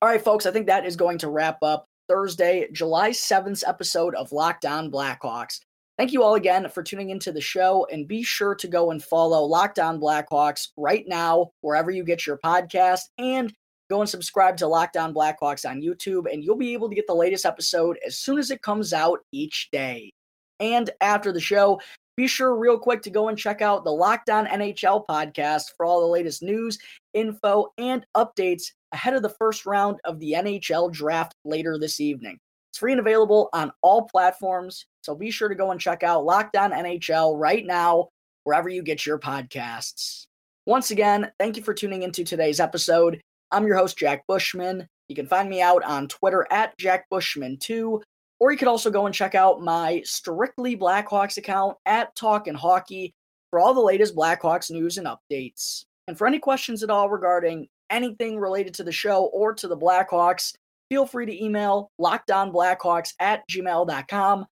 All 0.01 0.09
right, 0.09 0.23
folks, 0.23 0.47
I 0.47 0.51
think 0.51 0.67
that 0.67 0.87
is 0.87 0.97
going 0.97 1.19
to 1.19 1.29
wrap 1.29 1.59
up 1.63 1.85
Thursday, 2.09 2.69
July 2.73 3.11
7th 3.11 3.63
episode 3.67 4.15
of 4.15 4.33
Locked 4.33 4.65
On 4.65 4.91
Blackhawks. 4.91 5.61
Thank 5.99 6.13
you 6.13 6.23
all 6.23 6.37
again 6.37 6.69
for 6.69 6.85
tuning 6.85 7.11
into 7.11 7.33
the 7.33 7.41
show 7.41 7.85
and 7.91 8.07
be 8.07 8.23
sure 8.23 8.55
to 8.55 8.69
go 8.69 8.93
and 8.93 9.03
follow 9.03 9.43
Locked 9.43 9.81
On 9.81 10.01
Blackhawks 10.01 10.69
right 10.77 11.05
now, 11.09 11.51
wherever 11.61 11.91
you 11.91 12.05
get 12.05 12.25
your 12.25 12.39
podcast, 12.39 13.01
and 13.19 13.53
go 13.91 14.01
and 14.01 14.09
subscribe 14.09 14.57
to 14.59 14.69
Locked 14.69 14.97
On 14.97 15.13
Blackhawks 15.13 15.69
on 15.69 15.83
YouTube, 15.83 16.33
and 16.33 16.45
you'll 16.45 16.55
be 16.55 16.73
able 16.73 16.89
to 16.89 16.95
get 16.95 17.09
the 17.09 17.15
latest 17.15 17.45
episode 17.45 17.99
as 18.07 18.17
soon 18.17 18.39
as 18.39 18.53
it 18.53 18.63
comes 18.63 18.93
out 18.93 19.19
each 19.33 19.71
day. 19.73 20.13
And 20.61 20.89
after 21.01 21.33
the 21.33 21.41
show, 21.41 21.81
be 22.17 22.29
sure 22.29 22.57
real 22.57 22.79
quick 22.79 23.03
to 23.03 23.11
go 23.11 23.27
and 23.27 23.37
check 23.37 23.61
out 23.61 23.83
the 23.85 23.91
Locked 23.91 24.31
On 24.31 24.47
NHL 24.47 25.05
podcast 25.05 25.73
for 25.77 25.85
all 25.85 26.01
the 26.01 26.07
latest 26.07 26.45
news, 26.45 26.79
info, 27.13 27.73
and 27.77 28.07
updates 28.17 28.67
ahead 28.93 29.15
of 29.15 29.23
the 29.23 29.31
first 29.31 29.67
round 29.67 29.99
of 30.05 30.21
the 30.21 30.35
NHL 30.35 30.93
draft 30.93 31.35
later 31.45 31.77
this 31.77 31.99
evening. 31.99 32.39
It's 32.71 32.79
free 32.79 32.93
and 32.93 33.01
available 33.01 33.49
on 33.53 33.73
all 33.83 34.03
platforms, 34.03 34.87
so 35.03 35.15
be 35.15 35.31
sure 35.31 35.49
to 35.49 35.55
go 35.55 35.71
and 35.71 35.81
check 35.81 36.03
out 36.03 36.25
Locked 36.25 36.57
On 36.57 36.71
NHL 36.71 37.39
right 37.39 37.65
now, 37.65 38.09
wherever 38.45 38.69
you 38.69 38.83
get 38.83 39.07
your 39.07 39.19
podcasts. 39.19 40.27
Once 40.67 40.91
again, 40.91 41.31
thank 41.39 41.57
you 41.57 41.63
for 41.63 41.73
tuning 41.73 42.03
into 42.03 42.25
today's 42.25 42.61
episode. 42.61 43.21
I'm 43.51 43.67
your 43.67 43.77
host, 43.77 43.97
Jack 43.97 44.27
Bushman. 44.27 44.87
You 45.09 45.17
can 45.17 45.27
find 45.27 45.49
me 45.49 45.63
out 45.63 45.83
on 45.83 46.09
Twitter 46.09 46.47
at 46.51 46.77
Jack 46.77 47.07
Bushman2, 47.11 48.03
or 48.41 48.53
you 48.53 48.59
could 48.59 48.69
also 48.69 48.91
go 48.91 49.07
and 49.07 49.15
check 49.15 49.35
out 49.35 49.63
my 49.63 50.03
Strictly 50.05 50.77
Blackhawks 50.77 51.39
account 51.39 51.79
at 51.87 52.15
Talkin' 52.15 52.55
Hockey 52.55 53.15
for 53.51 53.59
all 53.59 53.73
the 53.73 53.81
latest 53.81 54.15
Blackhawks 54.15 54.71
news 54.71 54.99
and 54.99 55.09
updates. 55.09 55.85
And 56.07 56.19
for 56.19 56.27
any 56.27 56.39
questions 56.39 56.83
at 56.83 56.91
all 56.91 57.09
regarding 57.09 57.69
anything 57.89 58.39
related 58.39 58.75
to 58.75 58.85
the 58.85 58.93
show 58.93 59.25
or 59.27 59.55
to 59.55 59.69
the 59.69 59.77
Blackhawks, 59.77 60.53
feel 60.91 61.07
free 61.07 61.27
to 61.27 61.45
email 61.45 61.91
lockdownblackhawks 62.01 63.15
at 63.21 63.43
gmail.com. 63.51 64.47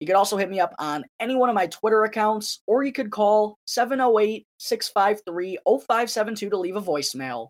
You 0.00 0.06
could 0.06 0.16
also 0.16 0.36
hit 0.36 0.50
me 0.50 0.58
up 0.58 0.74
on 0.78 1.04
any 1.20 1.36
one 1.36 1.48
of 1.48 1.54
my 1.54 1.68
Twitter 1.68 2.02
accounts, 2.02 2.60
or 2.66 2.82
you 2.82 2.92
could 2.92 3.10
call 3.10 3.56
708 3.66 4.46
653 4.58 5.58
0572 5.64 6.50
to 6.50 6.58
leave 6.58 6.76
a 6.76 6.82
voicemail. 6.82 7.48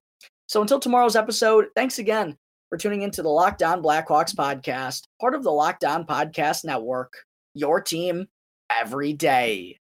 So 0.49 0.61
until 0.61 0.79
tomorrow's 0.79 1.17
episode, 1.17 1.69
thanks 1.75 1.99
again 1.99 2.37
for 2.69 2.77
tuning 2.77 3.03
into 3.03 3.23
the 3.23 3.29
Locked 3.31 3.63
On 3.63 3.83
Blackhawks 3.83 4.35
podcast, 4.35 5.05
part 5.21 5.35
of 5.35 5.43
the 5.43 5.51
Locked 5.51 5.85
On 5.85 6.05
Podcast 6.05 6.65
Network. 6.65 7.13
Your 7.55 7.81
team 7.81 8.27
every 8.71 9.15
day. 9.15 9.79